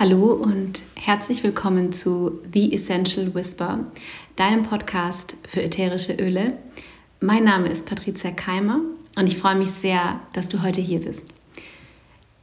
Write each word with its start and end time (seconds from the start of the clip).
Hallo 0.00 0.32
und 0.32 0.84
herzlich 0.94 1.42
willkommen 1.42 1.92
zu 1.92 2.40
The 2.54 2.72
Essential 2.72 3.34
Whisper, 3.34 3.80
deinem 4.36 4.62
Podcast 4.62 5.34
für 5.44 5.60
ätherische 5.60 6.12
Öle. 6.12 6.56
Mein 7.18 7.42
Name 7.42 7.68
ist 7.68 7.84
Patricia 7.84 8.30
Keimer 8.30 8.78
und 9.16 9.26
ich 9.26 9.36
freue 9.36 9.56
mich 9.56 9.72
sehr, 9.72 10.20
dass 10.34 10.48
du 10.48 10.62
heute 10.62 10.80
hier 10.80 11.00
bist. 11.00 11.26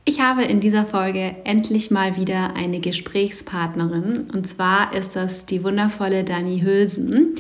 Ich 0.04 0.20
habe 0.20 0.44
in 0.44 0.60
dieser 0.60 0.84
Folge 0.84 1.34
endlich 1.46 1.92
mal 1.92 2.18
wieder 2.18 2.58
eine 2.58 2.82
Gesprächspartnerin 2.82 4.30
und 4.34 4.46
zwar 4.46 4.94
ist 4.94 5.16
das 5.16 5.46
die 5.46 5.64
wundervolle 5.64 6.26
Dani 6.26 6.60
Hülsen. 6.60 7.36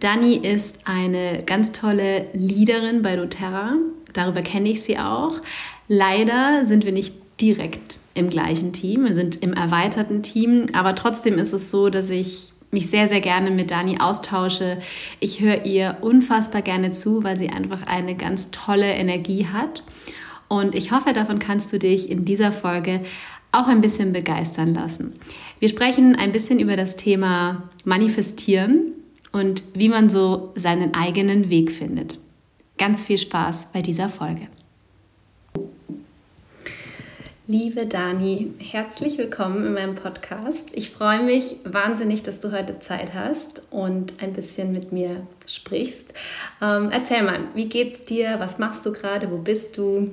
Dani 0.00 0.36
ist 0.36 0.80
eine 0.84 1.44
ganz 1.46 1.72
tolle 1.72 2.26
Leaderin 2.34 3.00
bei 3.00 3.16
doTERRA. 3.16 3.76
Darüber 4.12 4.42
kenne 4.42 4.68
ich 4.68 4.82
sie 4.82 4.98
auch. 4.98 5.40
Leider 5.88 6.66
sind 6.66 6.84
wir 6.84 6.92
nicht 6.92 7.14
direkt 7.40 7.98
im 8.14 8.30
gleichen 8.30 8.72
Team, 8.72 9.04
wir 9.04 9.14
sind 9.14 9.36
im 9.36 9.52
erweiterten 9.52 10.22
Team, 10.22 10.66
aber 10.72 10.94
trotzdem 10.94 11.38
ist 11.38 11.52
es 11.52 11.70
so, 11.70 11.88
dass 11.90 12.10
ich 12.10 12.52
mich 12.70 12.88
sehr, 12.88 13.08
sehr 13.08 13.20
gerne 13.20 13.50
mit 13.50 13.70
Dani 13.70 13.98
austausche. 14.00 14.78
Ich 15.18 15.40
höre 15.40 15.64
ihr 15.64 15.98
unfassbar 16.02 16.62
gerne 16.62 16.92
zu, 16.92 17.24
weil 17.24 17.36
sie 17.36 17.50
einfach 17.50 17.86
eine 17.86 18.14
ganz 18.14 18.50
tolle 18.50 18.92
Energie 18.92 19.46
hat. 19.46 19.82
Und 20.48 20.74
ich 20.74 20.92
hoffe, 20.92 21.12
davon 21.12 21.38
kannst 21.38 21.72
du 21.72 21.78
dich 21.78 22.10
in 22.10 22.24
dieser 22.24 22.52
Folge 22.52 23.00
auch 23.52 23.66
ein 23.66 23.80
bisschen 23.80 24.12
begeistern 24.12 24.74
lassen. 24.74 25.14
Wir 25.58 25.68
sprechen 25.68 26.14
ein 26.16 26.32
bisschen 26.32 26.60
über 26.60 26.76
das 26.76 26.96
Thema 26.96 27.70
Manifestieren 27.84 28.92
und 29.32 29.64
wie 29.74 29.88
man 29.88 30.10
so 30.10 30.52
seinen 30.54 30.94
eigenen 30.94 31.50
Weg 31.50 31.72
findet. 31.72 32.18
Ganz 32.78 33.02
viel 33.02 33.18
Spaß 33.18 33.70
bei 33.72 33.82
dieser 33.82 34.08
Folge. 34.08 34.46
Liebe 37.50 37.84
Dani, 37.84 38.52
herzlich 38.60 39.18
willkommen 39.18 39.66
in 39.66 39.72
meinem 39.72 39.96
Podcast. 39.96 40.68
Ich 40.76 40.90
freue 40.90 41.24
mich 41.24 41.56
wahnsinnig, 41.64 42.22
dass 42.22 42.38
du 42.38 42.52
heute 42.52 42.78
Zeit 42.78 43.12
hast 43.12 43.62
und 43.72 44.22
ein 44.22 44.34
bisschen 44.34 44.70
mit 44.70 44.92
mir 44.92 45.26
sprichst. 45.48 46.14
Ähm, 46.62 46.90
erzähl 46.92 47.24
mal, 47.24 47.40
wie 47.56 47.68
geht's 47.68 48.02
dir? 48.02 48.36
Was 48.38 48.60
machst 48.60 48.86
du 48.86 48.92
gerade? 48.92 49.32
Wo 49.32 49.38
bist 49.38 49.76
du? 49.76 50.12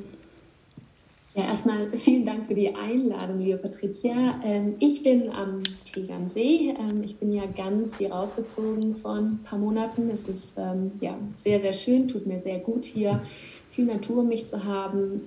Ja, 1.36 1.44
erstmal 1.44 1.92
vielen 1.95 2.26
Dank 2.26 2.48
für 2.48 2.56
die 2.56 2.73
Einladung, 2.73 3.38
liebe 3.38 3.59
Patricia. 3.59 4.42
Ähm, 4.44 4.73
ich 4.80 5.04
bin 5.04 5.30
am 5.30 5.61
Tegernsee. 5.83 6.73
Ähm, 6.80 7.04
ich 7.04 7.17
bin 7.17 7.31
ja 7.31 7.44
ganz 7.45 8.00
hier 8.00 8.14
rausgezogen 8.14 8.95
vor 8.95 9.14
ein 9.14 9.42
paar 9.44 9.59
Monaten. 9.59 10.09
Es 10.09 10.28
ist 10.28 10.58
ähm, 10.58 10.94
ja, 11.02 11.16
sehr, 11.36 11.61
sehr 11.61 11.73
schön, 11.73 12.08
tut 12.08 12.26
mir 12.26 12.39
sehr 12.39 12.58
gut 12.58 12.83
hier, 12.83 13.22
viel 13.70 13.86
Natur 13.86 14.22
um 14.22 14.28
mich 14.28 14.48
zu 14.48 14.64
haben. 14.64 15.22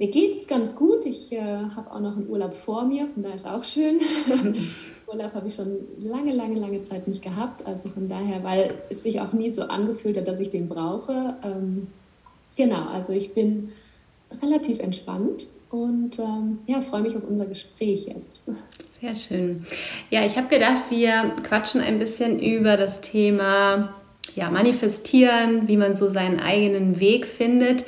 Mir 0.00 0.10
geht 0.10 0.38
es 0.38 0.46
ganz 0.46 0.74
gut. 0.76 1.04
Ich 1.04 1.30
äh, 1.30 1.42
habe 1.42 1.92
auch 1.92 2.00
noch 2.00 2.16
einen 2.16 2.26
Urlaub 2.30 2.54
vor 2.54 2.86
mir, 2.86 3.06
von 3.06 3.22
daher 3.22 3.36
ist 3.36 3.46
auch 3.46 3.62
schön. 3.62 4.00
Urlaub 5.06 5.34
habe 5.34 5.46
ich 5.46 5.54
schon 5.54 5.76
lange, 5.98 6.32
lange, 6.32 6.58
lange 6.58 6.80
Zeit 6.80 7.06
nicht 7.06 7.22
gehabt. 7.22 7.66
Also 7.66 7.90
von 7.90 8.08
daher, 8.08 8.42
weil 8.42 8.72
es 8.88 9.02
sich 9.02 9.20
auch 9.20 9.34
nie 9.34 9.50
so 9.50 9.64
angefühlt 9.64 10.16
hat, 10.16 10.26
dass 10.26 10.40
ich 10.40 10.48
den 10.48 10.70
brauche. 10.70 11.36
Ähm, 11.44 11.88
genau, 12.56 12.86
also 12.86 13.12
ich 13.12 13.34
bin 13.34 13.72
relativ 14.42 14.80
entspannt 14.80 15.48
und 15.68 16.18
ähm, 16.18 16.60
ja, 16.66 16.80
freue 16.80 17.02
mich 17.02 17.14
auf 17.14 17.24
unser 17.28 17.44
Gespräch 17.44 18.06
jetzt. 18.06 18.46
Sehr 19.02 19.14
schön. 19.14 19.66
Ja, 20.08 20.24
ich 20.24 20.38
habe 20.38 20.48
gedacht, 20.48 20.84
wir 20.88 21.34
quatschen 21.42 21.82
ein 21.82 21.98
bisschen 21.98 22.38
über 22.40 22.78
das 22.78 23.02
Thema 23.02 23.94
ja, 24.34 24.50
Manifestieren, 24.50 25.68
wie 25.68 25.76
man 25.76 25.96
so 25.96 26.08
seinen 26.08 26.40
eigenen 26.40 27.00
Weg 27.00 27.26
findet. 27.26 27.84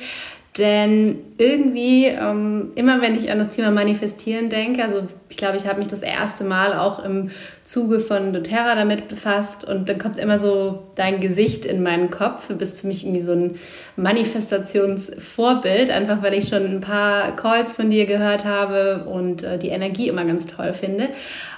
Denn 0.57 1.17
irgendwie, 1.37 2.05
ähm, 2.05 2.71
immer 2.75 3.01
wenn 3.01 3.15
ich 3.15 3.31
an 3.31 3.39
das 3.39 3.49
Thema 3.49 3.71
Manifestieren 3.71 4.49
denke, 4.49 4.83
also 4.83 5.07
ich 5.33 5.37
glaube, 5.37 5.57
ich 5.57 5.65
habe 5.65 5.79
mich 5.79 5.87
das 5.87 6.03
erste 6.03 6.43
Mal 6.43 6.77
auch 6.77 7.03
im 7.03 7.31
Zuge 7.63 7.99
von 7.99 8.33
doTERRA 8.33 8.75
damit 8.75 9.07
befasst 9.07 9.67
und 9.67 9.89
dann 9.89 9.97
kommt 9.97 10.19
immer 10.19 10.37
so 10.37 10.83
dein 10.95 11.21
Gesicht 11.21 11.65
in 11.65 11.81
meinen 11.81 12.11
Kopf. 12.11 12.49
Du 12.49 12.55
bist 12.55 12.81
für 12.81 12.85
mich 12.87 13.03
irgendwie 13.03 13.21
so 13.21 13.31
ein 13.31 13.55
Manifestationsvorbild, 13.95 15.89
einfach 15.89 16.21
weil 16.21 16.35
ich 16.35 16.49
schon 16.49 16.65
ein 16.65 16.81
paar 16.81 17.35
Calls 17.35 17.73
von 17.73 17.89
dir 17.89 18.05
gehört 18.05 18.45
habe 18.45 19.05
und 19.05 19.41
äh, 19.41 19.57
die 19.57 19.69
Energie 19.69 20.07
immer 20.07 20.23
ganz 20.23 20.45
toll 20.45 20.71
finde. 20.71 21.09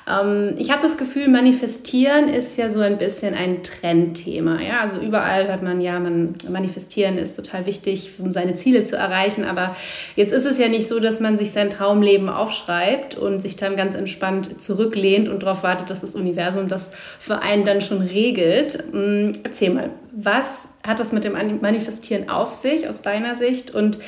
Ähm, 0.08 0.56
ich 0.58 0.72
habe 0.72 0.82
das 0.82 0.98
Gefühl, 0.98 1.28
manifestieren 1.28 2.30
ist 2.30 2.58
ja 2.58 2.70
so 2.70 2.80
ein 2.80 2.98
bisschen 2.98 3.34
ein 3.34 3.64
Trendthema. 3.64 4.60
Ja? 4.62 4.82
Also 4.82 4.98
überall 4.98 5.48
hört 5.48 5.64
man 5.64 5.82
ja, 5.82 6.00
man, 6.00 6.36
manifestieren 6.50 7.18
ist 7.18 7.36
total 7.36 7.66
wichtig, 7.66 8.12
um 8.20 8.32
seine 8.32 8.54
Ziele 8.54 8.84
zu 8.84 8.96
erreichen. 8.96 9.46
Aber 9.46 9.76
jetzt 10.16 10.32
ist 10.32 10.46
es 10.46 10.60
ja 10.60 10.68
nicht 10.68 10.88
so, 10.88 11.00
dass 11.00 11.20
man 11.20 11.38
sich 11.38 11.52
sein 11.52 11.70
Traumleben 11.70 12.30
aufschreibt 12.30 13.16
und 13.16 13.40
sich 13.40 13.56
dann 13.66 13.76
ganz 13.76 13.96
entspannt 13.96 14.62
zurücklehnt 14.62 15.28
und 15.28 15.44
darauf 15.44 15.64
wartet, 15.64 15.90
dass 15.90 16.02
das 16.02 16.16
Universum 16.16 16.68
das 16.68 16.92
für 17.20 17.42
einen 17.42 17.66
dann 17.66 17.82
schon 17.82 18.02
regelt. 18.02 18.84
Ähm, 18.94 19.32
erzähl 19.44 19.72
mal, 19.72 19.90
was 20.12 20.70
hat 20.86 21.00
das 21.00 21.12
mit 21.12 21.24
dem 21.24 21.34
Manifestieren 21.34 22.30
auf 22.30 22.54
sich 22.54 22.88
aus 22.88 23.02
deiner 23.02 23.36
Sicht? 23.36 23.72
Und 23.72 24.00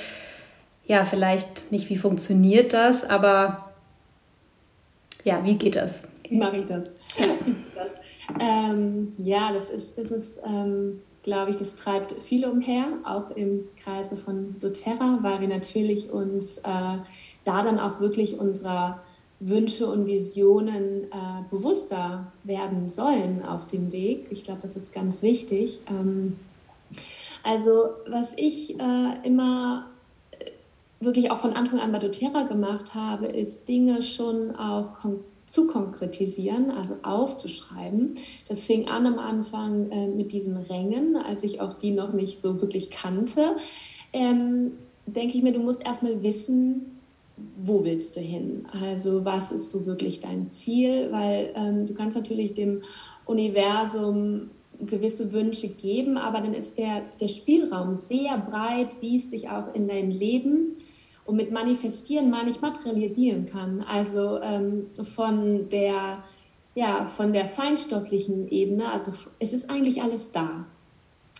ja, 0.85 1.03
vielleicht 1.03 1.71
nicht, 1.71 1.89
wie 1.89 1.97
funktioniert 1.97 2.73
das, 2.73 3.03
aber 3.03 3.71
ja, 5.23 5.43
wie 5.43 5.55
geht 5.55 5.75
das? 5.75 6.03
Wie 6.29 6.37
mache 6.37 6.57
ich 6.57 6.65
das? 6.65 6.91
Ja, 7.17 7.25
das, 7.75 7.91
ähm, 8.39 9.13
ja, 9.17 9.51
das 9.51 9.69
ist, 9.69 9.97
das 9.97 10.11
ist 10.11 10.39
ähm, 10.45 11.01
glaube 11.27 11.51
ich, 11.51 11.57
das 11.57 11.75
treibt 11.75 12.15
viele 12.23 12.49
umher, 12.49 12.85
auch 13.03 13.31
im 13.31 13.67
Kreise 13.75 14.15
von 14.15 14.55
doTERRA, 14.61 15.19
weil 15.23 15.41
wir 15.41 15.49
natürlich 15.49 16.09
uns 16.09 16.59
äh, 16.59 16.61
da 16.63 17.63
dann 17.63 17.79
auch 17.79 17.99
wirklich 17.99 18.39
unserer 18.39 19.03
Wünsche 19.39 19.87
und 19.87 20.07
Visionen 20.07 21.03
äh, 21.03 21.43
bewusster 21.51 22.31
werden 22.43 22.89
sollen 22.89 23.43
auf 23.43 23.67
dem 23.67 23.91
Weg. 23.91 24.27
Ich 24.31 24.43
glaube, 24.43 24.61
das 24.61 24.75
ist 24.75 24.93
ganz 24.93 25.21
wichtig. 25.21 25.79
Ähm, 25.89 26.37
also 27.43 27.89
was 28.07 28.33
ich 28.37 28.79
äh, 28.79 29.27
immer 29.27 29.85
wirklich 30.99 31.29
auch 31.29 31.37
von 31.37 31.53
Anfang 31.53 31.79
an 31.79 31.91
bei 31.91 31.99
doTERRA 31.99 32.43
gemacht 32.43 32.95
habe, 32.95 33.27
ist 33.27 33.67
Dinge 33.67 34.01
schon 34.01 34.55
auch 34.55 34.93
kon 35.01 35.19
zu 35.47 35.65
konkretisieren, 35.65 36.71
also 36.71 36.95
aufzuschreiben. 37.03 38.15
Das 38.49 38.65
fing 38.65 38.89
an 38.89 39.05
am 39.05 39.17
Anfang 39.17 39.89
äh, 39.91 40.07
mit 40.07 40.33
diesen 40.33 40.57
Rängen, 40.57 41.15
als 41.15 41.41
ich 41.43 41.61
auch 41.61 41.75
die 41.75 41.91
noch 41.91 42.11
nicht 42.11 42.41
so 42.41 42.59
wirklich 42.59 42.89
kannte. 42.89 43.55
Ähm, 44.11 44.73
denke 45.05 45.37
ich 45.37 45.43
mir, 45.43 45.53
du 45.53 45.61
musst 45.61 45.85
erstmal 45.85 46.21
wissen, 46.21 46.96
wo 47.57 47.83
willst 47.83 48.15
du 48.15 48.19
hin? 48.19 48.65
Also 48.71 49.25
was 49.25 49.51
ist 49.51 49.71
so 49.71 49.85
wirklich 49.85 50.19
dein 50.19 50.47
Ziel? 50.47 51.11
Weil 51.11 51.53
ähm, 51.55 51.85
du 51.85 51.93
kannst 51.93 52.17
natürlich 52.17 52.53
dem 52.53 52.81
Universum 53.25 54.49
gewisse 54.79 55.31
Wünsche 55.33 55.69
geben, 55.69 56.17
aber 56.17 56.41
dann 56.41 56.53
ist 56.53 56.77
der, 56.77 57.05
ist 57.05 57.21
der 57.21 57.27
Spielraum 57.27 57.95
sehr 57.95 58.37
breit, 58.37 58.89
wie 59.01 59.17
es 59.17 59.31
sich 59.31 59.49
auch 59.49 59.73
in 59.73 59.87
dein 59.87 60.11
Leben 60.11 60.77
und 61.25 61.35
mit 61.35 61.51
manifestieren 61.51 62.29
meine 62.29 62.51
ich 62.51 62.61
materialisieren 62.61 63.45
kann. 63.47 63.81
Also 63.81 64.39
ähm, 64.41 64.87
von 65.03 65.69
der 65.69 66.23
ja, 66.77 67.07
von 67.07 67.33
der 67.33 67.47
feinstofflichen 67.47 68.49
Ebene, 68.49 68.91
also 68.91 69.11
es 69.39 69.51
ist 69.51 69.67
eigentlich 69.67 70.03
alles 70.03 70.31
da. 70.31 70.67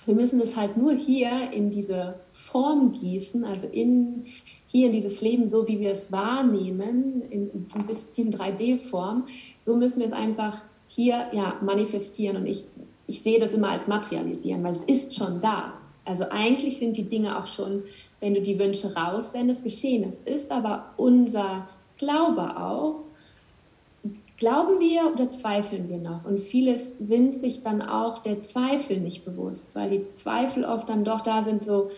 Wir 0.07 0.15
müssen 0.15 0.41
es 0.41 0.57
halt 0.57 0.77
nur 0.77 0.93
hier 0.93 1.51
in 1.51 1.69
diese 1.69 2.15
Form 2.31 2.93
gießen, 2.93 3.45
also 3.45 3.67
in, 3.67 4.25
hier 4.67 4.87
in 4.87 4.93
dieses 4.93 5.21
Leben, 5.21 5.49
so 5.49 5.67
wie 5.67 5.79
wir 5.79 5.91
es 5.91 6.11
wahrnehmen, 6.11 7.23
in 7.29 7.67
ein 7.73 7.87
bisschen 7.87 8.31
3D-Form. 8.31 9.25
So 9.61 9.75
müssen 9.75 9.99
wir 9.99 10.07
es 10.07 10.13
einfach 10.13 10.61
hier 10.87 11.27
ja, 11.31 11.55
manifestieren. 11.61 12.37
Und 12.37 12.45
ich, 12.45 12.65
ich 13.07 13.23
sehe 13.23 13.39
das 13.39 13.53
immer 13.53 13.69
als 13.69 13.87
materialisieren, 13.87 14.63
weil 14.63 14.71
es 14.71 14.83
ist 14.83 15.15
schon 15.15 15.41
da. 15.41 15.73
Also 16.05 16.25
eigentlich 16.29 16.77
sind 16.77 16.95
die 16.95 17.07
Dinge 17.07 17.37
auch 17.37 17.47
schon 17.47 17.83
wenn 18.19 18.33
du 18.33 18.41
die 18.41 18.57
Wünsche 18.57 18.95
raussendest, 18.95 19.63
geschehen. 19.63 20.03
Es 20.03 20.19
ist 20.19 20.51
aber 20.51 20.93
unser 20.97 21.67
Glaube 21.97 22.57
auch. 22.57 23.03
Glauben 24.37 24.79
wir 24.79 25.11
oder 25.11 25.29
zweifeln 25.29 25.89
wir 25.89 25.97
noch? 25.97 26.25
Und 26.25 26.39
vieles 26.39 26.97
sind 26.99 27.35
sich 27.35 27.63
dann 27.63 27.81
auch 27.81 28.19
der 28.19 28.39
Zweifel 28.41 28.99
nicht 28.99 29.25
bewusst, 29.25 29.75
weil 29.75 29.89
die 29.89 30.11
Zweifel 30.11 30.63
oft 30.63 30.89
dann 30.89 31.03
doch 31.03 31.21
da 31.21 31.41
sind, 31.41 31.63
so, 31.63 31.89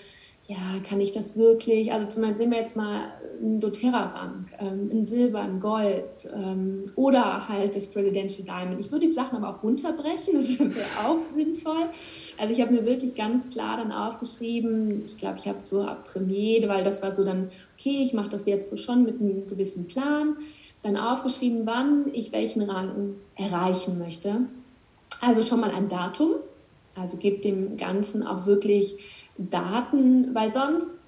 ja, 0.50 0.57
kann 0.90 1.00
ich 1.00 1.12
das 1.12 1.38
wirklich? 1.38 1.94
Also 1.94 2.07
zum 2.07 2.24
Beispiel 2.24 2.40
nehmen 2.40 2.54
wir 2.54 2.60
jetzt 2.60 2.75
mal 2.75 3.13
ein 3.40 3.60
doTERRA-Bank, 3.60 4.48
ähm, 4.60 4.90
ein 4.92 5.06
Silber, 5.06 5.42
ein 5.42 5.60
Gold 5.60 6.28
ähm, 6.34 6.86
oder 6.96 7.48
halt 7.48 7.75
das 7.75 7.86
Presidential 7.92 8.44
Diamond. 8.44 8.81
Ich 8.81 8.92
würde 8.92 9.06
die 9.06 9.13
Sachen 9.13 9.38
aber 9.38 9.56
auch 9.56 9.62
runterbrechen, 9.62 10.34
das 10.38 10.60
wäre 10.60 10.74
auch 11.06 11.19
sinnvoll. 11.36 11.90
Also 12.40 12.51
ich 12.51 12.62
habe 12.62 12.74
mir 12.74 12.84
wirklich 12.84 13.13
ganz 13.13 13.51
klar 13.51 13.78
dann 13.78 13.92
aufgeschrieben, 13.92 15.04
ich 15.06 15.18
glaube, 15.18 15.38
ich 15.38 15.48
habe 15.48 15.60
so 15.66 15.84
ab 15.84 16.07
Premiere, 16.07 16.68
weil 16.68 16.84
das 16.84 17.04
war 17.04 17.13
so 17.13 17.24
dann, 17.24 17.50
okay, 17.78 18.01
ich 18.04 18.13
mache 18.13 18.30
das 18.30 18.48
jetzt 18.48 18.72
so 18.72 18.78
schon 18.78 19.04
mit 19.04 19.22
einem 19.22 19.46
gewissen 19.46 19.86
Plan, 19.86 20.36
dann 20.81 20.98
aufgeschrieben, 20.98 21.68
wann 21.68 22.06
ich 22.12 22.31
welchen 22.31 22.63
Rang 22.63 23.13
erreichen 23.36 24.00
möchte. 24.00 24.48
Also 25.22 25.44
schon 25.44 25.60
mal 25.60 25.69
ein 25.69 25.90
Datum, 25.90 26.38
also 26.96 27.18
gib 27.18 27.44
dem 27.44 27.78
Ganzen 27.78 28.25
auch 28.25 28.48
wirklich 28.48 29.19
Daten, 29.39 30.36
weil 30.36 30.50
sonst 30.50 31.00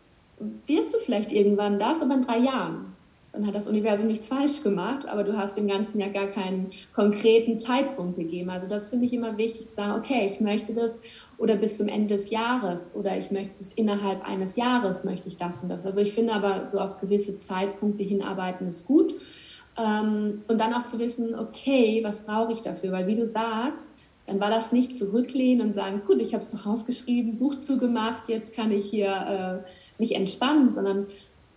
wirst 0.65 0.93
du 0.93 0.97
vielleicht 0.97 1.31
irgendwann 1.31 1.79
das, 1.79 2.01
aber 2.01 2.15
in 2.15 2.21
drei 2.21 2.39
Jahren. 2.39 2.95
dann 3.33 3.47
hat 3.47 3.55
das 3.55 3.67
Universum 3.67 4.07
nichts 4.07 4.27
falsch 4.27 4.61
gemacht, 4.61 5.07
aber 5.07 5.23
du 5.23 5.37
hast 5.37 5.57
dem 5.57 5.67
Ganzen 5.67 6.01
ja 6.01 6.09
gar 6.09 6.27
keinen 6.27 6.69
konkreten 6.93 7.57
Zeitpunkt 7.57 8.17
gegeben. 8.17 8.49
Also 8.49 8.67
das 8.67 8.89
finde 8.89 9.05
ich 9.05 9.13
immer 9.13 9.37
wichtig 9.37 9.69
zu 9.69 9.75
sagen, 9.75 9.97
okay, 9.97 10.25
ich 10.25 10.41
möchte 10.41 10.73
das 10.73 10.99
oder 11.37 11.55
bis 11.55 11.77
zum 11.77 11.87
Ende 11.87 12.15
des 12.15 12.29
Jahres 12.29 12.93
oder 12.93 13.17
ich 13.17 13.31
möchte 13.31 13.53
das 13.59 13.71
innerhalb 13.73 14.27
eines 14.27 14.57
Jahres 14.57 15.05
möchte 15.05 15.29
ich 15.29 15.37
das 15.37 15.63
und 15.63 15.69
das. 15.69 15.85
Also 15.85 16.01
ich 16.01 16.11
finde 16.11 16.33
aber 16.33 16.67
so 16.67 16.79
auf 16.79 16.97
gewisse 16.97 17.39
Zeitpunkte 17.39 18.03
hinarbeiten 18.03 18.67
ist 18.67 18.85
gut. 18.85 19.13
Ähm, 19.77 20.41
und 20.49 20.59
dann 20.59 20.73
auch 20.73 20.83
zu 20.83 20.99
wissen, 20.99 21.33
okay, 21.33 22.01
was 22.03 22.25
brauche 22.25 22.51
ich 22.51 22.61
dafür? 22.61 22.91
Weil 22.91 23.07
wie 23.07 23.15
du 23.15 23.25
sagst, 23.25 23.93
dann 24.27 24.39
war 24.39 24.49
das 24.49 24.71
nicht 24.71 24.95
zurücklehnen 24.95 25.67
und 25.67 25.73
sagen, 25.73 26.03
gut, 26.05 26.21
ich 26.21 26.33
habe 26.33 26.43
es 26.43 26.51
doch 26.51 26.65
aufgeschrieben, 26.65 27.37
Buch 27.37 27.59
zugemacht, 27.61 28.29
jetzt 28.29 28.55
kann 28.55 28.71
ich 28.71 28.85
hier 28.85 29.63
äh, 29.65 29.69
mich 29.99 30.15
entspannen, 30.15 30.69
sondern 30.69 31.07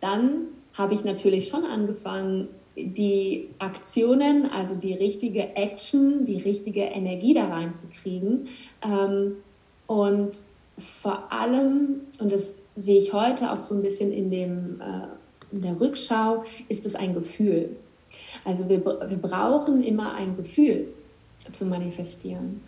dann 0.00 0.49
habe 0.72 0.94
ich 0.94 1.05
natürlich 1.05 1.49
schon 1.49 1.64
angefangen, 1.64 2.49
die 2.76 3.50
Aktionen, 3.58 4.50
also 4.50 4.75
die 4.75 4.94
richtige 4.94 5.55
Action, 5.55 6.25
die 6.25 6.38
richtige 6.38 6.82
Energie 6.82 7.34
da 7.34 7.46
reinzukriegen. 7.46 8.49
Ähm, 8.82 9.37
und 9.87 10.32
vor 10.76 11.32
allem, 11.32 12.00
und 12.19 12.32
das 12.32 12.58
sehe 12.75 12.99
ich 12.99 13.12
heute 13.12 13.52
auch 13.52 13.61
so 13.61 13.76
ein 13.76 13.82
bisschen 13.82 14.11
in, 14.12 14.31
dem, 14.31 14.81
äh, 14.81 15.55
in 15.55 15.62
der 15.62 15.78
Rückschau, 15.78 16.43
ist 16.69 16.84
es 16.84 16.96
ein 16.96 17.14
Gefühl. 17.14 17.76
Also 18.44 18.69
wir, 18.69 18.84
wir 18.84 19.19
brauchen 19.19 19.81
immer 19.81 20.14
ein 20.14 20.37
Gefühl 20.37 20.88
zu 21.52 21.67
manifestieren. 21.67 22.62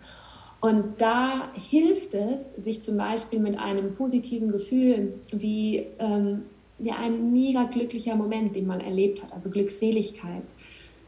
Und 0.59 1.01
da 1.01 1.53
hilft 1.53 2.13
es, 2.15 2.55
sich 2.55 2.81
zum 2.81 2.97
Beispiel 2.97 3.39
mit 3.39 3.59
einem 3.59 3.93
positiven 3.95 4.51
Gefühl 4.51 5.13
wie 5.31 5.85
ähm, 5.99 6.43
ja, 6.79 6.95
ein 6.99 7.31
mega 7.31 7.63
glücklicher 7.63 8.15
Moment, 8.15 8.55
den 8.55 8.65
man 8.65 8.81
erlebt 8.81 9.23
hat, 9.23 9.33
also 9.33 9.49
Glückseligkeit, 9.49 10.43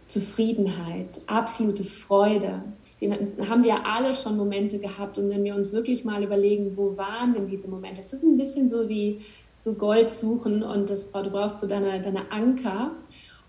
Zufriedenheit, 0.07 1.19
absolute 1.27 1.83
Freude. 1.83 2.63
Den 3.01 3.38
haben 3.48 3.63
wir 3.63 3.86
alle 3.86 4.13
schon 4.13 4.38
Momente 4.38 4.80
gehabt 4.80 5.18
und 5.18 5.30
wenn 5.30 5.44
wir 5.44 5.56
uns 5.56 5.74
wirklich 5.74 6.04
mal 6.04 6.24
überlegen, 6.24 6.75
wo 6.75 6.98
waren 6.98 7.33
denn 7.33 7.48
diese 7.48 7.69
Momente? 7.69 8.01
Es 8.01 8.13
ist 8.13 8.24
ein 8.24 8.38
bisschen 8.38 8.68
so 8.68 8.88
wie 8.89 9.22
so 9.60 9.74
Gold 9.74 10.13
suchen 10.13 10.63
und 10.63 10.89
das, 10.89 11.12
du 11.12 11.30
brauchst 11.30 11.60
so 11.60 11.68
deine, 11.68 12.01
deine 12.01 12.31
Anker, 12.31 12.92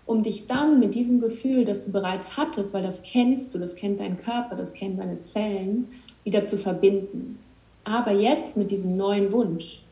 um 0.05 0.23
dich 0.23 0.47
dann 0.47 0.79
mit 0.79 0.95
diesem 0.95 1.21
Gefühl, 1.21 1.65
das 1.65 1.85
du 1.85 1.91
bereits 1.91 2.37
hattest, 2.37 2.73
weil 2.73 2.83
das 2.83 3.03
kennst 3.03 3.53
du, 3.53 3.59
das 3.59 3.75
kennt 3.75 3.99
dein 3.99 4.17
Körper, 4.17 4.55
das 4.55 4.73
kennen 4.73 4.97
deine 4.97 5.19
Zellen, 5.19 5.87
wieder 6.23 6.45
zu 6.45 6.57
verbinden. 6.57 7.39
Aber 7.83 8.11
jetzt 8.11 8.57
mit 8.57 8.71
diesem 8.71 8.97
neuen 8.97 9.31
Wunsch, 9.31 9.83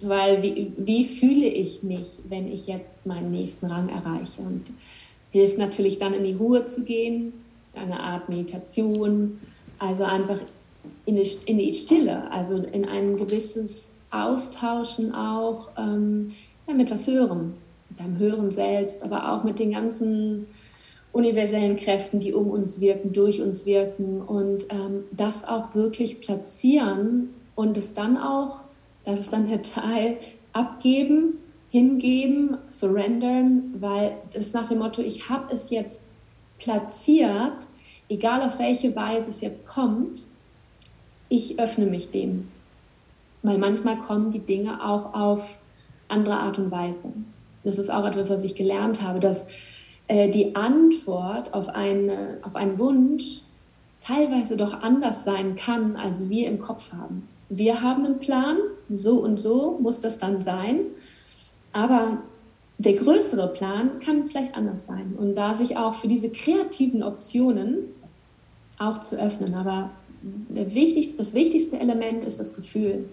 weil 0.00 0.42
wie, 0.42 0.72
wie 0.76 1.04
fühle 1.04 1.46
ich 1.46 1.82
mich, 1.82 2.08
wenn 2.28 2.48
ich 2.48 2.66
jetzt 2.66 3.04
meinen 3.04 3.30
nächsten 3.30 3.66
Rang 3.66 3.88
erreiche? 3.88 4.40
Und 4.40 4.64
hilft 5.30 5.58
natürlich 5.58 5.98
dann 5.98 6.14
in 6.14 6.24
die 6.24 6.34
Ruhe 6.34 6.66
zu 6.66 6.84
gehen, 6.84 7.32
eine 7.74 8.00
Art 8.00 8.28
Meditation, 8.28 9.40
also 9.78 10.04
einfach 10.04 10.40
in 11.04 11.16
die, 11.16 11.28
in 11.46 11.58
die 11.58 11.72
Stille, 11.72 12.30
also 12.30 12.56
in 12.56 12.84
ein 12.84 13.16
gewisses 13.16 13.92
Austauschen 14.10 15.14
auch 15.14 15.70
ähm, 15.76 16.28
ja, 16.66 16.74
mit 16.74 16.90
was 16.90 17.06
Hören, 17.06 17.54
mit 17.88 18.00
deinem 18.00 18.18
Hören 18.18 18.50
selbst, 18.50 19.04
aber 19.04 19.32
auch 19.32 19.44
mit 19.44 19.58
den 19.58 19.72
ganzen 19.72 20.46
universellen 21.12 21.76
Kräften, 21.76 22.20
die 22.20 22.34
um 22.34 22.50
uns 22.50 22.80
wirken, 22.80 23.12
durch 23.12 23.40
uns 23.40 23.66
wirken 23.66 24.20
und 24.20 24.66
ähm, 24.70 25.04
das 25.10 25.46
auch 25.46 25.74
wirklich 25.74 26.20
platzieren 26.20 27.30
und 27.54 27.76
es 27.76 27.94
dann 27.94 28.16
auch 28.16 28.60
das 29.08 29.20
ist 29.20 29.32
dann 29.32 29.48
der 29.48 29.62
Teil 29.62 30.18
abgeben, 30.52 31.38
hingeben, 31.70 32.58
surrendern, 32.68 33.74
weil 33.80 34.18
das 34.34 34.52
nach 34.52 34.68
dem 34.68 34.80
Motto, 34.80 35.00
ich 35.00 35.30
habe 35.30 35.50
es 35.52 35.70
jetzt 35.70 36.04
platziert, 36.58 37.68
egal 38.10 38.42
auf 38.42 38.58
welche 38.58 38.94
Weise 38.94 39.30
es 39.30 39.40
jetzt 39.40 39.66
kommt, 39.66 40.26
ich 41.30 41.58
öffne 41.58 41.86
mich 41.86 42.10
dem. 42.10 42.48
Weil 43.42 43.56
manchmal 43.56 43.96
kommen 43.96 44.30
die 44.30 44.40
Dinge 44.40 44.84
auch 44.84 45.14
auf 45.14 45.58
andere 46.08 46.36
Art 46.36 46.58
und 46.58 46.70
Weise. 46.70 47.10
Das 47.64 47.78
ist 47.78 47.90
auch 47.90 48.06
etwas, 48.06 48.30
was 48.30 48.44
ich 48.44 48.54
gelernt 48.54 49.02
habe, 49.02 49.20
dass 49.20 49.48
äh, 50.06 50.28
die 50.30 50.54
Antwort 50.56 51.54
auf, 51.54 51.68
eine, 51.68 52.38
auf 52.42 52.56
einen 52.56 52.78
Wunsch 52.78 53.42
teilweise 54.04 54.56
doch 54.56 54.82
anders 54.82 55.24
sein 55.24 55.54
kann, 55.54 55.96
als 55.96 56.28
wir 56.28 56.48
im 56.48 56.58
Kopf 56.58 56.92
haben 56.92 57.28
wir 57.48 57.82
haben 57.82 58.04
einen 58.04 58.18
Plan, 58.18 58.58
so 58.90 59.18
und 59.18 59.38
so 59.40 59.78
muss 59.80 60.00
das 60.00 60.18
dann 60.18 60.42
sein. 60.42 60.80
Aber 61.72 62.18
der 62.78 62.94
größere 62.94 63.48
Plan 63.48 63.98
kann 64.00 64.26
vielleicht 64.26 64.56
anders 64.56 64.86
sein. 64.86 65.14
Und 65.16 65.34
da 65.34 65.54
sich 65.54 65.76
auch 65.76 65.94
für 65.94 66.08
diese 66.08 66.30
kreativen 66.30 67.02
Optionen 67.02 67.78
auch 68.78 69.02
zu 69.02 69.20
öffnen. 69.20 69.54
Aber 69.54 69.90
wichtigste, 70.48 71.16
das 71.16 71.34
wichtigste 71.34 71.78
Element 71.78 72.24
ist 72.24 72.38
das 72.38 72.54
Gefühl. 72.54 73.08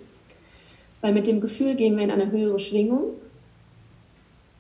Weil 1.02 1.14
mit 1.14 1.28
dem 1.28 1.42
Gefühl 1.42 1.76
gehen 1.76 1.98
wir 1.98 2.04
in 2.04 2.12
eine 2.12 2.32
höhere 2.32 2.60
Schwingung. 2.60 3.12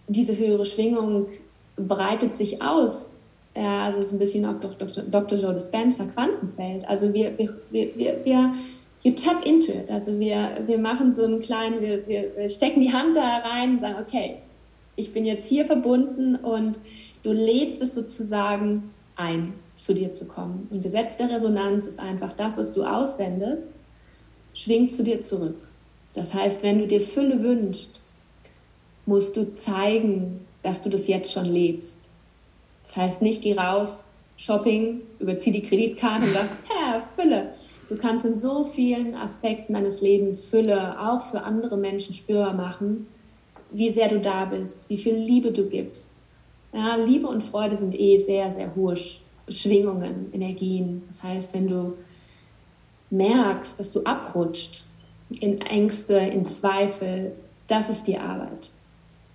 Diese 0.07 0.38
höhere 0.38 0.66
Schwingung 0.66 1.28
breitet 1.75 2.36
sich 2.36 2.62
aus. 2.62 3.12
Ja, 3.56 3.86
also 3.86 4.00
es 4.00 4.07
ist 4.07 4.13
ein 4.13 4.19
bisschen 4.19 4.46
auch 4.46 4.60
Dr. 4.60 4.88
Dr. 4.88 5.40
Joe 5.40 5.54
Dispenza 5.54 6.06
Quantenfeld. 6.06 6.88
Also 6.88 7.13
wir, 7.13 7.38
wir, 7.38 7.54
wir, 7.72 8.25
wir 8.25 8.54
you 9.06 9.12
tap 9.12 9.46
into 9.46 9.72
it. 9.72 9.90
Also 9.90 10.19
wir, 10.19 10.57
wir 10.66 10.78
machen 10.78 11.13
so 11.13 11.24
einen 11.24 11.42
kleinen, 11.42 11.80
wir, 11.80 12.06
wir 12.07 12.50
stecken 12.50 12.81
die 12.81 12.92
Hand 12.92 13.16
da 13.16 13.38
rein 13.38 13.75
und 13.75 13.81
sagen, 13.81 13.96
okay, 14.02 14.38
ich 14.96 15.13
bin 15.13 15.25
jetzt 15.25 15.48
hier 15.48 15.66
verbunden 15.66 16.36
und 16.36 16.80
du 17.24 17.31
lädst 17.31 17.81
es 17.81 17.94
sozusagen 17.96 18.92
ein, 19.16 19.54
zu 19.78 19.94
dir 19.94 20.12
zu 20.12 20.28
kommen. 20.28 20.68
Und 20.72 20.81
Gesetz 20.81 21.18
der 21.18 21.30
Resonanz 21.30 21.86
ist 21.86 22.00
einfach 22.00 22.34
das, 22.34 22.58
was 22.58 22.74
du 22.74 22.84
aussendest, 22.84 23.74
schwingt 24.54 24.92
zu 24.92 25.04
dir 25.04 25.22
zurück. 25.22 25.68
Das 26.13 26.34
heißt, 26.34 26.63
wenn 26.63 26.80
du 26.80 26.88
dir 26.88 27.01
Fülle 27.01 27.44
wünschst, 27.44 28.01
musst 29.06 29.38
du 29.38 29.56
zeigen, 29.56 30.46
dass 30.63 30.81
du 30.81 30.90
das 30.90 31.07
jetzt 31.07 31.31
schon 31.31 31.46
lebst. 31.46 32.10
Das 32.84 32.98
heißt 32.98 33.22
nicht, 33.22 33.42
geh 33.42 33.54
raus, 33.54 34.10
Shopping, 34.38 35.02
überzieh 35.19 35.52
die 35.52 35.62
Kreditkarte 35.62 36.24
und 36.24 36.34
sag, 36.34 36.50
ja, 36.69 37.02
Fülle 37.02 37.54
Du 37.88 37.98
kannst 37.98 38.25
in 38.25 38.38
so 38.38 38.63
vielen 38.63 39.16
Aspekten 39.16 39.74
deines 39.74 40.02
Lebens 40.02 40.46
Fülle 40.46 41.00
auch 41.00 41.22
für 41.22 41.44
andere 41.44 41.78
Menschen 41.78 42.16
spürbar 42.16 42.54
machen, 42.54 43.07
wie 43.72 43.92
sehr 43.92 44.10
du 44.10 44.19
da 44.19 44.46
bist, 44.46 44.90
wie 44.90 44.98
viel 44.98 45.16
Liebe 45.16 45.51
du 45.51 45.68
gibst. 45.68 46.19
Ja, 46.74 46.96
Liebe 46.96 47.28
und 47.28 47.44
Freude 47.44 47.77
sind 47.77 47.98
eh 47.98 48.20
sehr, 48.20 48.51
sehr 48.51 48.75
hohe 48.75 48.96
Schwingungen, 49.48 50.34
Energien. 50.34 51.03
Das 51.08 51.24
heißt, 51.24 51.53
wenn 51.53 51.68
du 51.68 51.94
merkst, 53.12 53.79
dass 53.79 53.94
du 53.94 54.03
abrutscht 54.03 54.86
in 55.29 55.62
Ängste, 55.62 56.15
in 56.15 56.46
Zweifel, 56.46 57.34
das 57.68 57.89
ist 57.89 58.08
die 58.08 58.18
Arbeit. 58.18 58.72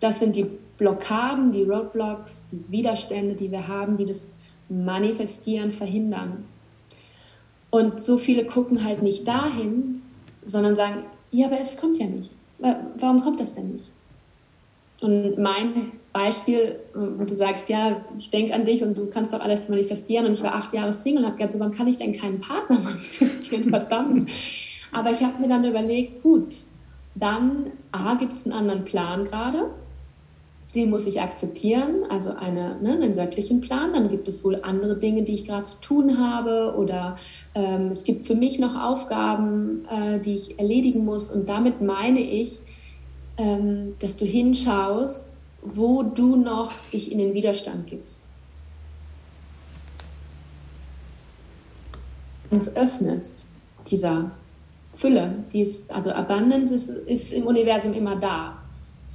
Das 0.01 0.19
sind 0.19 0.35
die 0.35 0.47
Blockaden, 0.79 1.53
die 1.53 1.63
Roadblocks, 1.63 2.47
die 2.51 2.65
Widerstände, 2.71 3.35
die 3.35 3.51
wir 3.51 3.69
haben, 3.69 3.97
die 3.97 4.07
das 4.07 4.33
Manifestieren 4.69 5.73
verhindern. 5.73 6.45
Und 7.69 8.01
so 8.01 8.19
viele 8.19 8.45
gucken 8.47 8.85
halt 8.85 9.03
nicht 9.03 9.29
dahin, 9.29 10.03
sondern 10.45 10.75
sagen, 10.75 11.05
ja, 11.31 11.47
aber 11.47 11.61
es 11.61 11.77
kommt 11.77 11.99
ja 11.99 12.07
nicht. 12.07 12.31
Warum 12.99 13.21
kommt 13.21 13.41
das 13.41 13.55
denn 13.55 13.73
nicht? 13.73 13.91
Und 15.03 15.39
mein 15.39 15.93
Beispiel, 16.13 16.81
wo 16.95 17.25
du 17.25 17.37
sagst, 17.37 17.69
ja, 17.69 18.05
ich 18.19 18.31
denke 18.31 18.55
an 18.55 18.65
dich 18.65 18.83
und 18.83 18.99
du 18.99 19.07
kannst 19.07 19.33
doch 19.33 19.41
alles 19.41 19.69
manifestieren 19.69 20.27
und 20.27 20.33
ich 20.33 20.43
war 20.43 20.55
acht 20.55 20.73
Jahre 20.75 20.93
Single 20.93 21.23
und 21.23 21.27
habe 21.29 21.37
gedacht, 21.39 21.53
so, 21.53 21.61
wann 21.61 21.71
kann 21.71 21.89
ich 21.89 21.99
denn 21.99 22.13
keinen 22.13 22.41
Partner 22.41 22.79
manifestieren? 22.85 23.71
Verdammt. 23.71 24.31
Aber 24.93 25.11
ich 25.11 25.23
habe 25.23 25.41
mir 25.41 25.49
dann 25.49 25.65
überlegt, 25.65 26.23
gut, 26.23 26.55
dann 27.15 27.73
A, 27.93 28.15
gibt 28.15 28.37
es 28.37 28.45
einen 28.45 28.55
anderen 28.55 28.85
Plan 28.85 29.25
gerade 29.25 29.71
den 30.75 30.91
muss 30.91 31.07
ich 31.07 31.21
akzeptieren, 31.21 32.05
also 32.09 32.31
eine, 32.35 32.77
ne, 32.81 32.93
einen 32.93 33.17
göttlichen 33.17 33.61
Plan. 33.61 33.93
Dann 33.93 34.09
gibt 34.09 34.29
es 34.29 34.45
wohl 34.45 34.61
andere 34.63 34.97
Dinge, 34.97 35.23
die 35.23 35.35
ich 35.35 35.47
gerade 35.47 35.65
zu 35.65 35.81
tun 35.81 36.19
habe 36.19 36.75
oder 36.77 37.17
ähm, 37.55 37.89
es 37.89 38.05
gibt 38.05 38.27
für 38.27 38.37
mich 38.37 38.59
noch 38.61 38.77
Aufgaben, 38.77 39.85
äh, 39.91 40.21
die 40.21 40.37
ich 40.37 40.59
erledigen 40.59 41.05
muss. 41.05 41.31
Und 41.31 41.49
damit 41.49 41.81
meine 41.81 42.21
ich, 42.21 42.61
ähm, 43.37 43.95
dass 44.01 44.17
du 44.17 44.25
hinschaust, 44.25 45.31
wo 45.63 46.03
du 46.03 46.37
noch 46.37 46.73
dich 46.93 47.11
in 47.11 47.19
den 47.19 47.35
Widerstand 47.35 47.87
gibst. 47.87 48.29
Uns 52.51 52.75
öffnest 52.77 53.47
dieser 53.91 54.31
Fülle, 54.93 55.45
die 55.53 55.61
ist, 55.63 55.91
also 55.93 56.11
Abundance 56.11 56.75
ist, 56.75 56.89
ist 56.91 57.33
im 57.33 57.47
Universum 57.47 57.93
immer 57.93 58.17
da. 58.17 58.60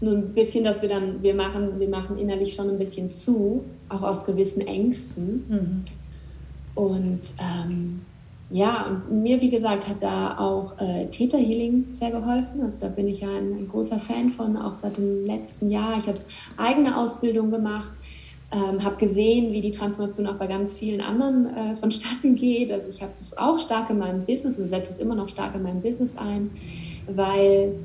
Nur 0.01 0.13
ein 0.13 0.33
bisschen, 0.33 0.63
dass 0.63 0.81
wir 0.81 0.89
dann, 0.89 1.21
wir 1.21 1.35
machen, 1.35 1.79
wir 1.79 1.89
machen 1.89 2.17
innerlich 2.17 2.53
schon 2.53 2.69
ein 2.69 2.77
bisschen 2.77 3.11
zu, 3.11 3.63
auch 3.89 4.01
aus 4.01 4.25
gewissen 4.25 4.61
Ängsten. 4.61 5.45
Mhm. 5.47 5.83
Und 6.75 7.21
ähm, 7.39 8.01
ja, 8.49 9.01
und 9.09 9.23
mir, 9.23 9.41
wie 9.41 9.49
gesagt, 9.49 9.87
hat 9.87 10.03
da 10.03 10.37
auch 10.37 10.79
äh, 10.79 11.07
Theta 11.07 11.37
Healing 11.37 11.85
sehr 11.91 12.11
geholfen. 12.11 12.61
Also 12.63 12.77
da 12.79 12.89
bin 12.89 13.07
ich 13.07 13.21
ja 13.21 13.29
ein, 13.29 13.53
ein 13.53 13.67
großer 13.67 13.99
Fan 13.99 14.31
von, 14.31 14.55
auch 14.57 14.75
seit 14.75 14.97
dem 14.97 15.25
letzten 15.25 15.69
Jahr. 15.69 15.97
Ich 15.97 16.07
habe 16.07 16.19
eigene 16.57 16.95
Ausbildung 16.95 17.49
gemacht, 17.49 17.91
ähm, 18.51 18.83
habe 18.83 18.97
gesehen, 18.97 19.51
wie 19.51 19.61
die 19.61 19.71
Transformation 19.71 20.27
auch 20.27 20.35
bei 20.35 20.45
ganz 20.45 20.77
vielen 20.77 21.01
anderen 21.01 21.47
äh, 21.55 21.75
vonstatten 21.75 22.35
geht. 22.35 22.71
Also 22.71 22.89
ich 22.89 23.01
habe 23.01 23.13
das 23.17 23.35
auch 23.37 23.57
stark 23.57 23.89
in 23.89 23.97
meinem 23.97 24.25
Business 24.25 24.59
und 24.59 24.67
setze 24.67 24.91
es 24.91 24.99
immer 24.99 25.15
noch 25.15 25.29
stark 25.29 25.55
in 25.55 25.63
meinem 25.63 25.81
Business 25.81 26.15
ein, 26.15 26.51
weil 27.07 27.79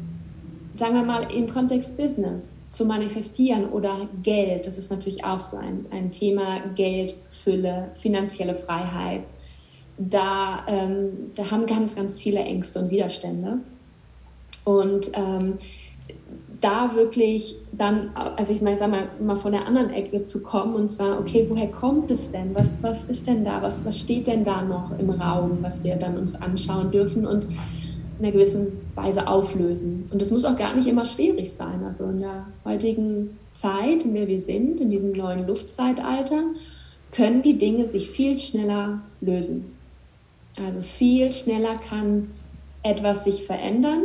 sagen 0.80 0.94
wir 0.94 1.02
mal, 1.02 1.30
im 1.30 1.46
Kontext 1.46 1.98
Business 1.98 2.58
zu 2.70 2.86
manifestieren 2.86 3.68
oder 3.68 4.08
Geld, 4.22 4.66
das 4.66 4.78
ist 4.78 4.90
natürlich 4.90 5.22
auch 5.26 5.38
so 5.38 5.58
ein, 5.58 5.84
ein 5.90 6.10
Thema, 6.10 6.60
Geld, 6.74 7.14
Fülle, 7.28 7.90
finanzielle 7.92 8.54
Freiheit. 8.54 9.24
Da, 9.98 10.64
ähm, 10.66 11.32
da 11.34 11.50
haben 11.50 11.66
ganz, 11.66 11.96
ganz 11.96 12.18
viele 12.18 12.40
Ängste 12.40 12.78
und 12.78 12.90
Widerstände. 12.90 13.58
Und 14.64 15.10
ähm, 15.12 15.58
da 16.62 16.94
wirklich 16.94 17.56
dann, 17.72 18.10
also 18.14 18.54
ich 18.54 18.62
meine, 18.62 18.78
sag 18.78 18.90
mal, 18.90 19.10
mal 19.20 19.36
von 19.36 19.52
der 19.52 19.66
anderen 19.66 19.90
Ecke 19.90 20.24
zu 20.24 20.42
kommen 20.42 20.74
und 20.74 20.90
sagen, 20.90 21.18
okay, 21.20 21.44
woher 21.50 21.70
kommt 21.70 22.10
es 22.10 22.32
denn? 22.32 22.54
Was, 22.54 22.78
was 22.80 23.04
ist 23.04 23.26
denn 23.26 23.44
da? 23.44 23.60
Was, 23.60 23.84
was 23.84 23.98
steht 23.98 24.26
denn 24.26 24.44
da 24.44 24.62
noch 24.62 24.98
im 24.98 25.10
Raum, 25.10 25.58
was 25.60 25.84
wir 25.84 25.96
dann 25.96 26.16
uns 26.16 26.40
anschauen 26.40 26.90
dürfen? 26.90 27.26
Und 27.26 27.46
in 28.20 28.26
einer 28.26 28.32
gewissen 28.34 28.66
Weise 28.94 29.26
auflösen. 29.26 30.04
Und 30.12 30.20
das 30.20 30.30
muss 30.30 30.44
auch 30.44 30.56
gar 30.56 30.74
nicht 30.76 30.86
immer 30.86 31.06
schwierig 31.06 31.52
sein. 31.52 31.82
Also 31.84 32.04
in 32.04 32.20
der 32.20 32.46
heutigen 32.66 33.38
Zeit, 33.48 34.04
in 34.04 34.14
der 34.14 34.28
wir 34.28 34.40
sind, 34.40 34.78
in 34.78 34.90
diesem 34.90 35.12
neuen 35.12 35.46
Luftzeitalter, 35.46 36.42
können 37.12 37.40
die 37.40 37.58
Dinge 37.58 37.88
sich 37.88 38.10
viel 38.10 38.38
schneller 38.38 39.00
lösen. 39.22 39.72
Also 40.62 40.82
viel 40.82 41.32
schneller 41.32 41.76
kann 41.76 42.28
etwas 42.82 43.24
sich 43.24 43.44
verändern 43.44 44.02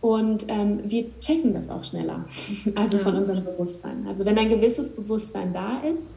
und 0.00 0.46
ähm, 0.48 0.80
wir 0.84 1.06
checken 1.20 1.54
das 1.54 1.70
auch 1.70 1.84
schneller, 1.84 2.24
also 2.74 2.98
von 2.98 3.14
unserem 3.14 3.44
Bewusstsein. 3.44 4.04
Also 4.08 4.24
wenn 4.26 4.36
ein 4.36 4.48
gewisses 4.48 4.90
Bewusstsein 4.90 5.52
da 5.52 5.78
ist, 5.80 6.12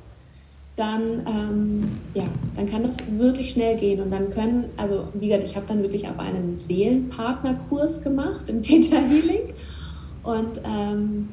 dann, 0.78 1.26
ähm, 1.28 1.98
ja, 2.14 2.26
dann 2.56 2.68
kann 2.68 2.84
das 2.84 2.98
wirklich 3.18 3.52
schnell 3.52 3.78
gehen. 3.78 4.00
Und 4.00 4.12
dann 4.12 4.30
können, 4.30 4.66
also 4.78 5.08
wie 5.16 5.28
gesagt, 5.28 5.44
ich 5.44 5.56
habe 5.56 5.66
dann 5.68 5.82
wirklich 5.82 6.08
auch 6.08 6.18
einen 6.20 6.56
Seelenpartnerkurs 6.56 8.04
gemacht 8.04 8.48
im 8.48 8.62
Theta 8.62 8.98
Healing. 8.98 9.54
Und 10.24 10.62
ähm, 10.64 11.30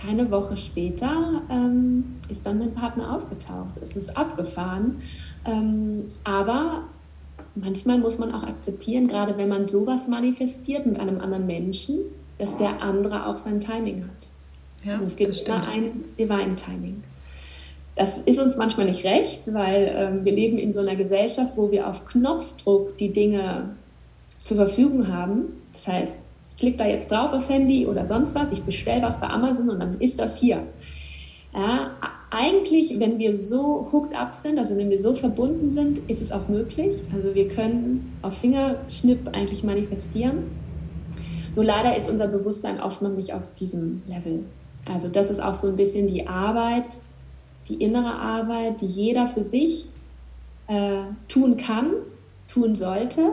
keine 0.00 0.30
Woche 0.30 0.56
später 0.56 1.42
ähm, 1.50 2.16
ist 2.28 2.46
dann 2.46 2.58
mein 2.58 2.72
Partner 2.72 3.14
aufgetaucht. 3.14 3.74
Es 3.80 3.96
ist 3.96 4.16
abgefahren. 4.16 5.02
Ähm, 5.44 6.04
aber 6.22 6.84
manchmal 7.56 7.98
muss 7.98 8.18
man 8.18 8.32
auch 8.32 8.44
akzeptieren, 8.44 9.08
gerade 9.08 9.36
wenn 9.38 9.48
man 9.48 9.66
sowas 9.66 10.06
manifestiert 10.06 10.86
mit 10.86 11.00
einem 11.00 11.20
anderen 11.20 11.46
Menschen, 11.46 11.98
dass 12.38 12.58
der 12.58 12.80
andere 12.80 13.26
auch 13.26 13.36
sein 13.36 13.60
Timing 13.60 14.04
hat. 14.04 14.28
Ja, 14.84 14.98
Und 14.98 15.04
es 15.04 15.16
gibt 15.16 15.40
immer 15.40 15.66
ein 15.68 16.04
Divine 16.16 16.54
Timing. 16.54 17.02
Das 17.94 18.18
ist 18.18 18.40
uns 18.40 18.56
manchmal 18.56 18.86
nicht 18.86 19.04
recht, 19.04 19.52
weil 19.52 19.92
ähm, 19.94 20.24
wir 20.24 20.32
leben 20.32 20.58
in 20.58 20.72
so 20.72 20.80
einer 20.80 20.96
Gesellschaft, 20.96 21.52
wo 21.56 21.70
wir 21.70 21.88
auf 21.88 22.06
Knopfdruck 22.06 22.96
die 22.96 23.12
Dinge 23.12 23.76
zur 24.44 24.56
Verfügung 24.56 25.08
haben. 25.08 25.62
Das 25.72 25.88
heißt, 25.88 26.24
ich 26.50 26.56
klicke 26.56 26.78
da 26.78 26.86
jetzt 26.86 27.10
drauf 27.10 27.32
aufs 27.32 27.50
Handy 27.50 27.86
oder 27.86 28.06
sonst 28.06 28.34
was, 28.34 28.50
ich 28.50 28.62
bestelle 28.62 29.02
was 29.02 29.20
bei 29.20 29.28
Amazon 29.28 29.70
und 29.70 29.80
dann 29.80 30.00
ist 30.00 30.18
das 30.20 30.40
hier. 30.40 30.62
Ja, 31.54 31.90
eigentlich, 32.30 32.98
wenn 32.98 33.18
wir 33.18 33.36
so 33.36 33.88
hooked 33.92 34.16
up 34.16 34.34
sind, 34.34 34.58
also 34.58 34.76
wenn 34.78 34.88
wir 34.88 34.96
so 34.96 35.12
verbunden 35.12 35.70
sind, 35.70 35.98
ist 36.08 36.22
es 36.22 36.32
auch 36.32 36.48
möglich. 36.48 36.98
Also 37.14 37.34
wir 37.34 37.46
können 37.46 38.16
auf 38.22 38.38
Fingerschnipp 38.38 39.28
eigentlich 39.32 39.62
manifestieren. 39.62 40.44
Nur 41.54 41.66
leider 41.66 41.94
ist 41.94 42.08
unser 42.08 42.28
Bewusstsein 42.28 42.80
oft 42.80 43.02
noch 43.02 43.10
nicht 43.10 43.34
auf 43.34 43.52
diesem 43.52 44.02
Level. 44.06 44.44
Also 44.90 45.08
das 45.08 45.30
ist 45.30 45.40
auch 45.40 45.54
so 45.54 45.68
ein 45.68 45.76
bisschen 45.76 46.06
die 46.08 46.26
Arbeit, 46.26 46.86
die 47.68 47.74
innere 47.74 48.14
Arbeit, 48.14 48.80
die 48.80 48.86
jeder 48.86 49.26
für 49.26 49.44
sich 49.44 49.86
äh, 50.68 51.02
tun 51.28 51.56
kann, 51.56 51.92
tun 52.48 52.74
sollte, 52.74 53.32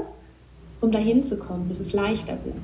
um 0.82 0.92
dahin 0.92 1.24
zu 1.24 1.38
kommen, 1.38 1.68
dass 1.68 1.80
es 1.80 1.94
leichter 1.94 2.38
wird. 2.44 2.58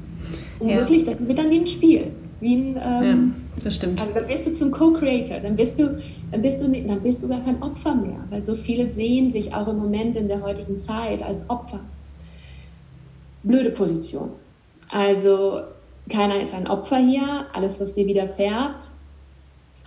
Und 0.60 0.70
ja. 0.70 0.78
wirklich, 0.78 1.04
das 1.04 1.26
wird 1.26 1.38
dann 1.38 1.50
wie 1.50 1.60
ein 1.60 1.68
Spiel. 1.68 2.12
Wie 2.40 2.56
ein, 2.56 2.80
ähm, 2.82 3.36
ja, 3.58 3.64
das 3.64 3.76
stimmt. 3.76 4.02
Also 4.02 4.14
dann 4.14 4.28
bist 4.28 4.48
du 4.48 4.54
zum 4.54 4.72
Co-Creator, 4.72 5.40
dann 5.40 5.56
bist 5.56 5.80
du, 5.80 5.98
dann 6.32 6.42
bist 6.42 6.62
du, 6.62 6.68
dann 6.68 7.02
bist 7.02 7.24
du 7.24 7.28
gar 7.28 7.42
kein 7.42 7.62
Opfer 7.62 7.96
mehr, 7.96 8.20
weil 8.30 8.44
so 8.44 8.56
viele 8.56 8.90
sehen 8.90 9.30
sich 9.30 9.54
auch 9.54 9.68
im 9.68 9.78
Moment 9.78 10.18
in 10.18 10.28
der 10.28 10.42
heutigen 10.42 10.80
Zeit 10.80 11.24
als 11.24 11.50
Opfer. 11.50 11.80
Blöde 13.44 13.72
Position. 13.72 14.30
Also 14.90 15.62
keiner 16.10 16.42
ist 16.42 16.54
ein 16.54 16.68
Opfer 16.68 16.98
hier. 16.98 17.46
Alles, 17.54 17.80
was 17.80 17.94
dir 17.94 18.06
widerfährt, 18.06 18.84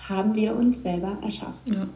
haben 0.08 0.34
wir 0.34 0.54
uns 0.54 0.82
selber 0.82 1.18
erschaffen. 1.22 1.74
Ja. 1.74 1.86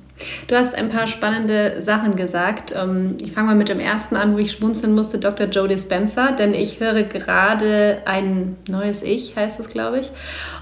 Du 0.46 0.54
hast 0.54 0.74
ein 0.74 0.90
paar 0.90 1.06
spannende 1.06 1.82
Sachen 1.82 2.14
gesagt. 2.14 2.72
Ähm, 2.76 3.16
ich 3.22 3.32
fange 3.32 3.48
mal 3.48 3.56
mit 3.56 3.70
dem 3.70 3.80
ersten 3.80 4.16
an, 4.16 4.34
wo 4.34 4.38
ich 4.38 4.52
schmunzeln 4.52 4.94
musste, 4.94 5.18
Dr. 5.18 5.46
Joe 5.46 5.66
Dispenza, 5.66 6.32
denn 6.32 6.52
ich 6.52 6.78
höre 6.78 7.04
gerade 7.04 8.02
ein 8.04 8.56
neues 8.68 9.02
Ich, 9.02 9.34
heißt 9.34 9.58
es, 9.60 9.68
glaube 9.68 10.00
ich. 10.00 10.10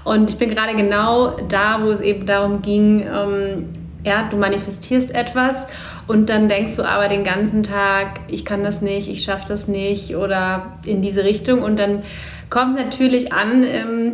Und 0.05 0.29
ich 0.29 0.37
bin 0.37 0.49
gerade 0.49 0.75
genau 0.75 1.35
da, 1.49 1.83
wo 1.83 1.89
es 1.89 1.99
eben 1.99 2.25
darum 2.25 2.61
ging, 2.61 3.01
ähm, 3.01 3.67
ja, 4.03 4.27
du 4.29 4.37
manifestierst 4.37 5.13
etwas 5.13 5.67
und 6.07 6.29
dann 6.29 6.49
denkst 6.49 6.75
du 6.77 6.83
aber 6.83 7.07
den 7.07 7.23
ganzen 7.23 7.61
Tag, 7.61 8.21
ich 8.29 8.45
kann 8.45 8.63
das 8.63 8.81
nicht, 8.81 9.09
ich 9.09 9.23
schaffe 9.23 9.45
das 9.47 9.67
nicht 9.67 10.15
oder 10.15 10.77
in 10.85 11.01
diese 11.01 11.23
Richtung. 11.23 11.61
Und 11.61 11.77
dann 11.77 12.01
kommt 12.49 12.77
natürlich 12.77 13.31
an, 13.31 13.63
ähm, 13.63 14.13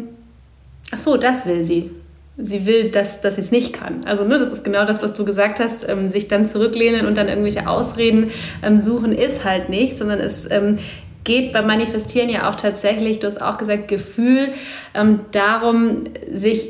ach 0.91 1.00
so, 1.00 1.15
das 1.15 1.46
will 1.46 1.63
sie 1.63 1.91
sie 2.38 2.65
will, 2.65 2.91
dass, 2.91 3.22
dass 3.22 3.36
sie 3.36 3.41
es 3.41 3.51
nicht 3.51 3.74
kann. 3.74 4.01
Also 4.06 4.24
ne, 4.24 4.38
das 4.38 4.51
ist 4.51 4.63
genau 4.63 4.86
das, 4.86 5.01
was 5.01 5.13
du 5.13 5.25
gesagt 5.25 5.60
hast, 5.60 5.88
ähm, 5.89 6.10
sich 6.10 6.27
dann 6.27 6.46
zurücklehnen 6.46 7.08
und 7.08 7.17
dann 7.17 7.27
irgendwelche 7.27 7.67
Ausreden 7.67 8.32
ähm, 8.63 8.77
suchen, 8.77 9.12
ist 9.12 9.44
halt 9.44 9.70
nicht, 9.70 9.98
sondern 9.98 10.20
es 10.20 10.50
ähm, 10.50 10.77
geht 11.24 11.51
beim 11.51 11.67
Manifestieren 11.67 12.29
ja 12.29 12.50
auch 12.50 12.56
tatsächlich, 12.56 13.20
du 13.20 13.27
hast 13.27 13.41
auch 13.41 13.58
gesagt, 13.58 13.88
Gefühl 13.88 14.50
ähm, 14.94 15.22
darum, 15.32 16.03
sich 16.32 16.67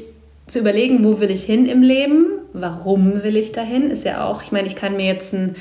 zu 0.47 0.59
überlegen, 0.59 1.03
wo 1.03 1.19
will 1.19 1.29
ich 1.29 1.43
hin 1.43 1.65
im 1.65 1.81
Leben, 1.81 2.27
warum 2.53 3.23
will 3.23 3.35
ich 3.35 3.51
dahin, 3.51 3.91
ist 3.91 4.05
ja 4.05 4.25
auch, 4.25 4.41
ich 4.41 4.51
meine, 4.51 4.67
ich 4.67 4.75
kann 4.75 4.95
mir 4.95 5.05
jetzt 5.05 5.33
ein, 5.33 5.55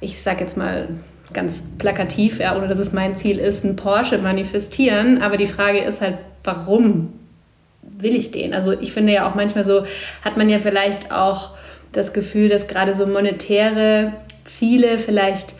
ich 0.00 0.20
sag 0.20 0.40
jetzt 0.40 0.56
mal, 0.56 0.88
ganz 1.32 1.62
plakativ, 1.78 2.40
ja, 2.40 2.56
ohne 2.56 2.66
dass 2.68 2.78
es 2.78 2.92
mein 2.92 3.16
Ziel 3.16 3.38
ist, 3.38 3.64
ein 3.64 3.76
Porsche 3.76 4.18
manifestieren. 4.18 5.22
Aber 5.22 5.36
die 5.36 5.46
Frage 5.46 5.78
ist 5.78 6.00
halt, 6.00 6.18
warum 6.42 7.12
will 7.98 8.14
ich 8.14 8.30
den? 8.30 8.54
Also 8.54 8.72
ich 8.72 8.92
finde 8.92 9.12
ja 9.12 9.28
auch 9.28 9.34
manchmal 9.34 9.64
so, 9.64 9.84
hat 10.24 10.36
man 10.36 10.48
ja 10.48 10.58
vielleicht 10.58 11.12
auch 11.12 11.50
das 11.92 12.12
Gefühl, 12.12 12.48
dass 12.48 12.66
gerade 12.66 12.94
so 12.94 13.06
monetäre 13.06 14.12
Ziele 14.44 14.98
vielleicht 14.98 15.54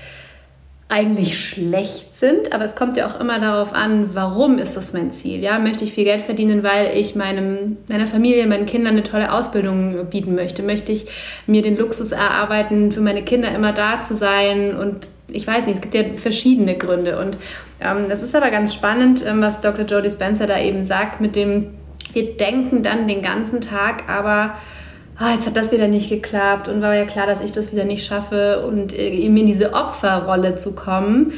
eigentlich 0.90 1.38
schlecht 1.38 2.16
sind, 2.16 2.52
aber 2.52 2.64
es 2.64 2.74
kommt 2.74 2.96
ja 2.96 3.06
auch 3.06 3.20
immer 3.20 3.38
darauf 3.38 3.72
an, 3.72 4.10
warum 4.12 4.58
ist 4.58 4.76
das 4.76 4.92
mein 4.92 5.12
Ziel? 5.12 5.40
Ja, 5.40 5.60
möchte 5.60 5.84
ich 5.84 5.92
viel 5.92 6.02
Geld 6.02 6.22
verdienen, 6.22 6.64
weil 6.64 6.98
ich 6.98 7.14
meinem, 7.14 7.76
meiner 7.86 8.06
Familie, 8.06 8.44
meinen 8.48 8.66
Kindern 8.66 8.94
eine 8.94 9.04
tolle 9.04 9.32
Ausbildung 9.32 10.06
bieten 10.10 10.34
möchte? 10.34 10.64
Möchte 10.64 10.90
ich 10.90 11.06
mir 11.46 11.62
den 11.62 11.76
Luxus 11.76 12.10
erarbeiten, 12.10 12.90
für 12.90 13.00
meine 13.00 13.22
Kinder 13.22 13.54
immer 13.54 13.72
da 13.72 14.02
zu 14.02 14.16
sein? 14.16 14.76
Und 14.76 15.08
ich 15.30 15.46
weiß 15.46 15.66
nicht, 15.66 15.76
es 15.76 15.80
gibt 15.80 15.94
ja 15.94 16.02
verschiedene 16.16 16.74
Gründe. 16.74 17.20
Und 17.20 17.38
ähm, 17.80 18.08
das 18.08 18.24
ist 18.24 18.34
aber 18.34 18.50
ganz 18.50 18.74
spannend, 18.74 19.24
ähm, 19.24 19.40
was 19.40 19.60
Dr. 19.60 19.84
Jodie 19.84 20.10
Spencer 20.10 20.48
da 20.48 20.58
eben 20.58 20.82
sagt 20.82 21.20
mit 21.20 21.36
dem, 21.36 21.68
wir 22.12 22.36
denken 22.36 22.82
dann 22.82 23.08
den 23.08 23.22
ganzen 23.22 23.60
Tag, 23.60 24.08
aber 24.08 24.54
oh, 25.20 25.32
jetzt 25.32 25.46
hat 25.46 25.56
das 25.56 25.72
wieder 25.72 25.88
nicht 25.88 26.08
geklappt 26.08 26.68
und 26.68 26.80
war 26.80 26.94
ja 26.94 27.04
klar, 27.04 27.26
dass 27.26 27.42
ich 27.42 27.52
das 27.52 27.72
wieder 27.72 27.84
nicht 27.84 28.06
schaffe 28.06 28.64
und 28.66 28.92
äh, 28.92 29.10
eben 29.10 29.36
in 29.36 29.46
diese 29.46 29.74
Opferrolle 29.74 30.56
zu 30.56 30.74
kommen, 30.74 31.32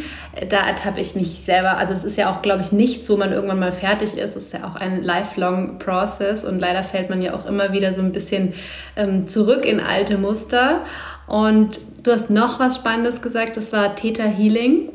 da 0.48 0.60
ertappe 0.60 1.00
ich 1.00 1.14
mich 1.14 1.42
selber. 1.44 1.76
Also 1.78 1.92
es 1.92 2.04
ist 2.04 2.16
ja 2.16 2.32
auch, 2.32 2.42
glaube 2.42 2.62
ich, 2.62 2.72
nicht 2.72 3.04
so, 3.04 3.16
man 3.16 3.32
irgendwann 3.32 3.58
mal 3.58 3.72
fertig 3.72 4.16
ist. 4.16 4.36
Es 4.36 4.44
ist 4.44 4.52
ja 4.52 4.64
auch 4.66 4.76
ein 4.76 5.02
lifelong 5.02 5.78
Process 5.78 6.44
und 6.44 6.58
leider 6.58 6.82
fällt 6.82 7.10
man 7.10 7.20
ja 7.20 7.34
auch 7.34 7.44
immer 7.44 7.72
wieder 7.72 7.92
so 7.92 8.00
ein 8.00 8.12
bisschen 8.12 8.54
ähm, 8.96 9.26
zurück 9.26 9.66
in 9.66 9.80
alte 9.80 10.16
Muster. 10.16 10.82
Und 11.26 11.80
du 12.02 12.12
hast 12.12 12.30
noch 12.30 12.60
was 12.60 12.76
Spannendes 12.76 13.20
gesagt, 13.20 13.56
das 13.56 13.72
war 13.72 13.94
Theta 13.96 14.24
Healing 14.24 14.88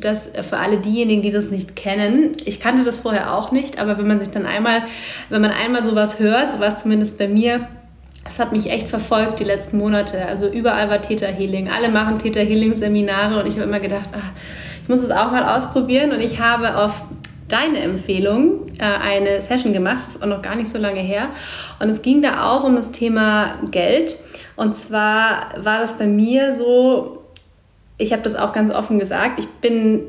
das 0.00 0.30
für 0.48 0.58
alle 0.58 0.78
diejenigen, 0.78 1.22
die 1.22 1.30
das 1.30 1.50
nicht 1.50 1.76
kennen, 1.76 2.32
ich 2.44 2.60
kannte 2.60 2.84
das 2.84 2.98
vorher 2.98 3.34
auch 3.34 3.52
nicht, 3.52 3.78
aber 3.78 3.98
wenn 3.98 4.06
man 4.06 4.20
sich 4.20 4.30
dann 4.30 4.46
einmal, 4.46 4.82
wenn 5.28 5.42
man 5.42 5.50
einmal 5.50 5.82
sowas 5.82 6.18
hört, 6.18 6.52
so 6.52 6.60
war 6.60 6.68
es 6.68 6.78
zumindest 6.78 7.18
bei 7.18 7.28
mir, 7.28 7.66
das 8.24 8.38
hat 8.38 8.52
mich 8.52 8.70
echt 8.70 8.88
verfolgt 8.88 9.40
die 9.40 9.44
letzten 9.44 9.78
Monate. 9.78 10.26
Also 10.26 10.48
überall 10.48 10.88
war 10.88 11.02
Theta 11.02 11.26
Healing. 11.26 11.68
Alle 11.68 11.88
machen 11.88 12.18
Theta 12.18 12.40
Healing 12.40 12.74
Seminare 12.74 13.40
und 13.40 13.46
ich 13.46 13.54
habe 13.54 13.64
immer 13.64 13.80
gedacht, 13.80 14.08
ach, 14.12 14.32
ich 14.82 14.88
muss 14.88 15.00
es 15.00 15.10
auch 15.10 15.32
mal 15.32 15.44
ausprobieren. 15.44 16.12
Und 16.12 16.20
ich 16.20 16.40
habe 16.40 16.76
auf 16.76 17.04
deine 17.48 17.80
Empfehlung 17.80 18.66
äh, 18.78 18.84
eine 18.84 19.42
Session 19.42 19.72
gemacht, 19.72 20.06
das 20.06 20.16
ist 20.16 20.22
auch 20.22 20.28
noch 20.28 20.40
gar 20.40 20.56
nicht 20.56 20.70
so 20.70 20.78
lange 20.78 21.00
her. 21.00 21.28
Und 21.80 21.90
es 21.90 22.00
ging 22.00 22.22
da 22.22 22.50
auch 22.50 22.64
um 22.64 22.76
das 22.76 22.92
Thema 22.92 23.58
Geld. 23.70 24.16
Und 24.56 24.76
zwar 24.76 25.48
war 25.58 25.80
das 25.80 25.98
bei 25.98 26.06
mir 26.06 26.54
so, 26.54 27.21
ich 27.98 28.12
habe 28.12 28.22
das 28.22 28.34
auch 28.34 28.52
ganz 28.52 28.72
offen 28.72 28.98
gesagt, 28.98 29.38
ich 29.38 29.48
bin 29.60 30.02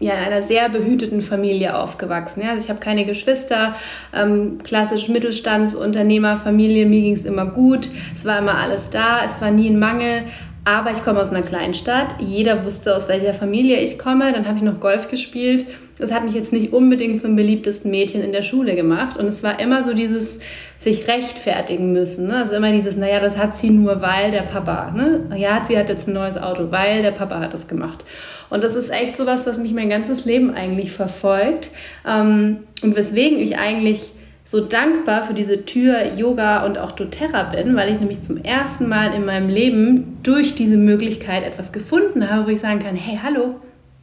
ja, 0.00 0.14
in 0.14 0.24
einer 0.24 0.42
sehr 0.42 0.68
behüteten 0.68 1.22
Familie 1.22 1.78
aufgewachsen. 1.78 2.42
Ja? 2.42 2.50
Also 2.50 2.64
ich 2.64 2.70
habe 2.70 2.80
keine 2.80 3.06
Geschwister, 3.06 3.74
ähm, 4.12 4.58
klassisch 4.62 5.08
Mittelstandsunternehmerfamilie, 5.08 6.86
mir 6.86 7.00
ging 7.00 7.14
es 7.14 7.24
immer 7.24 7.46
gut, 7.46 7.88
es 8.14 8.24
war 8.24 8.38
immer 8.38 8.58
alles 8.58 8.90
da, 8.90 9.24
es 9.24 9.40
war 9.40 9.50
nie 9.50 9.70
ein 9.70 9.78
Mangel. 9.78 10.24
Aber 10.66 10.90
ich 10.90 11.04
komme 11.04 11.20
aus 11.20 11.30
einer 11.30 11.42
kleinen 11.42 11.74
Stadt. 11.74 12.16
Jeder 12.20 12.64
wusste, 12.64 12.96
aus 12.96 13.06
welcher 13.08 13.34
Familie 13.34 13.80
ich 13.80 13.98
komme. 13.98 14.32
Dann 14.32 14.46
habe 14.46 14.56
ich 14.56 14.64
noch 14.64 14.80
Golf 14.80 15.08
gespielt. 15.08 15.66
Das 15.98 16.10
hat 16.10 16.24
mich 16.24 16.32
jetzt 16.32 16.52
nicht 16.54 16.72
unbedingt 16.72 17.20
zum 17.20 17.36
beliebtesten 17.36 17.90
Mädchen 17.90 18.22
in 18.22 18.32
der 18.32 18.40
Schule 18.40 18.74
gemacht. 18.74 19.18
Und 19.18 19.26
es 19.26 19.42
war 19.42 19.60
immer 19.60 19.82
so 19.82 19.92
dieses 19.92 20.38
sich 20.78 21.06
rechtfertigen 21.06 21.92
müssen. 21.92 22.28
Ne? 22.28 22.36
Also 22.36 22.54
immer 22.54 22.72
dieses, 22.72 22.96
naja, 22.96 23.20
das 23.20 23.36
hat 23.36 23.58
sie 23.58 23.70
nur, 23.70 24.00
weil 24.00 24.30
der 24.30 24.42
Papa. 24.42 24.90
Ne? 24.92 25.36
Ja, 25.36 25.62
sie 25.64 25.78
hat 25.78 25.90
jetzt 25.90 26.08
ein 26.08 26.14
neues 26.14 26.38
Auto, 26.38 26.70
weil 26.70 27.02
der 27.02 27.12
Papa 27.12 27.40
hat 27.40 27.52
das 27.52 27.68
gemacht. 27.68 28.02
Und 28.48 28.64
das 28.64 28.74
ist 28.74 28.90
echt 28.90 29.16
sowas, 29.16 29.46
was 29.46 29.58
mich 29.58 29.74
mein 29.74 29.90
ganzes 29.90 30.24
Leben 30.24 30.54
eigentlich 30.54 30.92
verfolgt. 30.92 31.70
Ähm, 32.08 32.60
und 32.82 32.96
weswegen 32.96 33.38
ich 33.38 33.58
eigentlich 33.58 34.12
so 34.44 34.60
dankbar 34.60 35.26
für 35.26 35.34
diese 35.34 35.64
Tür 35.64 36.14
Yoga 36.14 36.66
und 36.66 36.76
auch 36.78 36.92
doTERRA 36.92 37.44
bin, 37.44 37.74
weil 37.76 37.90
ich 37.90 37.98
nämlich 37.98 38.22
zum 38.22 38.36
ersten 38.36 38.88
Mal 38.88 39.14
in 39.14 39.24
meinem 39.24 39.48
Leben 39.48 40.18
durch 40.22 40.54
diese 40.54 40.76
Möglichkeit 40.76 41.44
etwas 41.44 41.72
gefunden 41.72 42.30
habe, 42.30 42.46
wo 42.46 42.50
ich 42.50 42.60
sagen 42.60 42.78
kann, 42.78 42.94
hey, 42.94 43.18
hallo, 43.22 43.56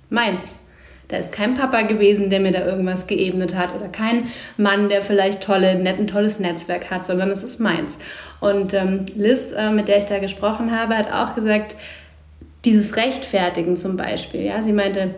meins. 0.10 0.60
Da 1.08 1.18
ist 1.18 1.34
kein 1.34 1.56
Papa 1.56 1.82
gewesen, 1.82 2.30
der 2.30 2.40
mir 2.40 2.54
da 2.54 2.66
irgendwas 2.66 3.06
geebnet 3.06 3.54
hat 3.54 3.76
oder 3.76 3.90
kein 3.90 4.28
Mann, 4.56 4.88
der 4.88 5.02
vielleicht 5.02 5.44
tolle, 5.44 5.76
nett, 5.76 6.00
ein 6.00 6.08
tolles 6.08 6.40
Netzwerk 6.40 6.90
hat, 6.90 7.06
sondern 7.06 7.30
es 7.32 7.44
ist 7.44 7.60
meins. 7.60 7.98
Und 8.40 8.74
ähm, 8.74 9.04
Liz, 9.16 9.52
äh, 9.52 9.72
mit 9.72 9.90
der 9.90 10.00
ich 10.00 10.06
da 10.06 10.20
gesprochen 10.20 10.72
habe, 10.72 10.98
hat 10.98 11.12
auch 11.12 11.36
gesagt, 11.36 11.76
dieses 12.64 12.96
Rechtfertigen 12.96 13.76
zum 13.76 13.98
Beispiel. 13.98 14.42
Ja, 14.42 14.64
sie 14.64 14.72
meinte, 14.72 15.16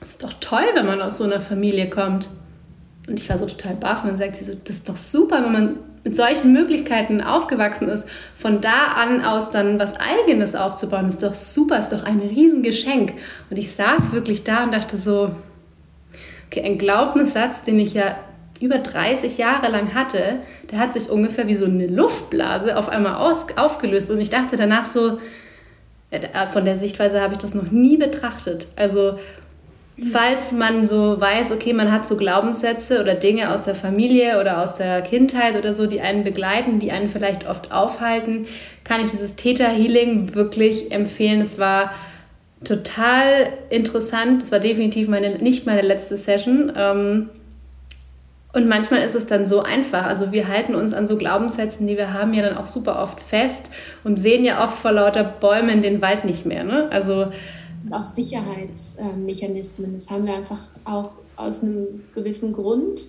es 0.00 0.10
ist 0.10 0.22
doch 0.22 0.34
toll, 0.34 0.66
wenn 0.74 0.86
man 0.86 1.02
aus 1.02 1.18
so 1.18 1.24
einer 1.24 1.40
Familie 1.40 1.90
kommt. 1.90 2.28
Und 3.06 3.20
ich 3.20 3.28
war 3.28 3.36
so 3.36 3.46
total 3.46 3.74
baff 3.74 4.02
und 4.02 4.10
dann 4.10 4.18
sagt 4.18 4.36
sie 4.36 4.44
so, 4.44 4.54
das 4.64 4.76
ist 4.76 4.88
doch 4.88 4.96
super, 4.96 5.42
wenn 5.44 5.52
man 5.52 5.76
mit 6.04 6.16
solchen 6.16 6.52
Möglichkeiten 6.52 7.22
aufgewachsen 7.22 7.88
ist, 7.88 8.08
von 8.34 8.60
da 8.60 8.92
an 8.96 9.24
aus 9.24 9.50
dann 9.50 9.78
was 9.78 9.94
Eigenes 9.98 10.54
aufzubauen, 10.54 11.08
ist 11.08 11.22
doch 11.22 11.34
super, 11.34 11.78
ist 11.78 11.92
doch 11.92 12.04
ein 12.04 12.20
Riesengeschenk. 12.20 13.14
Und 13.50 13.58
ich 13.58 13.72
saß 13.72 14.12
wirklich 14.12 14.44
da 14.44 14.64
und 14.64 14.74
dachte 14.74 14.96
so, 14.98 15.34
okay, 16.46 16.62
ein 16.62 16.78
Glaubenssatz, 16.78 17.62
den 17.62 17.78
ich 17.78 17.94
ja 17.94 18.16
über 18.60 18.78
30 18.78 19.38
Jahre 19.38 19.70
lang 19.70 19.94
hatte, 19.94 20.40
der 20.70 20.78
hat 20.78 20.94
sich 20.94 21.10
ungefähr 21.10 21.46
wie 21.46 21.54
so 21.54 21.64
eine 21.64 21.86
Luftblase 21.86 22.76
auf 22.76 22.88
einmal 22.88 23.16
aus, 23.16 23.46
aufgelöst. 23.56 24.10
Und 24.10 24.20
ich 24.20 24.30
dachte 24.30 24.56
danach 24.56 24.84
so, 24.86 25.18
von 26.52 26.64
der 26.64 26.76
Sichtweise 26.76 27.20
habe 27.20 27.32
ich 27.32 27.38
das 27.38 27.54
noch 27.54 27.70
nie 27.70 27.96
betrachtet. 27.96 28.68
Also 28.76 29.18
falls 30.12 30.52
man 30.52 30.86
so 30.86 31.20
weiß, 31.20 31.52
okay, 31.52 31.72
man 31.72 31.92
hat 31.92 32.06
so 32.06 32.16
Glaubenssätze 32.16 33.00
oder 33.00 33.14
Dinge 33.14 33.52
aus 33.52 33.62
der 33.62 33.74
Familie 33.74 34.40
oder 34.40 34.62
aus 34.62 34.76
der 34.76 35.02
Kindheit 35.02 35.56
oder 35.56 35.72
so, 35.72 35.86
die 35.86 36.00
einen 36.00 36.24
begleiten, 36.24 36.80
die 36.80 36.90
einen 36.90 37.08
vielleicht 37.08 37.48
oft 37.48 37.72
aufhalten, 37.72 38.46
kann 38.82 39.00
ich 39.00 39.10
dieses 39.10 39.36
Theta-Healing 39.36 40.34
wirklich 40.34 40.90
empfehlen. 40.90 41.40
Es 41.40 41.58
war 41.58 41.92
total 42.64 43.52
interessant. 43.70 44.42
Es 44.42 44.50
war 44.50 44.58
definitiv 44.58 45.08
meine, 45.08 45.38
nicht 45.38 45.66
meine 45.66 45.82
letzte 45.82 46.16
Session. 46.16 46.72
Ähm, 46.76 47.30
und 48.52 48.68
manchmal 48.68 49.00
ist 49.02 49.14
es 49.14 49.26
dann 49.26 49.46
so 49.46 49.62
einfach. 49.62 50.06
Also 50.06 50.32
wir 50.32 50.48
halten 50.48 50.74
uns 50.74 50.92
an 50.92 51.08
so 51.08 51.16
Glaubenssätzen, 51.16 51.86
die 51.86 51.96
wir 51.96 52.12
haben, 52.12 52.34
ja 52.34 52.42
dann 52.42 52.56
auch 52.56 52.66
super 52.66 53.00
oft 53.00 53.20
fest 53.20 53.70
und 54.04 54.16
sehen 54.16 54.44
ja 54.44 54.62
oft 54.64 54.78
vor 54.78 54.92
lauter 54.92 55.24
Bäumen 55.24 55.82
den 55.82 56.02
Wald 56.02 56.24
nicht 56.24 56.46
mehr. 56.46 56.64
Ne? 56.64 56.88
Also 56.92 57.32
auch 57.90 58.04
Sicherheitsmechanismen. 58.04 59.92
Das 59.92 60.10
haben 60.10 60.26
wir 60.26 60.34
einfach 60.34 60.60
auch 60.84 61.12
aus 61.36 61.62
einem 61.62 62.04
gewissen 62.14 62.52
Grund 62.52 63.08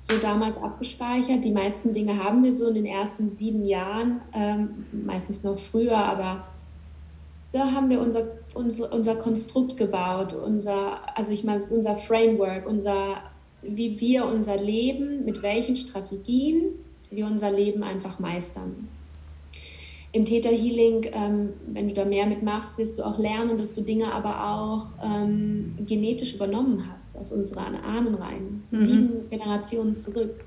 so 0.00 0.18
damals 0.18 0.56
abgespeichert. 0.58 1.44
Die 1.44 1.52
meisten 1.52 1.92
Dinge 1.92 2.22
haben 2.22 2.44
wir 2.44 2.52
so 2.52 2.68
in 2.68 2.74
den 2.74 2.86
ersten 2.86 3.30
sieben 3.30 3.64
Jahren, 3.64 4.20
ähm, 4.34 4.84
meistens 4.92 5.42
noch 5.42 5.58
früher, 5.58 5.96
aber 5.96 6.44
da 7.52 7.70
haben 7.70 7.88
wir 7.88 8.00
unser, 8.00 8.26
unser, 8.54 8.92
unser 8.92 9.16
Konstrukt 9.16 9.76
gebaut, 9.76 10.34
unser, 10.34 10.98
also 11.16 11.32
ich 11.32 11.44
meine, 11.44 11.64
unser 11.64 11.94
Framework, 11.94 12.68
unser, 12.68 13.22
wie 13.62 13.98
wir 14.00 14.26
unser 14.26 14.56
Leben, 14.56 15.24
mit 15.24 15.40
welchen 15.42 15.76
Strategien 15.76 16.64
wir 17.10 17.26
unser 17.26 17.50
Leben 17.50 17.82
einfach 17.82 18.18
meistern 18.18 18.88
im 20.14 20.24
Theta 20.24 20.48
Healing, 20.48 21.10
ähm, 21.12 21.54
wenn 21.66 21.88
du 21.88 21.92
da 21.92 22.04
mehr 22.04 22.24
mitmachst, 22.24 22.78
wirst 22.78 23.00
du 23.00 23.02
auch 23.02 23.18
lernen, 23.18 23.58
dass 23.58 23.74
du 23.74 23.80
Dinge 23.80 24.12
aber 24.12 24.48
auch 24.48 25.04
ähm, 25.04 25.74
genetisch 25.84 26.36
übernommen 26.36 26.84
hast 26.88 27.18
aus 27.18 27.32
unseren 27.32 27.74
Ahnenreihen, 27.74 28.62
mhm. 28.70 28.78
sieben 28.78 29.28
Generationen 29.28 29.96
zurück. 29.96 30.44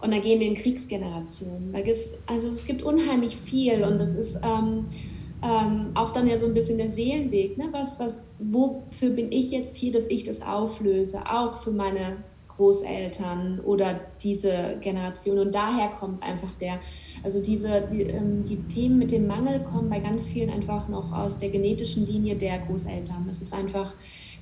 Und 0.00 0.12
da 0.12 0.20
gehen 0.20 0.38
wir 0.38 0.46
in 0.46 0.54
Kriegsgenerationen. 0.54 1.72
Da 1.72 1.80
gibt's, 1.80 2.14
also 2.26 2.50
es 2.50 2.64
gibt 2.64 2.84
unheimlich 2.84 3.36
viel 3.36 3.82
und 3.82 3.98
das 3.98 4.14
ist 4.14 4.38
ähm, 4.44 4.86
ähm, 5.42 5.90
auch 5.94 6.12
dann 6.12 6.28
ja 6.28 6.38
so 6.38 6.46
ein 6.46 6.54
bisschen 6.54 6.78
der 6.78 6.88
Seelenweg. 6.88 7.58
Ne? 7.58 7.68
Was, 7.72 7.98
was, 7.98 8.22
wofür 8.38 9.10
bin 9.10 9.32
ich 9.32 9.50
jetzt 9.50 9.76
hier, 9.76 9.90
dass 9.90 10.06
ich 10.06 10.22
das 10.22 10.40
auflöse? 10.40 11.26
Auch 11.26 11.54
für 11.54 11.72
meine 11.72 12.18
Großeltern 12.60 13.60
oder 13.64 14.00
diese 14.22 14.76
Generation. 14.82 15.38
Und 15.38 15.54
daher 15.54 15.88
kommt 15.88 16.22
einfach 16.22 16.52
der, 16.54 16.78
also 17.24 17.42
diese, 17.42 17.88
die, 17.90 18.02
ähm, 18.02 18.44
die, 18.44 18.58
Themen 18.64 18.98
mit 18.98 19.12
dem 19.12 19.26
Mangel 19.26 19.60
kommen 19.60 19.88
bei 19.88 19.98
ganz 19.98 20.26
vielen 20.26 20.50
einfach 20.50 20.86
noch 20.88 21.10
aus 21.10 21.38
der 21.38 21.48
genetischen 21.48 22.06
Linie 22.06 22.36
der 22.36 22.58
Großeltern. 22.58 23.24
Das 23.26 23.40
ist 23.40 23.54
einfach 23.54 23.94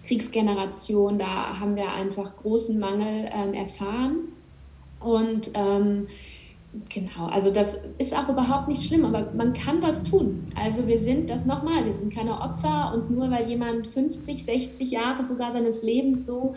Kriegsgeneration, 0.02 1.20
da 1.20 1.61
haben 1.61 1.76
wir 1.76 1.92
einfach 1.92 2.35
großen 2.35 2.76
Mangel 2.81 3.31
ähm, 3.33 3.54
erfahren. 3.54 4.16
Und 4.98 5.52
ähm, 5.54 6.09
Genau, 6.90 7.26
also 7.28 7.50
das 7.50 7.81
ist 7.96 8.14
auch 8.14 8.28
überhaupt 8.28 8.68
nicht 8.68 8.83
schlimm, 8.83 9.07
aber 9.07 9.33
man 9.35 9.54
kann 9.54 9.81
was 9.81 10.04
tun. 10.04 10.44
Also 10.54 10.87
wir 10.87 10.98
sind 10.98 11.31
das 11.31 11.46
nochmal, 11.46 11.87
wir 11.87 11.94
sind 11.94 12.14
keine 12.14 12.38
Opfer 12.38 12.92
und 12.94 13.11
nur 13.11 13.31
weil 13.31 13.48
jemand 13.48 13.87
50, 13.87 14.44
60 14.44 14.90
Jahre 14.90 15.24
sogar 15.24 15.50
seines 15.54 15.83
Lebens 15.83 16.26
so 16.26 16.54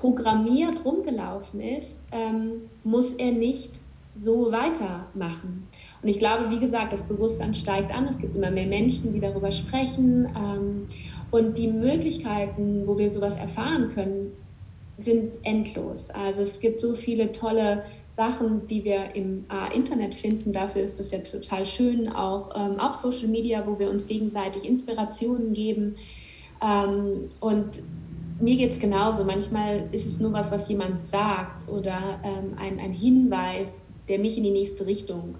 programmiert 0.00 0.84
rumgelaufen 0.84 1.60
ist, 1.60 2.04
ähm, 2.10 2.70
muss 2.84 3.14
er 3.14 3.32
nicht 3.32 3.70
so 4.16 4.50
weitermachen. 4.50 5.68
Und 6.02 6.08
ich 6.08 6.18
glaube, 6.18 6.50
wie 6.50 6.58
gesagt, 6.58 6.92
das 6.92 7.06
Bewusstsein 7.06 7.54
steigt 7.54 7.94
an. 7.94 8.06
Es 8.06 8.18
gibt 8.18 8.34
immer 8.34 8.50
mehr 8.50 8.66
Menschen, 8.66 9.12
die 9.12 9.20
darüber 9.20 9.50
sprechen. 9.50 10.26
Ähm, 10.34 10.86
und 11.30 11.58
die 11.58 11.68
Möglichkeiten, 11.68 12.86
wo 12.86 12.98
wir 12.98 13.10
sowas 13.10 13.36
erfahren 13.36 13.88
können, 13.94 14.32
sind 14.98 15.32
endlos. 15.42 16.10
Also 16.10 16.42
es 16.42 16.60
gibt 16.60 16.80
so 16.80 16.94
viele 16.94 17.32
tolle 17.32 17.84
Sachen, 18.10 18.66
die 18.66 18.84
wir 18.84 19.14
im 19.14 19.44
äh, 19.50 19.76
Internet 19.76 20.14
finden. 20.14 20.52
Dafür 20.52 20.82
ist 20.82 20.98
das 20.98 21.10
ja 21.10 21.18
total 21.18 21.64
schön, 21.64 22.08
auch 22.08 22.50
ähm, 22.54 22.80
auf 22.80 22.94
Social 22.94 23.28
Media, 23.28 23.66
wo 23.66 23.78
wir 23.78 23.90
uns 23.90 24.06
gegenseitig 24.06 24.64
Inspirationen 24.64 25.52
geben. 25.52 25.94
Ähm, 26.62 27.28
und 27.38 27.82
mir 28.40 28.56
geht 28.56 28.72
es 28.72 28.78
genauso. 28.78 29.24
Manchmal 29.24 29.88
ist 29.92 30.06
es 30.06 30.18
nur 30.18 30.32
was, 30.32 30.50
was 30.50 30.68
jemand 30.68 31.06
sagt 31.06 31.68
oder 31.68 32.20
ähm, 32.24 32.56
ein, 32.58 32.80
ein 32.80 32.92
Hinweis, 32.92 33.80
der 34.08 34.18
mich 34.18 34.36
in 34.36 34.44
die 34.44 34.50
nächste 34.50 34.86
Richtung 34.86 35.36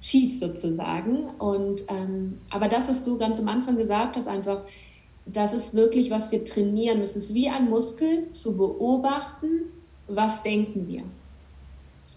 schießt 0.00 0.40
sozusagen. 0.40 1.30
Und, 1.38 1.82
ähm, 1.88 2.38
aber 2.50 2.68
das, 2.68 2.88
was 2.88 3.04
du 3.04 3.18
ganz 3.18 3.40
am 3.40 3.48
Anfang 3.48 3.76
gesagt 3.76 4.16
hast, 4.16 4.28
einfach, 4.28 4.62
das 5.26 5.52
ist 5.52 5.74
wirklich, 5.74 6.10
was 6.10 6.32
wir 6.32 6.44
trainieren 6.44 7.00
müssen. 7.00 7.18
Es 7.18 7.24
ist 7.24 7.34
wie 7.34 7.48
ein 7.48 7.68
Muskel 7.68 8.32
zu 8.32 8.56
beobachten, 8.56 9.64
was 10.06 10.42
denken 10.42 10.88
wir. 10.88 11.02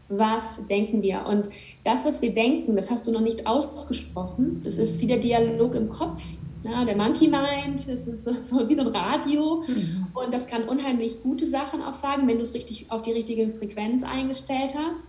Was 0.07 0.65
denken 0.67 1.01
wir? 1.01 1.25
Und 1.25 1.47
das, 1.83 2.05
was 2.05 2.21
wir 2.21 2.33
denken, 2.33 2.75
das 2.75 2.91
hast 2.91 3.07
du 3.07 3.11
noch 3.11 3.21
nicht 3.21 3.47
ausgesprochen. 3.47 4.61
Das 4.63 4.77
ist 4.77 4.99
wie 5.01 5.07
der 5.07 5.17
Dialog 5.17 5.75
im 5.75 5.89
Kopf. 5.89 6.23
Ja, 6.63 6.85
der 6.85 6.95
Monkey 6.95 7.27
Mind, 7.27 7.87
das 7.87 8.07
ist 8.07 8.23
so 8.25 8.69
wie 8.69 8.75
so 8.75 8.81
ein 8.81 8.87
Radio 8.87 9.63
mhm. 9.67 10.07
und 10.13 10.33
das 10.33 10.45
kann 10.45 10.63
unheimlich 10.63 11.23
gute 11.23 11.47
Sachen 11.47 11.81
auch 11.81 11.95
sagen, 11.95 12.27
wenn 12.27 12.37
du 12.37 12.43
es 12.43 12.53
richtig 12.53 12.91
auf 12.91 13.01
die 13.01 13.11
richtige 13.11 13.49
Frequenz 13.49 14.03
eingestellt 14.03 14.75
hast, 14.77 15.07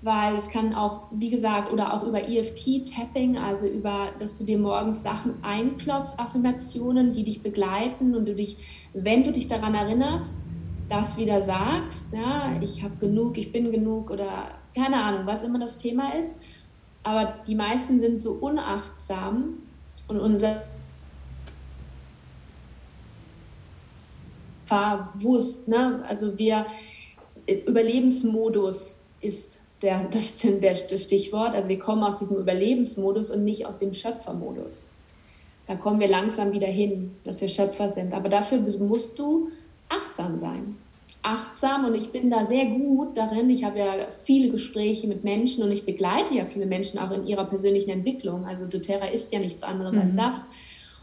weil 0.00 0.34
es 0.34 0.48
kann 0.48 0.74
auch, 0.74 1.02
wie 1.10 1.28
gesagt, 1.28 1.72
oder 1.72 1.92
auch 1.92 2.06
über 2.06 2.26
EFT-Tapping, 2.26 3.36
also 3.36 3.66
über, 3.66 4.12
dass 4.18 4.38
du 4.38 4.44
dir 4.44 4.58
morgens 4.58 5.02
Sachen 5.02 5.42
einklopfst, 5.42 6.18
Affirmationen, 6.18 7.12
die 7.12 7.24
dich 7.24 7.42
begleiten 7.42 8.14
und 8.14 8.26
du 8.26 8.34
dich, 8.34 8.56
wenn 8.94 9.24
du 9.24 9.32
dich 9.32 9.46
daran 9.46 9.74
erinnerst, 9.74 10.46
das 10.88 11.18
wieder 11.18 11.42
sagst, 11.42 12.12
ja, 12.12 12.58
ich 12.62 12.82
habe 12.82 12.96
genug, 12.96 13.36
ich 13.38 13.52
bin 13.52 13.70
genug 13.70 14.10
oder 14.10 14.52
keine 14.74 15.02
Ahnung, 15.02 15.26
was 15.26 15.42
immer 15.42 15.58
das 15.58 15.76
Thema 15.78 16.14
ist. 16.14 16.36
Aber 17.02 17.34
die 17.46 17.54
meisten 17.54 18.00
sind 18.00 18.20
so 18.20 18.32
unachtsam 18.32 19.58
und 20.08 20.20
unser 20.20 20.62
verwusst. 24.74 25.68
Ne? 25.68 26.04
Also 26.08 26.38
wir, 26.38 26.66
Überlebensmodus 27.66 29.00
ist 29.20 29.60
der, 29.82 30.04
das, 30.10 30.38
der, 30.38 30.74
das 30.74 31.04
Stichwort. 31.04 31.54
Also 31.54 31.68
wir 31.68 31.78
kommen 31.78 32.02
aus 32.02 32.18
diesem 32.18 32.36
Überlebensmodus 32.36 33.30
und 33.30 33.44
nicht 33.44 33.66
aus 33.66 33.78
dem 33.78 33.92
Schöpfermodus. 33.92 34.88
Da 35.66 35.76
kommen 35.76 35.98
wir 35.98 36.08
langsam 36.08 36.52
wieder 36.52 36.66
hin, 36.66 37.12
dass 37.24 37.40
wir 37.40 37.48
Schöpfer 37.48 37.88
sind. 37.88 38.12
Aber 38.12 38.28
dafür 38.28 38.58
musst 38.58 39.18
du 39.18 39.48
achtsam 39.88 40.38
sein. 40.38 40.76
Achtsam 41.22 41.86
und 41.86 41.94
ich 41.94 42.10
bin 42.10 42.30
da 42.30 42.44
sehr 42.44 42.66
gut 42.66 43.16
darin. 43.16 43.48
Ich 43.48 43.64
habe 43.64 43.78
ja 43.78 43.94
viele 44.10 44.50
Gespräche 44.50 45.06
mit 45.06 45.24
Menschen 45.24 45.64
und 45.64 45.72
ich 45.72 45.86
begleite 45.86 46.34
ja 46.34 46.44
viele 46.44 46.66
Menschen 46.66 46.98
auch 46.98 47.10
in 47.12 47.26
ihrer 47.26 47.46
persönlichen 47.46 47.88
Entwicklung. 47.88 48.44
Also 48.44 48.66
doTERRA 48.66 49.06
ist 49.06 49.32
ja 49.32 49.38
nichts 49.38 49.62
anderes 49.62 49.96
mhm. 49.96 50.02
als 50.02 50.16
das. 50.16 50.42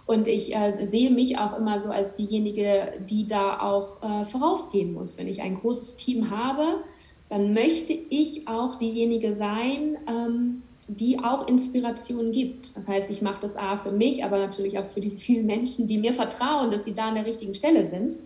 Und 0.05 0.27
ich 0.27 0.53
äh, 0.55 0.85
sehe 0.85 1.11
mich 1.11 1.37
auch 1.37 1.57
immer 1.57 1.79
so 1.79 1.89
als 1.89 2.15
diejenige, 2.15 2.93
die 3.09 3.27
da 3.27 3.59
auch 3.59 4.01
äh, 4.03 4.25
vorausgehen 4.25 4.93
muss. 4.93 5.17
Wenn 5.17 5.27
ich 5.27 5.41
ein 5.41 5.59
großes 5.59 5.95
Team 5.95 6.31
habe, 6.31 6.83
dann 7.29 7.53
möchte 7.53 7.93
ich 7.93 8.47
auch 8.47 8.75
diejenige 8.75 9.33
sein, 9.33 9.97
ähm, 10.07 10.63
die 10.87 11.23
auch 11.23 11.47
Inspiration 11.47 12.31
gibt. 12.31 12.75
Das 12.75 12.89
heißt, 12.89 13.09
ich 13.09 13.21
mache 13.21 13.41
das 13.41 13.55
A 13.55 13.77
für 13.77 13.91
mich, 13.91 14.25
aber 14.25 14.37
natürlich 14.37 14.77
auch 14.77 14.85
für 14.85 14.99
die 14.99 15.11
vielen 15.11 15.45
Menschen, 15.45 15.87
die 15.87 15.97
mir 15.97 16.11
vertrauen, 16.11 16.71
dass 16.71 16.83
sie 16.83 16.93
da 16.93 17.07
an 17.07 17.15
der 17.15 17.25
richtigen 17.25 17.53
Stelle 17.53 17.85
sind, 17.85 18.17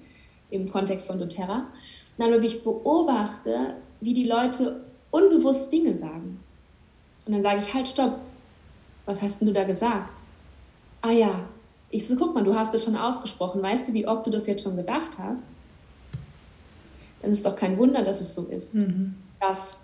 im 0.49 0.67
Kontext 0.67 1.05
von 1.05 1.19
doTERRA. 1.19 1.67
Dann, 2.17 2.31
wenn 2.31 2.43
ich 2.43 2.63
beobachte, 2.63 3.75
wie 4.01 4.13
die 4.13 4.25
Leute 4.25 4.85
unbewusst 5.11 5.71
Dinge 5.71 5.95
sagen. 5.95 6.39
Und 7.25 7.33
dann 7.33 7.43
sage 7.43 7.61
ich, 7.61 7.73
halt, 7.73 7.88
stopp, 7.88 8.19
was 9.05 9.21
hast 9.21 9.41
denn 9.41 9.47
du 9.49 9.53
da 9.53 9.63
gesagt? 9.63 10.25
Ah 11.01 11.11
ja, 11.11 11.47
ich 11.95 12.08
so, 12.08 12.15
guck 12.15 12.34
mal, 12.34 12.43
du 12.43 12.55
hast 12.55 12.73
es 12.73 12.84
schon 12.84 12.95
ausgesprochen. 12.95 13.62
Weißt 13.62 13.88
du, 13.88 13.93
wie 13.93 14.08
oft 14.08 14.25
du 14.25 14.31
das 14.31 14.47
jetzt 14.47 14.63
schon 14.63 14.75
gedacht 14.75 15.17
hast? 15.17 15.47
Dann 17.21 17.31
ist 17.31 17.45
doch 17.45 17.55
kein 17.55 17.77
Wunder, 17.77 18.03
dass 18.03 18.21
es 18.21 18.36
so 18.36 18.43
ist. 18.45 18.75
Mhm. 18.75 19.15
Das, 19.39 19.81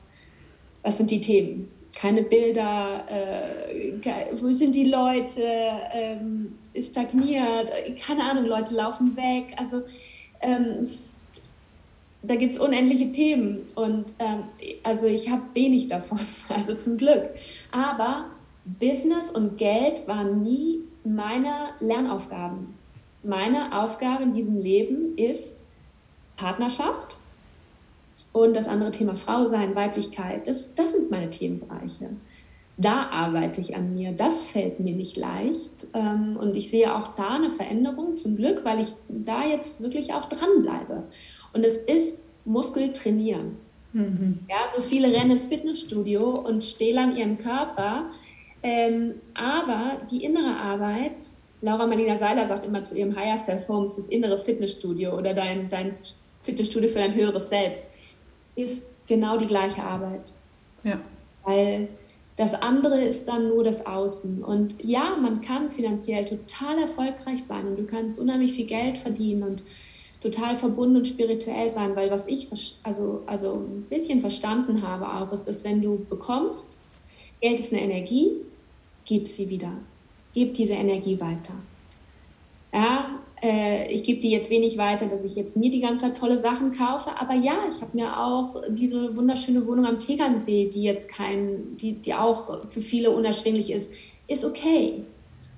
was 0.83 0.97
sind 0.97 1.11
die 1.11 1.21
Themen? 1.21 1.69
keine 1.95 2.23
Bilder, 2.23 3.03
äh, 3.09 3.93
wo 4.39 4.51
sind 4.51 4.75
die 4.75 4.85
Leute, 4.85 5.43
ähm, 5.93 6.57
ist 6.73 6.91
stagniert, 6.91 7.69
keine 8.05 8.23
Ahnung, 8.23 8.45
Leute 8.45 8.73
laufen 8.73 9.15
weg. 9.17 9.53
Also 9.57 9.83
ähm, 10.41 10.87
da 12.23 12.35
gibt 12.35 12.53
es 12.53 12.59
unendliche 12.59 13.11
Themen 13.11 13.67
und 13.75 14.05
ähm, 14.19 14.43
also 14.83 15.07
ich 15.07 15.29
habe 15.29 15.43
wenig 15.53 15.87
davon, 15.87 16.19
also 16.49 16.75
zum 16.75 16.97
Glück. 16.97 17.29
Aber 17.71 18.25
Business 18.63 19.29
und 19.29 19.57
Geld 19.57 20.07
waren 20.07 20.43
nie 20.43 20.79
meine 21.03 21.53
Lernaufgaben. 21.79 22.75
Meine 23.23 23.81
Aufgabe 23.81 24.23
in 24.23 24.31
diesem 24.31 24.57
Leben 24.57 25.17
ist 25.17 25.63
Partnerschaft, 26.37 27.17
und 28.33 28.55
das 28.55 28.67
andere 28.67 28.91
Thema 28.91 29.15
Frau 29.15 29.49
sein, 29.49 29.75
Weiblichkeit, 29.75 30.47
das, 30.47 30.73
das 30.75 30.93
sind 30.93 31.11
meine 31.11 31.29
Themenbereiche. 31.29 32.09
Da 32.77 33.09
arbeite 33.09 33.61
ich 33.61 33.75
an 33.75 33.93
mir. 33.93 34.13
Das 34.13 34.49
fällt 34.49 34.79
mir 34.79 34.95
nicht 34.95 35.17
leicht. 35.17 35.69
Ähm, 35.93 36.37
und 36.37 36.55
ich 36.55 36.69
sehe 36.69 36.95
auch 36.95 37.13
da 37.15 37.35
eine 37.35 37.49
Veränderung, 37.49 38.15
zum 38.15 38.37
Glück, 38.37 38.63
weil 38.63 38.79
ich 38.79 38.87
da 39.09 39.45
jetzt 39.45 39.83
wirklich 39.83 40.13
auch 40.13 40.25
dranbleibe. 40.25 41.03
Und 41.53 41.65
es 41.65 41.77
ist 41.77 42.23
Muskel 42.45 42.93
trainieren. 42.93 43.57
Mhm. 43.93 44.39
Ja, 44.49 44.57
so 44.75 44.81
viele 44.81 45.11
rennen 45.11 45.31
ins 45.31 45.47
Fitnessstudio 45.47 46.39
und 46.39 46.63
stehlen 46.63 47.11
an 47.11 47.17
ihrem 47.17 47.37
Körper. 47.37 48.05
Ähm, 48.63 49.15
aber 49.33 50.01
die 50.11 50.23
innere 50.23 50.55
Arbeit, 50.55 51.29
Laura 51.61 51.87
Marlina 51.87 52.15
Seiler 52.15 52.47
sagt 52.47 52.65
immer 52.65 52.83
zu 52.83 52.97
ihrem 52.97 53.15
Higher 53.15 53.37
Self 53.37 53.67
Home, 53.67 53.85
ist 53.85 53.97
das 53.97 54.07
innere 54.07 54.39
Fitnessstudio 54.39 55.17
oder 55.17 55.33
dein, 55.33 55.69
dein 55.69 55.93
Fitnessstudio 56.41 56.89
für 56.89 56.99
dein 56.99 57.15
höheres 57.15 57.49
Selbst 57.49 57.85
ist 58.55 58.83
genau 59.07 59.37
die 59.37 59.47
gleiche 59.47 59.83
Arbeit. 59.83 60.31
Ja. 60.83 60.99
Weil 61.43 61.89
das 62.35 62.53
andere 62.55 62.99
ist 63.01 63.27
dann 63.27 63.49
nur 63.49 63.63
das 63.63 63.85
Außen. 63.85 64.43
Und 64.43 64.75
ja, 64.83 65.15
man 65.21 65.41
kann 65.41 65.69
finanziell 65.69 66.25
total 66.25 66.79
erfolgreich 66.79 67.43
sein 67.43 67.67
und 67.67 67.77
du 67.77 67.85
kannst 67.85 68.19
unheimlich 68.19 68.53
viel 68.53 68.65
Geld 68.65 68.97
verdienen 68.97 69.43
und 69.43 69.63
total 70.21 70.55
verbunden 70.55 70.97
und 70.97 71.07
spirituell 71.07 71.69
sein, 71.69 71.95
weil 71.95 72.11
was 72.11 72.27
ich 72.27 72.47
also, 72.83 73.23
also 73.25 73.53
ein 73.53 73.85
bisschen 73.89 74.21
verstanden 74.21 74.81
habe 74.87 75.07
auch, 75.07 75.31
ist, 75.31 75.47
dass 75.47 75.63
wenn 75.63 75.81
du 75.81 76.05
bekommst, 76.09 76.77
Geld 77.41 77.59
ist 77.59 77.73
eine 77.73 77.81
Energie, 77.81 78.33
gib 79.05 79.27
sie 79.27 79.49
wieder. 79.49 79.71
Gib 80.33 80.53
diese 80.53 80.73
Energie 80.73 81.19
weiter. 81.19 81.53
Ja, 82.73 83.19
äh, 83.41 83.91
ich 83.91 84.03
gebe 84.03 84.21
die 84.21 84.31
jetzt 84.31 84.49
wenig 84.49 84.77
weiter, 84.77 85.07
dass 85.07 85.23
ich 85.23 85.35
jetzt 85.35 85.57
mir 85.57 85.71
die 85.71 85.81
ganze 85.81 86.05
Zeit 86.05 86.17
tolle 86.17 86.37
Sachen 86.37 86.71
kaufe. 86.71 87.09
Aber 87.19 87.33
ja, 87.33 87.55
ich 87.69 87.81
habe 87.81 87.91
mir 87.93 88.17
auch 88.17 88.63
diese 88.69 89.15
wunderschöne 89.15 89.65
Wohnung 89.67 89.85
am 89.85 89.99
Tegernsee, 89.99 90.69
die 90.73 90.83
jetzt 90.83 91.09
kein, 91.09 91.75
die, 91.77 91.93
die 91.93 92.13
auch 92.13 92.69
für 92.69 92.81
viele 92.81 93.11
unerschwinglich 93.11 93.71
ist, 93.71 93.91
ist 94.27 94.45
okay. 94.45 95.03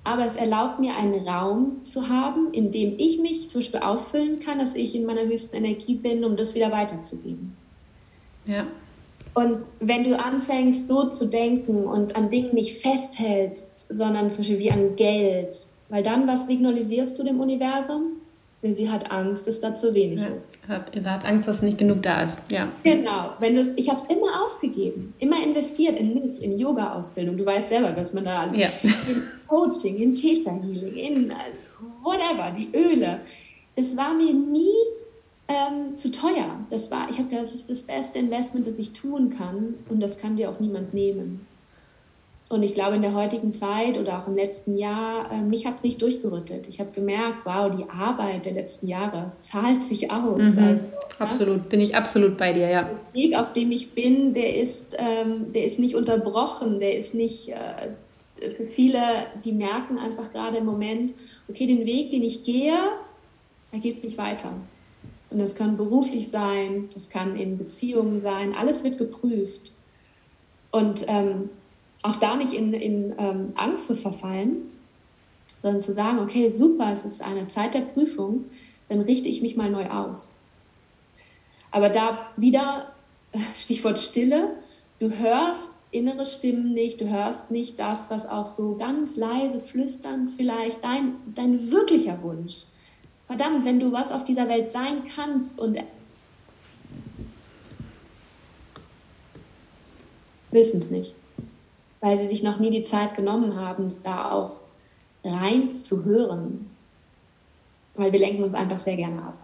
Aber 0.02 0.24
es 0.24 0.36
erlaubt 0.36 0.80
mir 0.80 0.96
einen 0.96 1.26
Raum 1.26 1.84
zu 1.84 2.08
haben, 2.08 2.52
in 2.52 2.70
dem 2.70 2.94
ich 2.98 3.20
mich 3.20 3.48
zum 3.48 3.60
Beispiel 3.60 3.80
auffüllen 3.80 4.40
kann, 4.40 4.58
dass 4.58 4.74
ich 4.74 4.94
in 4.94 5.06
meiner 5.06 5.22
höchsten 5.22 5.56
Energie 5.56 5.94
bin, 5.94 6.24
um 6.24 6.36
das 6.36 6.54
wieder 6.54 6.70
weiterzugeben. 6.70 7.56
Ja. 8.44 8.66
Und 9.34 9.58
wenn 9.80 10.04
du 10.04 10.18
anfängst, 10.18 10.88
so 10.88 11.08
zu 11.08 11.26
denken 11.26 11.86
und 11.86 12.16
an 12.16 12.30
Dingen 12.30 12.54
nicht 12.54 12.78
festhältst, 12.78 13.86
sondern 13.88 14.30
zum 14.30 14.42
Beispiel 14.42 14.58
wie 14.60 14.70
an 14.70 14.96
Geld 14.96 15.56
weil 15.88 16.02
dann, 16.02 16.26
was 16.26 16.46
signalisierst 16.46 17.18
du 17.18 17.22
dem 17.22 17.40
Universum? 17.40 18.16
Sie 18.62 18.90
hat 18.90 19.10
Angst, 19.10 19.46
dass 19.46 19.60
da 19.60 19.74
zu 19.74 19.94
wenig 19.94 20.22
ja, 20.22 20.28
ist. 20.28 20.54
Hat, 20.66 20.90
sie 20.94 21.04
hat 21.04 21.24
Angst, 21.26 21.46
dass 21.46 21.60
nicht 21.60 21.76
genug 21.76 22.02
da 22.02 22.22
ist. 22.22 22.40
Ja. 22.48 22.66
Genau. 22.82 23.34
Wenn 23.38 23.58
ich 23.58 23.90
habe 23.90 24.00
es 24.00 24.06
immer 24.06 24.42
ausgegeben, 24.42 25.12
immer 25.18 25.36
investiert 25.44 25.96
in 26.00 26.14
mich, 26.14 26.42
in 26.42 26.58
Yoga-Ausbildung. 26.58 27.36
Du 27.36 27.44
weißt 27.44 27.68
selber, 27.68 27.94
was 27.94 28.14
man 28.14 28.24
da 28.24 28.50
ja. 28.54 28.68
in 29.06 29.22
Coaching, 29.46 29.96
in 29.96 30.14
Theta 30.14 30.50
Healing, 30.50 30.96
in 30.96 31.30
äh, 31.30 31.34
whatever, 32.02 32.52
die 32.58 32.74
Öle. 32.74 33.20
Es 33.76 33.94
war 33.96 34.14
mir 34.14 34.32
nie 34.32 34.72
ähm, 35.48 35.96
zu 35.96 36.10
teuer. 36.10 36.58
Das 36.70 36.90
war, 36.90 37.08
ich 37.10 37.18
habe 37.18 37.28
gedacht, 37.28 37.42
das 37.42 37.54
ist 37.54 37.68
das 37.68 37.82
beste 37.82 38.18
Investment, 38.18 38.66
das 38.66 38.78
ich 38.78 38.92
tun 38.92 39.30
kann 39.30 39.74
und 39.88 40.00
das 40.00 40.18
kann 40.18 40.36
dir 40.36 40.50
auch 40.50 40.60
niemand 40.60 40.94
nehmen. 40.94 41.46
Und 42.50 42.62
ich 42.62 42.74
glaube, 42.74 42.96
in 42.96 43.02
der 43.02 43.14
heutigen 43.14 43.54
Zeit 43.54 43.98
oder 43.98 44.18
auch 44.18 44.28
im 44.28 44.34
letzten 44.34 44.76
Jahr, 44.76 45.32
äh, 45.32 45.40
mich 45.40 45.66
hat 45.66 45.78
es 45.78 45.82
nicht 45.82 46.00
durchgerüttelt. 46.02 46.68
Ich 46.68 46.78
habe 46.78 46.90
gemerkt, 46.90 47.38
wow, 47.44 47.74
die 47.74 47.88
Arbeit 47.88 48.44
der 48.44 48.52
letzten 48.52 48.86
Jahre 48.86 49.32
zahlt 49.38 49.82
sich 49.82 50.10
aus. 50.10 50.54
Mhm, 50.54 50.62
also, 50.62 50.86
absolut, 51.18 51.56
ja? 51.56 51.68
bin 51.70 51.80
ich 51.80 51.96
absolut 51.96 52.36
bei 52.36 52.52
dir, 52.52 52.68
ja. 52.68 52.82
Der 52.82 53.22
Weg, 53.22 53.34
auf 53.34 53.54
dem 53.54 53.72
ich 53.72 53.92
bin, 53.92 54.34
der 54.34 54.56
ist, 54.56 54.94
ähm, 54.98 55.52
der 55.54 55.64
ist 55.64 55.78
nicht 55.78 55.94
unterbrochen, 55.94 56.80
der 56.80 56.98
ist 56.98 57.14
nicht, 57.14 57.48
äh, 57.48 57.92
für 58.56 58.66
viele, 58.66 59.00
die 59.42 59.52
merken 59.52 59.98
einfach 59.98 60.30
gerade 60.30 60.58
im 60.58 60.66
Moment, 60.66 61.14
okay, 61.48 61.66
den 61.66 61.86
Weg, 61.86 62.10
den 62.10 62.22
ich 62.22 62.44
gehe, 62.44 62.74
da 63.72 63.78
geht 63.78 63.98
es 63.98 64.04
nicht 64.04 64.18
weiter. 64.18 64.52
Und 65.34 65.40
das 65.40 65.56
kann 65.56 65.76
beruflich 65.76 66.30
sein, 66.30 66.90
das 66.94 67.10
kann 67.10 67.34
in 67.34 67.58
Beziehungen 67.58 68.20
sein, 68.20 68.54
alles 68.54 68.84
wird 68.84 68.98
geprüft. 68.98 69.72
Und 70.70 71.06
ähm, 71.08 71.50
auch 72.04 72.14
da 72.14 72.36
nicht 72.36 72.52
in, 72.52 72.72
in 72.72 73.12
ähm, 73.18 73.52
Angst 73.56 73.88
zu 73.88 73.96
verfallen, 73.96 74.58
sondern 75.60 75.80
zu 75.80 75.92
sagen, 75.92 76.20
okay, 76.20 76.48
super, 76.48 76.92
es 76.92 77.04
ist 77.04 77.20
eine 77.20 77.48
Zeit 77.48 77.74
der 77.74 77.80
Prüfung, 77.80 78.44
dann 78.88 79.00
richte 79.00 79.28
ich 79.28 79.42
mich 79.42 79.56
mal 79.56 79.72
neu 79.72 79.90
aus. 79.90 80.36
Aber 81.72 81.88
da 81.88 82.28
wieder, 82.36 82.92
Stichwort 83.56 83.98
Stille, 83.98 84.54
du 85.00 85.10
hörst 85.10 85.74
innere 85.90 86.26
Stimmen 86.26 86.74
nicht, 86.74 87.00
du 87.00 87.08
hörst 87.08 87.50
nicht 87.50 87.80
das, 87.80 88.08
was 88.08 88.28
auch 88.28 88.46
so 88.46 88.76
ganz 88.76 89.16
leise 89.16 89.58
flüstern 89.58 90.28
vielleicht, 90.28 90.84
dein, 90.84 91.16
dein 91.34 91.72
wirklicher 91.72 92.22
Wunsch. 92.22 92.66
Verdammt, 93.26 93.64
wenn 93.64 93.80
du 93.80 93.92
was 93.92 94.12
auf 94.12 94.24
dieser 94.24 94.48
Welt 94.48 94.70
sein 94.70 95.02
kannst 95.04 95.58
und 95.58 95.78
wissen 100.50 100.78
es 100.78 100.90
nicht 100.90 101.14
weil 102.04 102.18
sie 102.18 102.28
sich 102.28 102.42
noch 102.42 102.58
nie 102.58 102.68
die 102.68 102.82
Zeit 102.82 103.14
genommen 103.14 103.56
haben, 103.56 103.94
da 104.02 104.30
auch 104.30 104.60
rein 105.24 105.74
zu 105.74 106.04
hören. 106.04 106.68
Weil 107.94 108.12
wir 108.12 108.20
lenken 108.20 108.42
uns 108.42 108.54
einfach 108.54 108.78
sehr 108.78 108.96
gerne 108.96 109.22
ab. 109.22 109.38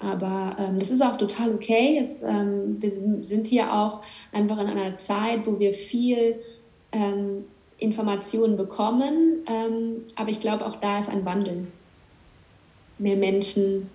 Aber 0.00 0.56
ähm, 0.58 0.80
das 0.80 0.90
ist 0.90 1.02
auch 1.02 1.16
total 1.18 1.54
okay. 1.54 2.00
Es, 2.02 2.24
ähm, 2.24 2.82
wir 2.82 2.90
sind 3.24 3.46
hier 3.46 3.72
auch 3.72 4.00
einfach 4.32 4.58
in 4.58 4.66
einer 4.66 4.98
Zeit, 4.98 5.46
wo 5.46 5.60
wir 5.60 5.72
viel 5.72 6.40
ähm, 6.90 7.44
Informationen 7.78 8.56
bekommen. 8.56 9.44
Ähm, 9.46 10.02
aber 10.16 10.30
ich 10.30 10.40
glaube, 10.40 10.66
auch 10.66 10.80
da 10.80 10.98
ist 10.98 11.08
ein 11.08 11.24
Wandel. 11.24 11.68
Mehr 12.98 13.16
Menschen 13.16 13.88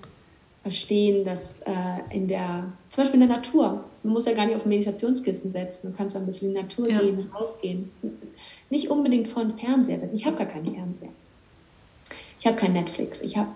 verstehen, 0.64 1.26
dass 1.26 1.60
äh, 1.62 1.72
in 2.10 2.28
der, 2.28 2.72
zum 2.90 3.04
Beispiel 3.04 3.22
in 3.22 3.28
der 3.28 3.38
Natur, 3.38 3.84
man 4.02 4.14
muss 4.14 4.26
ja 4.26 4.34
gar 4.34 4.46
nicht 4.46 4.56
auf 4.56 4.66
ein 4.66 4.70
Meditationskissen 4.70 5.52
setzen, 5.52 5.92
du 5.92 5.98
kannst 5.98 6.16
ein 6.16 6.26
bisschen 6.26 6.50
in 6.50 6.56
die 6.56 6.62
Natur 6.62 6.90
ja. 6.90 7.00
gehen, 7.00 7.20
rausgehen. 7.34 7.92
Nicht 8.70 8.90
unbedingt 8.90 9.28
vor 9.28 9.44
den 9.44 9.56
Fernseher 9.56 10.00
setzen. 10.00 10.16
Ich 10.16 10.26
habe 10.26 10.38
gar 10.38 10.48
keinen 10.48 10.70
Fernseher. 10.70 11.10
Ich 12.40 12.48
habe 12.48 12.56
kein 12.56 12.74
Netflix. 12.74 13.22
Ich 13.22 13.38
habe, 13.38 13.50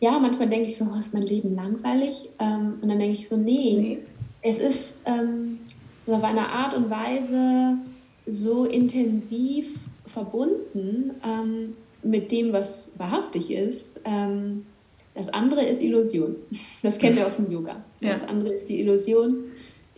ja, 0.00 0.18
manchmal 0.18 0.48
denke 0.48 0.68
ich 0.68 0.76
so, 0.76 0.86
oh, 0.92 0.98
ist 0.98 1.14
mein 1.14 1.22
Leben 1.22 1.54
langweilig? 1.54 2.28
Ähm, 2.40 2.78
und 2.82 2.88
dann 2.88 2.98
denke 2.98 3.14
ich 3.14 3.28
so, 3.28 3.36
nee, 3.36 3.76
nee. 3.78 3.98
es 4.42 4.58
ist 4.58 5.02
ähm, 5.06 5.60
so 6.02 6.14
auf 6.14 6.24
eine 6.24 6.48
Art 6.48 6.74
und 6.74 6.90
Weise 6.90 7.78
so 8.26 8.64
intensiv 8.64 9.78
verbunden, 10.06 11.12
ähm, 11.24 11.76
mit 12.02 12.32
dem, 12.32 12.52
was 12.52 12.90
wahrhaftig 12.98 13.52
ist. 13.52 14.00
Ähm, 14.04 14.66
das 15.14 15.28
andere 15.28 15.64
ist 15.64 15.82
Illusion. 15.82 16.36
Das 16.82 16.98
kennen 16.98 17.16
wir 17.16 17.26
aus 17.26 17.36
dem 17.36 17.50
Yoga. 17.50 17.84
Ja. 18.00 18.12
Das 18.12 18.26
andere 18.26 18.54
ist 18.54 18.68
die 18.68 18.80
Illusion, 18.80 19.44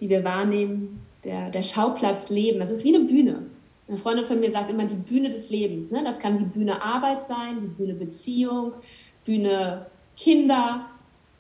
die 0.01 0.09
wir 0.09 0.25
wahrnehmen, 0.25 1.01
der, 1.25 1.51
der 1.51 1.63
Schauplatz 1.63 2.31
Leben. 2.31 2.59
Das 2.59 2.71
ist 2.71 2.85
wie 2.85 2.95
eine 2.95 3.05
Bühne. 3.05 3.47
Eine 3.87 3.97
Freundin 3.97 4.25
von 4.25 4.41
mir 4.41 4.51
sagt 4.51 4.71
immer 4.71 4.87
die 4.87 4.95
Bühne 4.95 5.29
des 5.29 5.51
Lebens. 5.51 5.91
Ne? 5.91 6.03
Das 6.05 6.19
kann 6.19 6.39
die 6.39 6.45
Bühne 6.45 6.83
Arbeit 6.83 7.25
sein, 7.25 7.61
die 7.61 7.67
Bühne 7.69 7.95
Beziehung, 7.95 8.73
Bühne 9.25 9.87
Kinder. 10.17 10.87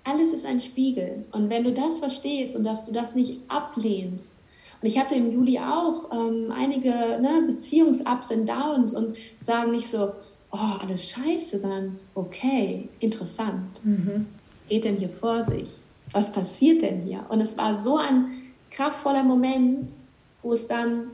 Alles 0.04 0.32
ist 0.32 0.44
ein 0.44 0.60
Spiegel. 0.60 1.24
Und 1.32 1.50
wenn 1.50 1.64
du 1.64 1.72
das 1.72 1.98
verstehst 1.98 2.56
und 2.56 2.64
dass 2.64 2.86
du 2.86 2.92
das 2.92 3.14
nicht 3.14 3.40
ablehnst, 3.48 4.36
und 4.82 4.88
ich 4.88 4.98
hatte 4.98 5.14
im 5.14 5.32
Juli 5.32 5.58
auch 5.58 6.12
ähm, 6.12 6.52
einige 6.54 6.90
ne, 6.90 7.44
Beziehungs-Ups 7.46 8.32
und 8.32 8.46
Downs 8.46 8.94
und 8.94 9.16
sagen 9.40 9.70
nicht 9.70 9.88
so, 9.88 10.12
oh, 10.54 10.78
alles 10.80 11.10
scheiße, 11.10 11.58
sondern 11.58 11.98
okay, 12.14 12.88
interessant. 13.00 13.84
Mhm. 13.84 14.26
Geht 14.68 14.84
denn 14.84 14.96
hier 14.96 15.08
vor 15.08 15.42
sich? 15.42 15.68
Was 16.12 16.32
passiert 16.32 16.82
denn 16.82 17.02
hier? 17.02 17.26
Und 17.28 17.40
es 17.40 17.58
war 17.58 17.78
so 17.78 17.96
ein 17.96 18.52
kraftvoller 18.70 19.24
Moment, 19.24 19.90
wo 20.42 20.52
es 20.52 20.68
dann 20.68 21.08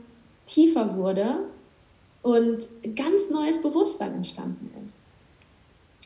tiefer 0.45 0.95
wurde 0.95 1.39
und 2.21 2.67
ganz 2.95 3.29
neues 3.31 3.61
Bewusstsein 3.61 4.13
entstanden 4.13 4.69
ist. 4.85 5.01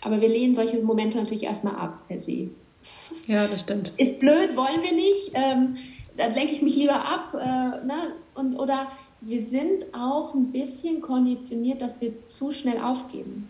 Aber 0.02 0.21
wir 0.21 0.30
lehnen 0.30 0.56
solche 0.56 0.82
Momente 0.82 1.17
natürlich 1.17 1.43
erstmal 1.43 1.76
ab, 1.76 2.08
per 2.08 2.19
se. 2.19 2.50
Ja, 3.28 3.48
das 3.48 3.62
stimmt. 3.62 3.93
Ist 3.98 4.19
blöd, 4.19 4.56
wollen 4.56 4.84
wir 4.84 4.93
nicht. 4.93 5.32
Ähm, 5.34 5.76
da 6.15 6.28
lenke 6.28 6.54
ich 6.54 6.62
mich 6.62 6.76
lieber 6.76 7.04
ab. 7.04 7.34
Äh, 7.34 7.86
ne? 7.86 8.13
und, 8.36 8.56
oder 8.56 8.91
wir 9.26 9.42
sind 9.42 9.86
auch 9.92 10.36
ein 10.36 10.52
bisschen 10.52 11.02
konditioniert, 11.02 11.82
dass 11.82 12.00
wir 12.00 12.14
zu 12.30 12.52
schnell 12.52 12.80
aufgeben. 12.80 13.50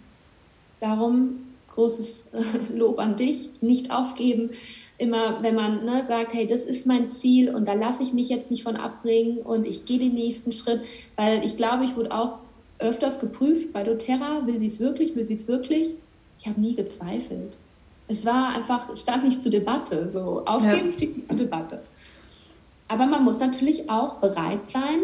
Darum 0.79 1.41
großes 1.67 2.29
Lob 2.73 2.97
an 2.99 3.17
dich, 3.17 3.49
nicht 3.61 3.91
aufgeben. 3.91 4.51
Immer 4.97 5.43
wenn 5.43 5.55
man 5.55 5.83
ne, 5.83 6.03
sagt, 6.05 6.33
hey, 6.33 6.47
das 6.47 6.63
ist 6.63 6.87
mein 6.87 7.09
Ziel 7.09 7.53
und 7.53 7.67
da 7.67 7.73
lasse 7.73 8.03
ich 8.03 8.13
mich 8.13 8.29
jetzt 8.29 8.49
nicht 8.49 8.63
von 8.63 8.77
abbringen 8.77 9.39
und 9.39 9.67
ich 9.67 9.83
gehe 9.83 9.99
den 9.99 10.13
nächsten 10.13 10.53
Schritt, 10.53 10.81
weil 11.17 11.43
ich 11.43 11.57
glaube, 11.57 11.83
ich 11.83 11.97
wurde 11.97 12.11
auch 12.11 12.35
öfters 12.79 13.19
geprüft 13.19 13.73
bei 13.73 13.83
doTERRA, 13.83 14.47
will 14.47 14.57
sie 14.57 14.67
es 14.67 14.79
wirklich, 14.79 15.13
will 15.17 15.25
sie 15.25 15.33
es 15.33 15.49
wirklich? 15.49 15.89
Ich 16.39 16.47
habe 16.47 16.61
nie 16.61 16.75
gezweifelt. 16.75 17.57
Es 18.07 18.25
war 18.25 18.55
einfach, 18.55 18.95
stand 18.95 19.25
nicht 19.25 19.41
zur 19.41 19.51
Debatte. 19.51 20.09
So, 20.09 20.45
aufgeben 20.45 20.87
ja. 20.87 20.93
steht 20.93 21.17
nicht 21.17 21.27
zur 21.27 21.37
Debatte. 21.37 21.81
Aber 22.87 23.07
man 23.07 23.23
muss 23.23 23.39
natürlich 23.39 23.89
auch 23.89 24.15
bereit 24.15 24.67
sein, 24.67 24.99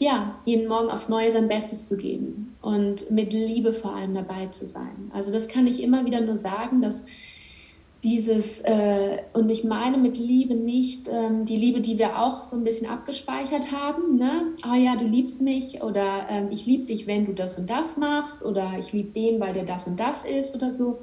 ja, 0.00 0.34
jeden 0.46 0.66
Morgen 0.66 0.88
aufs 0.90 1.10
Neue 1.10 1.30
sein 1.30 1.46
Bestes 1.46 1.86
zu 1.86 1.98
geben 1.98 2.56
und 2.62 3.10
mit 3.10 3.32
Liebe 3.34 3.74
vor 3.74 3.94
allem 3.94 4.14
dabei 4.14 4.46
zu 4.46 4.64
sein. 4.64 5.10
Also 5.12 5.30
das 5.30 5.46
kann 5.46 5.66
ich 5.66 5.82
immer 5.82 6.06
wieder 6.06 6.22
nur 6.22 6.38
sagen, 6.38 6.80
dass 6.80 7.04
dieses, 8.02 8.62
äh, 8.62 9.18
und 9.34 9.50
ich 9.50 9.62
meine 9.62 9.98
mit 9.98 10.16
Liebe 10.16 10.54
nicht 10.54 11.06
ähm, 11.06 11.44
die 11.44 11.58
Liebe, 11.58 11.82
die 11.82 11.98
wir 11.98 12.18
auch 12.18 12.42
so 12.42 12.56
ein 12.56 12.64
bisschen 12.64 12.88
abgespeichert 12.88 13.72
haben, 13.72 14.16
ne? 14.16 14.46
Ah 14.62 14.76
ja, 14.76 14.96
du 14.96 15.04
liebst 15.04 15.42
mich 15.42 15.82
oder 15.82 16.26
ähm, 16.30 16.48
ich 16.50 16.64
liebe 16.64 16.86
dich, 16.86 17.06
wenn 17.06 17.26
du 17.26 17.34
das 17.34 17.58
und 17.58 17.68
das 17.68 17.98
machst 17.98 18.42
oder 18.42 18.72
ich 18.78 18.94
liebe 18.94 19.10
den, 19.10 19.38
weil 19.38 19.52
der 19.52 19.64
das 19.64 19.86
und 19.86 20.00
das 20.00 20.24
ist 20.24 20.54
oder 20.54 20.70
so. 20.70 20.98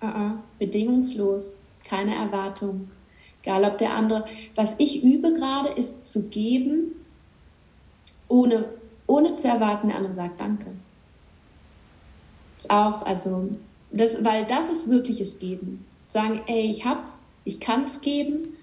Uh 0.00 0.06
-uh. 0.06 0.30
Bedingungslos, 0.60 1.58
keine 1.84 2.14
Erwartung. 2.14 2.88
Egal 3.42 3.64
ob 3.64 3.78
der 3.78 3.94
andere. 3.94 4.24
Was 4.54 4.76
ich 4.78 5.02
übe 5.02 5.32
gerade, 5.32 5.70
ist 5.70 6.04
zu 6.04 6.28
geben, 6.28 6.92
ohne, 8.28 8.64
ohne 9.06 9.34
zu 9.34 9.48
erwarten, 9.48 9.88
der 9.88 9.96
andere 9.96 10.12
sagt 10.12 10.40
Danke. 10.40 10.66
Ist 12.56 12.70
auch, 12.70 13.02
also, 13.02 13.48
das, 13.90 14.24
weil 14.24 14.44
das 14.46 14.70
ist 14.70 14.90
wirkliches 14.90 15.38
Geben. 15.38 15.86
Sagen, 16.06 16.40
ey, 16.46 16.70
ich 16.70 16.84
hab's, 16.84 17.28
ich 17.44 17.60
kann's 17.60 18.00
geben, 18.00 18.56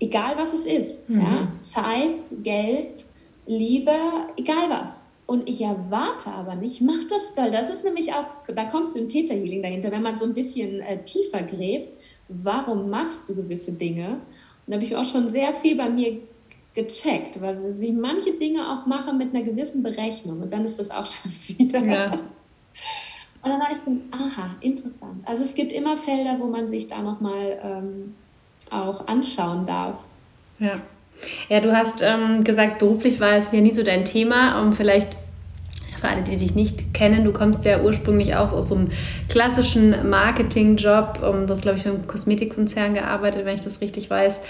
egal 0.00 0.36
was 0.36 0.54
es 0.54 0.66
ist. 0.66 1.08
Mhm. 1.08 1.20
Ja? 1.20 1.52
Zeit, 1.60 2.20
Geld, 2.42 3.04
Liebe, 3.46 3.94
egal 4.36 4.68
was. 4.68 5.12
Und 5.26 5.48
ich 5.48 5.62
erwarte 5.62 6.30
aber 6.30 6.54
nicht, 6.54 6.82
mach 6.82 7.04
das 7.08 7.34
doll. 7.34 7.50
Das 7.50 7.72
ist 7.72 7.84
nämlich 7.84 8.12
auch, 8.12 8.26
da 8.54 8.64
kommst 8.66 8.94
du 8.94 9.00
im 9.00 9.08
Täterhealing 9.08 9.62
dahinter, 9.62 9.90
wenn 9.90 10.02
man 10.02 10.16
so 10.16 10.26
ein 10.26 10.34
bisschen 10.34 10.80
äh, 10.80 11.02
tiefer 11.02 11.42
gräbt, 11.42 12.02
warum 12.28 12.90
machst 12.90 13.28
du 13.28 13.34
gewisse 13.34 13.72
Dinge? 13.72 14.08
Und 14.08 14.20
da 14.66 14.74
habe 14.74 14.84
ich 14.84 14.94
auch 14.94 15.04
schon 15.04 15.28
sehr 15.28 15.54
viel 15.54 15.76
bei 15.76 15.88
mir 15.88 16.18
gecheckt, 16.74 17.40
weil 17.40 17.56
sie 17.72 17.92
manche 17.92 18.32
Dinge 18.32 18.60
auch 18.70 18.86
machen 18.86 19.16
mit 19.18 19.34
einer 19.34 19.44
gewissen 19.44 19.82
Berechnung 19.82 20.42
und 20.42 20.52
dann 20.52 20.64
ist 20.64 20.78
das 20.78 20.90
auch 20.90 21.06
schon 21.10 21.30
wieder. 21.58 21.84
Ja. 21.84 22.10
Und 22.10 23.50
dann 23.50 23.62
habe 23.62 23.72
ich 23.72 23.84
gedacht, 23.84 24.00
aha, 24.10 24.56
interessant. 24.60 25.22
Also 25.26 25.44
es 25.44 25.54
gibt 25.54 25.70
immer 25.70 25.96
Felder, 25.96 26.38
wo 26.40 26.46
man 26.46 26.66
sich 26.66 26.86
da 26.86 27.02
nochmal 27.02 27.58
ähm, 27.62 28.14
auch 28.70 29.06
anschauen 29.06 29.66
darf. 29.66 29.98
Ja. 30.58 30.80
Ja, 31.48 31.60
du 31.60 31.76
hast 31.76 32.02
ähm, 32.02 32.42
gesagt, 32.42 32.78
beruflich 32.78 33.20
war 33.20 33.36
es 33.36 33.52
ja 33.52 33.60
nie 33.60 33.72
so 33.72 33.82
dein 33.82 34.04
Thema. 34.04 34.60
Um 34.60 34.72
vielleicht 34.72 35.16
für 36.04 36.10
alle, 36.10 36.22
die 36.22 36.36
dich 36.36 36.54
nicht 36.54 36.92
kennen, 36.92 37.24
du 37.24 37.32
kommst 37.32 37.64
ja 37.64 37.80
ursprünglich 37.80 38.36
auch 38.36 38.52
aus 38.52 38.68
so 38.68 38.76
einem 38.76 38.88
klassischen 39.28 40.08
Marketingjob. 40.08 41.20
Um, 41.22 41.46
du 41.46 41.52
hast, 41.52 41.62
glaube 41.62 41.78
ich, 41.78 41.84
für 41.84 41.90
einen 41.90 42.06
Kosmetikkonzern 42.06 42.94
gearbeitet, 42.94 43.46
wenn 43.46 43.54
ich 43.54 43.62
das 43.62 43.80
richtig 43.80 44.10
weiß. 44.10 44.40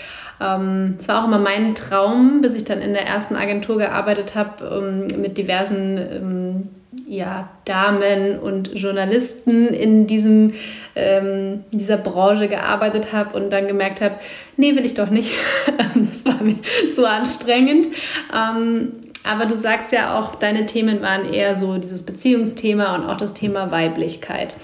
Ähm, 0.40 0.96
es 0.98 1.06
war 1.06 1.22
auch 1.22 1.28
immer 1.28 1.38
mein 1.38 1.74
Traum, 1.74 2.40
bis 2.40 2.56
ich 2.56 2.64
dann 2.64 2.80
in 2.80 2.92
der 2.92 3.06
ersten 3.06 3.36
Agentur 3.36 3.78
gearbeitet 3.78 4.34
habe, 4.34 4.78
um, 4.78 5.20
mit 5.20 5.38
diversen 5.38 5.98
ähm, 5.98 6.68
ja, 7.06 7.48
Damen 7.64 8.38
und 8.38 8.72
Journalisten 8.74 9.68
in 9.68 10.06
diesem, 10.06 10.54
ähm, 10.96 11.64
dieser 11.72 11.98
Branche 11.98 12.48
gearbeitet 12.48 13.12
habe 13.12 13.36
und 13.36 13.52
dann 13.52 13.68
gemerkt 13.68 14.00
habe, 14.00 14.16
nee, 14.56 14.74
will 14.74 14.84
ich 14.84 14.94
doch 14.94 15.10
nicht. 15.10 15.32
das 15.94 16.24
war 16.24 16.42
mir 16.42 16.56
zu 16.94 17.08
anstrengend. 17.08 17.88
Ähm, 18.32 19.03
aber 19.24 19.46
du 19.46 19.56
sagst 19.56 19.90
ja 19.92 20.18
auch, 20.18 20.34
deine 20.34 20.66
Themen 20.66 21.00
waren 21.02 21.32
eher 21.32 21.56
so 21.56 21.78
dieses 21.78 22.04
Beziehungsthema 22.04 22.94
und 22.94 23.06
auch 23.06 23.16
das 23.16 23.34
Thema 23.34 23.70
Weiblichkeit. 23.70 24.54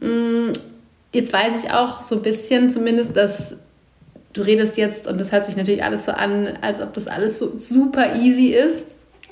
Mm, 0.00 0.52
jetzt 1.12 1.32
weiß 1.32 1.64
ich 1.64 1.72
auch 1.72 2.00
so 2.00 2.16
ein 2.16 2.22
bisschen 2.22 2.70
zumindest, 2.70 3.16
dass 3.16 3.56
du 4.32 4.42
redest 4.42 4.76
jetzt, 4.76 5.06
und 5.06 5.20
das 5.20 5.32
hört 5.32 5.44
sich 5.44 5.56
natürlich 5.56 5.84
alles 5.84 6.04
so 6.04 6.12
an, 6.12 6.58
als 6.60 6.80
ob 6.80 6.94
das 6.94 7.06
alles 7.06 7.38
so 7.38 7.56
super 7.56 8.16
easy 8.16 8.48
ist. 8.48 8.86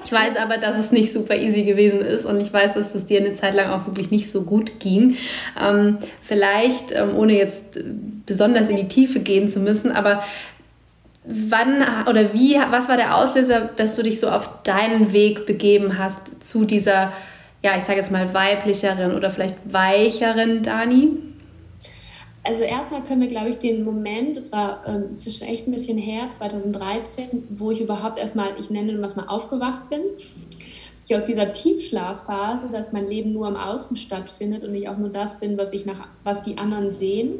Ich 0.05 0.11
weiß 0.11 0.37
aber, 0.37 0.59
dass 0.59 0.77
es 0.77 0.91
nicht 0.91 1.13
super 1.13 1.37
easy 1.37 1.63
gewesen 1.63 2.01
ist 2.01 2.25
und 2.25 2.41
ich 2.41 2.53
weiß, 2.53 2.75
dass 2.75 2.95
es 2.95 3.07
dir 3.07 3.21
eine 3.21 3.35
Zeit 3.35 3.55
lang 3.55 3.71
auch 3.71 3.87
wirklich 3.87 4.11
nicht 4.11 4.31
so 4.31 4.43
gut 4.43 4.81
ging. 4.81 5.17
Ähm, 5.61 5.99
vielleicht, 6.21 6.91
ähm, 6.93 7.17
ohne 7.17 7.37
jetzt 7.37 7.81
besonders 8.27 8.69
in 8.69 8.77
die 8.77 8.89
Tiefe 8.89 9.21
gehen 9.21 9.49
zu 9.49 9.61
müssen, 9.61 9.93
aber 9.93 10.25
wann 11.25 11.85
oder 12.09 12.33
wie, 12.35 12.57
was 12.71 12.89
war 12.89 12.97
der 12.97 13.17
Auslöser, 13.17 13.71
dass 13.77 13.97
du 13.97 14.03
dich 14.03 14.19
so 14.19 14.29
auf 14.29 14.63
deinen 14.65 15.13
Weg 15.13 15.47
begeben 15.47 15.99
hast 15.99 16.43
zu 16.43 16.65
dieser, 16.65 17.13
ja, 17.63 17.77
ich 17.77 17.85
sage 17.85 17.99
jetzt 17.99 18.11
mal 18.11 18.35
weiblicheren 18.35 19.15
oder 19.15 19.31
vielleicht 19.31 19.57
weicheren 19.73 20.63
Dani? 20.63 21.11
Also 22.45 22.65
erstmal 22.65 23.05
können 23.05 23.21
wir, 23.21 23.29
glaube 23.29 23.51
ich, 23.51 23.59
den 23.59 23.85
Moment, 23.85 24.37
das 24.37 24.51
war 24.51 24.83
ähm, 24.85 25.15
schon 25.15 25.47
echt 25.47 25.69
ein 25.69 25.73
bisschen 25.73 25.97
her, 25.97 26.29
2013, 26.29 27.45
wo 27.51 27.71
ich 27.71 27.81
überhaupt 27.81 28.19
erstmal, 28.19 28.59
ich 28.59 28.69
nenne 28.69 28.95
das 28.95 29.15
mal 29.15 29.29
aufgewacht 29.29 29.89
bin. 29.91 30.01
Ich 31.09 31.17
aus 31.17 31.25
dieser 31.25 31.53
Tiefschlafphase, 31.53 32.71
dass 32.73 32.93
mein 32.93 33.07
Leben 33.07 33.33
nur 33.33 33.47
im 33.47 33.57
Außen 33.57 33.97
stattfindet 33.97 34.65
und 34.65 34.75
ich 34.75 34.89
auch 34.89 34.97
nur 34.97 35.11
das 35.11 35.39
bin, 35.39 35.57
was 35.57 35.73
ich 35.73 35.85
nach, 35.85 36.09
was 36.25 36.43
die 36.43 36.59
anderen 36.59 36.91
sehen. 36.91 37.35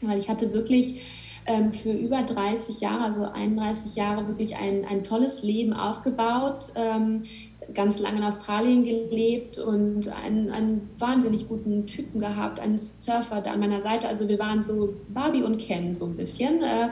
Weil 0.00 0.18
ich 0.18 0.28
hatte 0.28 0.52
wirklich 0.52 1.02
ähm, 1.46 1.72
für 1.72 1.92
über 1.92 2.22
30 2.22 2.80
Jahre, 2.80 3.04
also 3.04 3.24
31 3.24 3.96
Jahre, 3.96 4.26
wirklich 4.28 4.56
ein, 4.56 4.84
ein 4.84 5.04
tolles 5.04 5.42
Leben 5.42 5.72
aufgebaut. 5.72 6.72
Ähm, 6.74 7.24
ganz 7.72 7.98
lange 7.98 8.18
in 8.18 8.24
Australien 8.24 8.84
gelebt 8.84 9.58
und 9.58 10.08
einen, 10.08 10.50
einen 10.50 10.90
wahnsinnig 10.98 11.48
guten 11.48 11.86
Typen 11.86 12.20
gehabt, 12.20 12.60
einen 12.60 12.78
Surfer 12.78 13.44
an 13.46 13.60
meiner 13.60 13.80
Seite. 13.80 14.08
Also 14.08 14.28
wir 14.28 14.38
waren 14.38 14.62
so 14.62 14.94
Barbie 15.08 15.42
und 15.42 15.58
Ken 15.58 15.94
so 15.94 16.04
ein 16.04 16.16
bisschen. 16.16 16.62
Äh, 16.62 16.90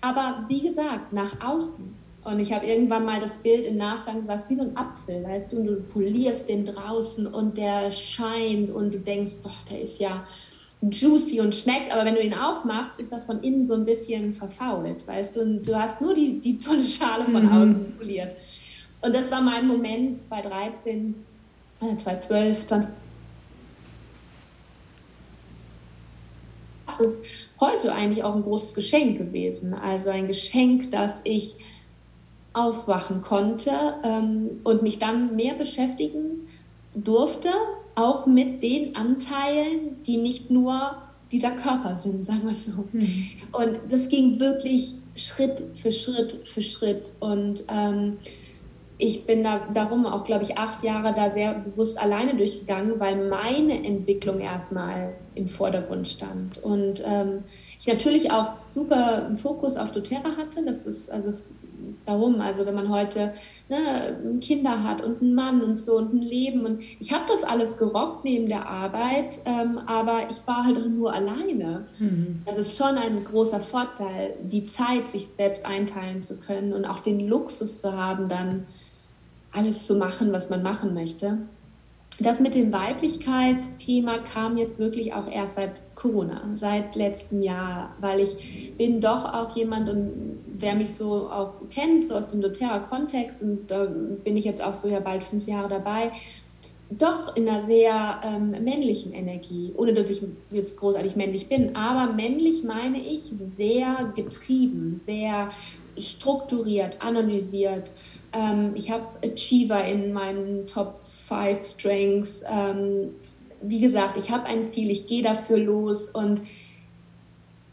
aber 0.00 0.44
wie 0.48 0.60
gesagt, 0.60 1.12
nach 1.12 1.40
außen. 1.40 2.00
Und 2.22 2.38
ich 2.38 2.52
habe 2.52 2.66
irgendwann 2.66 3.06
mal 3.06 3.18
das 3.18 3.38
Bild 3.38 3.64
im 3.64 3.78
Nachgang 3.78 4.20
gesagt, 4.20 4.50
wie 4.50 4.54
so 4.54 4.62
ein 4.62 4.76
Apfel, 4.76 5.24
weißt 5.24 5.52
du, 5.52 5.56
und 5.56 5.66
du 5.66 5.76
polierst 5.80 6.50
den 6.50 6.66
draußen 6.66 7.26
und 7.26 7.56
der 7.56 7.90
scheint 7.90 8.70
und 8.70 8.92
du 8.92 8.98
denkst, 8.98 9.36
doch, 9.42 9.64
der 9.70 9.80
ist 9.80 10.00
ja 10.00 10.24
juicy 10.82 11.40
und 11.40 11.54
schmeckt, 11.54 11.92
aber 11.92 12.04
wenn 12.04 12.14
du 12.14 12.22
ihn 12.22 12.34
aufmachst, 12.34 13.00
ist 13.00 13.12
er 13.12 13.20
von 13.20 13.42
innen 13.42 13.66
so 13.66 13.74
ein 13.74 13.84
bisschen 13.84 14.32
verfault, 14.32 15.06
weißt 15.06 15.36
du, 15.36 15.40
und 15.42 15.62
du 15.68 15.78
hast 15.78 16.00
nur 16.00 16.14
die, 16.14 16.40
die 16.40 16.56
tolle 16.56 16.82
Schale 16.82 17.26
von 17.26 17.44
mhm. 17.44 17.52
außen 17.52 17.96
poliert. 17.98 18.36
Und 19.02 19.14
das 19.14 19.30
war 19.30 19.40
mein 19.40 19.66
Moment 19.66 20.20
2013, 20.20 21.14
2012, 21.78 22.66
20. 22.66 22.90
Das 26.86 27.00
ist 27.00 27.24
heute 27.60 27.92
eigentlich 27.92 28.24
auch 28.24 28.34
ein 28.34 28.42
großes 28.42 28.74
Geschenk 28.74 29.18
gewesen. 29.18 29.74
Also 29.74 30.10
ein 30.10 30.26
Geschenk, 30.26 30.90
dass 30.90 31.22
ich 31.24 31.56
aufwachen 32.52 33.22
konnte 33.22 33.70
ähm, 34.02 34.60
und 34.64 34.82
mich 34.82 34.98
dann 34.98 35.36
mehr 35.36 35.54
beschäftigen 35.54 36.48
durfte, 36.94 37.50
auch 38.00 38.26
mit 38.26 38.62
den 38.62 38.96
Anteilen, 38.96 40.02
die 40.06 40.16
nicht 40.16 40.50
nur 40.50 40.96
dieser 41.32 41.52
Körper 41.52 41.94
sind, 41.94 42.26
sagen 42.26 42.42
wir 42.44 42.52
es 42.52 42.66
so. 42.66 42.84
Mhm. 42.92 43.30
Und 43.52 43.78
das 43.88 44.08
ging 44.08 44.40
wirklich 44.40 44.94
Schritt 45.14 45.62
für 45.74 45.92
Schritt 45.92 46.40
für 46.44 46.62
Schritt. 46.62 47.12
Und 47.20 47.64
ähm, 47.68 48.16
ich 48.98 49.24
bin 49.24 49.42
da 49.42 49.68
darum 49.72 50.06
auch, 50.06 50.24
glaube 50.24 50.44
ich, 50.44 50.58
acht 50.58 50.82
Jahre 50.82 51.14
da 51.14 51.30
sehr 51.30 51.54
bewusst 51.54 52.00
alleine 52.00 52.34
durchgegangen, 52.36 52.98
weil 52.98 53.28
meine 53.28 53.84
Entwicklung 53.84 54.40
erstmal 54.40 55.14
im 55.34 55.48
Vordergrund 55.48 56.08
stand. 56.08 56.58
Und 56.58 57.02
ähm, 57.06 57.44
ich 57.78 57.86
natürlich 57.86 58.30
auch 58.30 58.62
super 58.62 59.26
einen 59.26 59.36
Fokus 59.36 59.76
auf 59.76 59.92
doTERRA 59.92 60.36
hatte. 60.36 60.64
Das 60.64 60.86
ist 60.86 61.10
also 61.10 61.32
darum, 62.10 62.40
also 62.40 62.66
wenn 62.66 62.74
man 62.74 62.88
heute 62.88 63.32
ne, 63.68 64.38
Kinder 64.40 64.84
hat 64.84 65.02
und 65.02 65.22
einen 65.22 65.34
Mann 65.34 65.62
und 65.62 65.78
so 65.78 65.96
und 65.96 66.12
ein 66.12 66.22
Leben 66.22 66.66
und 66.66 66.82
ich 67.00 67.12
habe 67.12 67.24
das 67.28 67.44
alles 67.44 67.78
gerockt 67.78 68.24
neben 68.24 68.46
der 68.46 68.68
Arbeit, 68.68 69.40
ähm, 69.44 69.80
aber 69.86 70.28
ich 70.30 70.36
war 70.46 70.64
halt 70.64 70.86
nur 70.90 71.12
alleine. 71.12 71.86
Mhm. 71.98 72.42
Das 72.44 72.58
ist 72.58 72.76
schon 72.76 72.96
ein 72.96 73.24
großer 73.24 73.60
Vorteil, 73.60 74.34
die 74.42 74.64
Zeit 74.64 75.08
sich 75.08 75.28
selbst 75.28 75.64
einteilen 75.64 76.22
zu 76.22 76.38
können 76.38 76.72
und 76.72 76.84
auch 76.84 77.00
den 77.00 77.28
Luxus 77.28 77.80
zu 77.80 77.96
haben, 77.96 78.28
dann 78.28 78.66
alles 79.52 79.86
zu 79.86 79.96
machen, 79.96 80.32
was 80.32 80.50
man 80.50 80.62
machen 80.62 80.94
möchte. 80.94 81.38
Das 82.22 82.38
mit 82.38 82.54
dem 82.54 82.70
Weiblichkeitsthema 82.70 84.18
kam 84.18 84.58
jetzt 84.58 84.78
wirklich 84.78 85.14
auch 85.14 85.26
erst 85.26 85.54
seit 85.54 85.80
Corona, 85.94 86.50
seit 86.52 86.94
letztem 86.94 87.42
Jahr, 87.42 87.94
weil 87.98 88.20
ich 88.20 88.74
bin 88.76 89.00
doch 89.00 89.24
auch 89.24 89.56
jemand 89.56 89.88
und 89.88 90.38
wer 90.58 90.74
mich 90.74 90.92
so 90.92 91.30
auch 91.30 91.54
kennt, 91.70 92.06
so 92.06 92.14
aus 92.16 92.28
dem 92.28 92.42
doTERRA-Kontext 92.42 93.42
und 93.42 93.70
da 93.70 93.86
bin 93.86 94.36
ich 94.36 94.44
jetzt 94.44 94.62
auch 94.62 94.74
so 94.74 94.88
ja 94.88 95.00
bald 95.00 95.24
fünf 95.24 95.46
Jahre 95.46 95.70
dabei, 95.70 96.12
doch 96.90 97.36
in 97.36 97.48
einer 97.48 97.62
sehr 97.62 98.20
ähm, 98.22 98.50
männlichen 98.50 99.14
Energie, 99.14 99.72
ohne 99.74 99.94
dass 99.94 100.10
ich 100.10 100.20
jetzt 100.50 100.76
großartig 100.76 101.16
männlich 101.16 101.48
bin, 101.48 101.74
aber 101.74 102.12
männlich 102.12 102.64
meine 102.64 103.00
ich 103.00 103.22
sehr 103.22 104.12
getrieben, 104.14 104.96
sehr 104.96 105.48
strukturiert, 105.96 107.00
analysiert, 107.00 107.92
ähm, 108.32 108.72
ich 108.74 108.90
habe 108.90 109.04
Achiever 109.24 109.84
in 109.84 110.12
meinen 110.12 110.66
Top 110.66 111.00
5 111.02 111.62
Strengths. 111.62 112.44
Ähm, 112.48 113.14
wie 113.62 113.80
gesagt, 113.80 114.16
ich 114.16 114.30
habe 114.30 114.44
ein 114.44 114.68
Ziel, 114.68 114.90
ich 114.90 115.06
gehe 115.06 115.22
dafür 115.22 115.58
los 115.58 116.10
und 116.10 116.40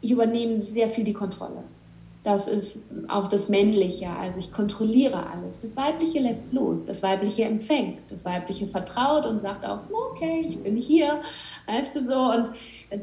ich 0.02 0.12
übernehme 0.12 0.64
sehr 0.64 0.90
viel 0.90 1.04
die 1.04 1.14
Kontrolle. 1.14 1.64
Das 2.24 2.50
ist 2.50 2.82
auch 3.08 3.30
das 3.30 3.48
Männliche, 3.48 4.10
also 4.10 4.40
ich 4.40 4.52
kontrolliere 4.52 5.32
alles. 5.32 5.62
Das 5.62 5.78
Weibliche 5.78 6.20
lässt 6.20 6.52
los, 6.52 6.84
das 6.84 7.02
Weibliche 7.02 7.46
empfängt, 7.46 8.00
das 8.10 8.26
Weibliche 8.26 8.68
vertraut 8.68 9.26
und 9.26 9.42
sagt 9.42 9.66
auch, 9.66 9.80
okay, 9.90 10.46
ich 10.46 10.58
bin 10.58 10.76
hier, 10.76 11.22
weißt 11.68 11.96
du 11.96 12.04
so. 12.04 12.20
Und 12.20 12.50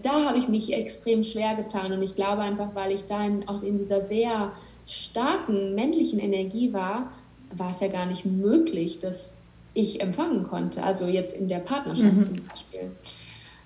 da 0.02 0.26
habe 0.26 0.36
ich 0.36 0.48
mich 0.48 0.74
extrem 0.74 1.22
schwer 1.22 1.54
getan 1.54 1.92
und 1.92 2.02
ich 2.02 2.14
glaube 2.14 2.42
einfach, 2.42 2.74
weil 2.74 2.92
ich 2.92 3.06
da 3.06 3.26
auch 3.46 3.62
in 3.62 3.78
dieser 3.78 4.02
sehr 4.02 4.52
starken 4.84 5.74
männlichen 5.74 6.18
Energie 6.18 6.74
war, 6.74 7.10
war 7.56 7.70
es 7.70 7.80
ja 7.80 7.88
gar 7.88 8.06
nicht 8.06 8.24
möglich, 8.24 9.00
dass 9.00 9.36
ich 9.74 10.00
empfangen 10.00 10.44
konnte. 10.44 10.82
Also 10.82 11.06
jetzt 11.06 11.36
in 11.38 11.48
der 11.48 11.58
Partnerschaft 11.58 12.14
mhm. 12.14 12.22
zum 12.22 12.36
Beispiel. 12.46 12.92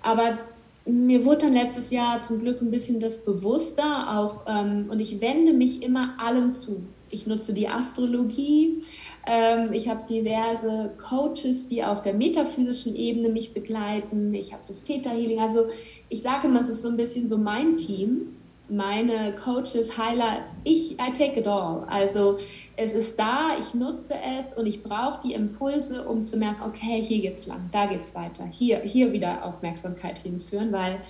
Aber 0.01 0.39
mir 0.85 1.25
wurde 1.25 1.41
dann 1.41 1.53
letztes 1.53 1.91
Jahr 1.91 2.21
zum 2.21 2.41
Glück 2.41 2.61
ein 2.61 2.71
bisschen 2.71 2.99
das 2.99 3.23
bewusster 3.23 4.17
auch 4.17 4.45
ähm, 4.47 4.87
und 4.89 4.99
ich 4.99 5.21
wende 5.21 5.53
mich 5.53 5.83
immer 5.83 6.15
allem 6.19 6.53
zu. 6.53 6.83
Ich 7.11 7.25
nutze 7.27 7.53
die 7.53 7.67
Astrologie. 7.67 8.83
Ähm, 9.25 9.73
ich 9.73 9.89
habe 9.89 10.05
diverse 10.07 10.91
Coaches, 10.97 11.67
die 11.67 11.83
auf 11.83 12.01
der 12.01 12.13
metaphysischen 12.13 12.95
Ebene 12.95 13.29
mich 13.29 13.53
begleiten. 13.53 14.33
Ich 14.33 14.53
habe 14.53 14.63
das 14.67 14.83
Theta 14.83 15.11
Healing. 15.11 15.39
Also 15.39 15.67
ich 16.07 16.21
sage 16.21 16.47
immer, 16.47 16.59
es 16.59 16.69
ist 16.69 16.81
so 16.81 16.89
ein 16.89 16.97
bisschen 16.97 17.27
so 17.27 17.37
mein 17.37 17.77
Team 17.77 18.35
meine 18.69 19.33
Coaches, 19.33 19.97
Heiler, 19.97 20.43
ich, 20.63 20.93
I 20.93 21.11
take 21.13 21.39
it 21.39 21.47
all. 21.47 21.85
Also 21.89 22.37
es 22.75 22.93
ist 22.93 23.19
da, 23.19 23.57
ich 23.59 23.73
nutze 23.73 24.15
es 24.37 24.53
und 24.53 24.65
ich 24.65 24.83
brauche 24.83 25.19
die 25.21 25.33
Impulse, 25.33 26.07
um 26.07 26.23
zu 26.23 26.37
merken, 26.37 26.63
okay, 26.67 27.01
hier 27.03 27.21
geht's 27.21 27.47
lang, 27.47 27.69
da 27.71 27.85
geht's 27.85 28.13
weiter, 28.15 28.45
hier, 28.45 28.79
hier 28.79 29.11
wieder 29.11 29.43
Aufmerksamkeit 29.45 30.19
hinführen, 30.19 30.71
weil 30.71 31.01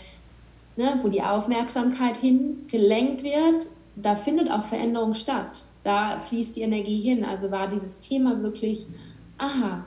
ne, 0.77 0.97
wo 1.01 1.09
die 1.09 1.21
Aufmerksamkeit 1.21 2.17
hingelenkt 2.17 3.23
wird, 3.23 3.65
da 3.95 4.15
findet 4.15 4.49
auch 4.49 4.63
Veränderung 4.63 5.13
statt. 5.13 5.67
Da 5.83 6.19
fließt 6.19 6.55
die 6.55 6.61
Energie 6.61 7.01
hin. 7.01 7.25
Also 7.25 7.51
war 7.51 7.67
dieses 7.67 7.99
Thema 7.99 8.41
wirklich, 8.41 8.85
aha, 9.37 9.85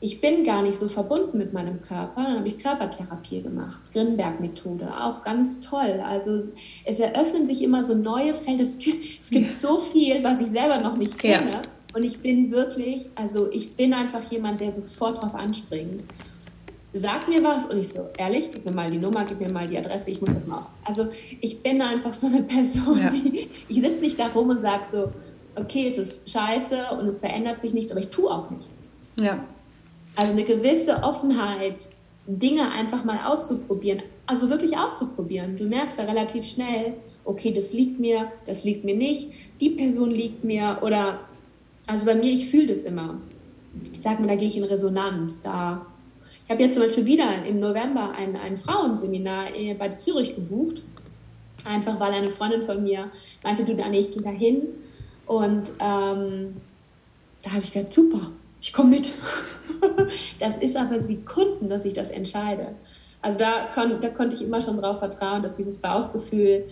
ich 0.00 0.20
bin 0.20 0.44
gar 0.44 0.62
nicht 0.62 0.78
so 0.78 0.86
verbunden 0.86 1.38
mit 1.38 1.52
meinem 1.52 1.82
Körper. 1.82 2.22
Dann 2.22 2.38
habe 2.38 2.48
ich 2.48 2.58
Körpertherapie 2.58 3.42
gemacht, 3.42 3.80
Grinberg-Methode, 3.92 4.88
auch 4.96 5.22
ganz 5.22 5.58
toll. 5.58 6.00
Also 6.04 6.44
es 6.84 7.00
eröffnen 7.00 7.46
sich 7.46 7.62
immer 7.62 7.82
so 7.82 7.94
neue 7.94 8.32
Felder. 8.32 8.62
Es 8.62 8.78
gibt, 8.78 9.20
es 9.20 9.30
gibt 9.30 9.58
so 9.58 9.78
viel, 9.78 10.22
was 10.22 10.40
ich 10.40 10.48
selber 10.48 10.78
noch 10.78 10.96
nicht 10.96 11.18
kenne. 11.18 11.50
Ja. 11.50 11.60
Und 11.94 12.04
ich 12.04 12.20
bin 12.20 12.50
wirklich, 12.52 13.08
also 13.16 13.50
ich 13.50 13.74
bin 13.74 13.92
einfach 13.92 14.22
jemand, 14.30 14.60
der 14.60 14.72
sofort 14.72 15.20
drauf 15.20 15.34
anspringt. 15.34 16.04
Sag 16.92 17.28
mir 17.28 17.42
was 17.42 17.66
und 17.66 17.78
ich 17.78 17.88
so, 17.88 18.08
ehrlich, 18.16 18.50
gib 18.52 18.64
mir 18.64 18.72
mal 18.72 18.90
die 18.90 18.98
Nummer, 18.98 19.24
gib 19.24 19.40
mir 19.40 19.50
mal 19.50 19.66
die 19.66 19.76
Adresse, 19.76 20.10
ich 20.10 20.20
muss 20.20 20.32
das 20.32 20.46
mal 20.46 20.58
auf. 20.58 20.66
Also 20.84 21.08
ich 21.40 21.60
bin 21.60 21.82
einfach 21.82 22.12
so 22.12 22.28
eine 22.28 22.42
Person, 22.42 22.98
ja. 22.98 23.10
die, 23.10 23.48
ich 23.68 23.80
sitze 23.80 24.02
nicht 24.02 24.18
da 24.18 24.28
rum 24.28 24.50
und 24.50 24.60
sage 24.60 24.84
so, 24.90 25.12
okay, 25.56 25.88
es 25.88 25.98
ist 25.98 26.30
scheiße 26.30 26.78
und 26.98 27.08
es 27.08 27.20
verändert 27.20 27.60
sich 27.60 27.74
nichts, 27.74 27.90
aber 27.90 28.00
ich 28.00 28.08
tue 28.08 28.30
auch 28.30 28.48
nichts. 28.50 28.92
Ja. 29.20 29.44
Also 30.18 30.32
eine 30.32 30.42
gewisse 30.42 31.04
Offenheit, 31.04 31.86
Dinge 32.26 32.72
einfach 32.72 33.04
mal 33.04 33.20
auszuprobieren, 33.24 34.02
also 34.26 34.50
wirklich 34.50 34.76
auszuprobieren. 34.76 35.56
Du 35.56 35.64
merkst 35.64 35.96
ja 35.96 36.06
relativ 36.06 36.44
schnell, 36.44 36.94
okay, 37.24 37.52
das 37.52 37.72
liegt 37.72 38.00
mir, 38.00 38.32
das 38.44 38.64
liegt 38.64 38.84
mir 38.84 38.96
nicht, 38.96 39.30
die 39.60 39.70
Person 39.70 40.10
liegt 40.10 40.42
mir 40.42 40.78
oder, 40.82 41.20
also 41.86 42.04
bei 42.04 42.16
mir, 42.16 42.32
ich 42.32 42.50
fühle 42.50 42.66
das 42.66 42.82
immer. 42.82 43.18
Ich 43.92 44.02
sag 44.02 44.18
mal, 44.18 44.26
da 44.26 44.34
gehe 44.34 44.48
ich 44.48 44.56
in 44.56 44.64
Resonanz, 44.64 45.40
da 45.40 45.86
ich 46.44 46.50
habe 46.50 46.64
jetzt 46.64 46.74
zum 46.74 46.82
Beispiel 46.82 47.04
wieder 47.04 47.44
im 47.44 47.60
November 47.60 48.10
ein, 48.16 48.34
ein 48.34 48.56
Frauenseminar 48.56 49.54
äh, 49.54 49.74
bei 49.74 49.90
Zürich 49.90 50.34
gebucht. 50.34 50.82
Einfach 51.64 52.00
weil 52.00 52.12
eine 52.12 52.28
Freundin 52.28 52.64
von 52.64 52.82
mir 52.82 53.10
meinte, 53.44 53.64
du 53.64 53.76
Dani, 53.76 53.98
ich 53.98 54.10
gehe 54.10 54.22
da 54.22 54.30
hin. 54.30 54.62
Und 55.26 55.68
ähm, 55.78 56.56
da 57.42 57.50
habe 57.52 57.62
ich 57.62 57.72
gedacht, 57.72 57.94
super, 57.94 58.32
ich 58.60 58.72
komme 58.72 58.90
mit. 58.90 59.12
das 60.40 60.58
ist 60.58 60.76
aber 60.76 61.00
Sekunden, 61.00 61.68
dass 61.68 61.84
ich 61.84 61.94
das 61.94 62.10
entscheide. 62.10 62.74
Also 63.22 63.38
da, 63.38 63.68
kon, 63.74 64.00
da 64.00 64.08
konnte 64.08 64.36
ich 64.36 64.42
immer 64.42 64.60
schon 64.60 64.80
darauf 64.80 64.98
vertrauen, 64.98 65.42
dass 65.42 65.56
dieses 65.56 65.78
Bauchgefühl 65.78 66.64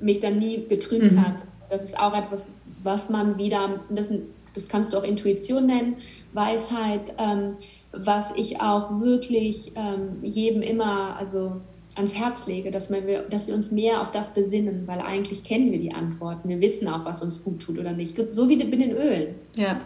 mich 0.00 0.20
dann 0.20 0.38
nie 0.38 0.66
getrübt 0.68 1.12
mhm. 1.12 1.26
hat. 1.26 1.44
Das 1.70 1.84
ist 1.84 1.98
auch 1.98 2.16
etwas, 2.16 2.54
was 2.82 3.10
man 3.10 3.38
wieder, 3.38 3.80
das, 3.88 4.12
das 4.54 4.68
kannst 4.68 4.92
du 4.92 4.98
auch 4.98 5.02
Intuition 5.02 5.66
nennen, 5.66 5.96
Weisheit, 6.32 7.14
ähm, 7.18 7.56
was 7.92 8.32
ich 8.36 8.60
auch 8.60 9.00
wirklich 9.00 9.72
ähm, 9.74 10.18
jedem 10.22 10.60
immer 10.60 11.16
also 11.16 11.52
ans 11.96 12.14
Herz 12.14 12.46
lege, 12.46 12.70
dass 12.70 12.90
wir, 12.90 13.22
dass 13.22 13.46
wir 13.46 13.54
uns 13.54 13.72
mehr 13.72 14.02
auf 14.02 14.10
das 14.10 14.34
besinnen, 14.34 14.86
weil 14.86 15.00
eigentlich 15.00 15.44
kennen 15.44 15.72
wir 15.72 15.78
die 15.78 15.94
Antworten. 15.94 16.46
Wir 16.50 16.60
wissen 16.60 16.88
auch, 16.88 17.06
was 17.06 17.22
uns 17.22 17.42
gut 17.42 17.60
tut 17.60 17.78
oder 17.78 17.92
nicht. 17.92 18.32
So 18.32 18.50
wie 18.50 18.56
mit 18.56 18.80
den 18.80 18.92
Ölen. 18.92 19.36
Ja 19.56 19.80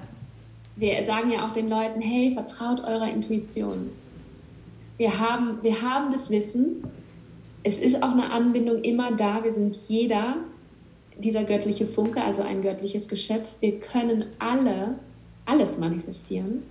wir 0.81 1.05
sagen 1.05 1.31
ja 1.31 1.47
auch 1.47 1.53
den 1.53 1.69
Leuten, 1.69 2.01
hey, 2.01 2.33
vertraut 2.33 2.81
eurer 2.81 3.11
Intuition. 3.11 3.91
Wir 4.97 5.19
haben, 5.19 5.59
wir 5.63 5.83
haben 5.83 6.11
das 6.11 6.31
Wissen. 6.31 6.85
Es 7.63 7.79
ist 7.79 8.03
auch 8.03 8.13
eine 8.13 8.31
Anbindung 8.31 8.83
immer 8.83 9.13
da. 9.13 9.45
Wir 9.45 9.53
sind 9.53 9.77
jeder 9.89 10.37
dieser 11.19 11.45
göttliche 11.45 11.87
Funke, 11.87 12.23
also 12.23 12.43
ein 12.43 12.63
göttliches 12.63 13.09
Geschöpf. 13.09 13.57
Wir 13.61 13.79
können 13.79 14.25
alle 14.39 14.99
alles 15.45 15.77
manifestieren. 15.77 16.63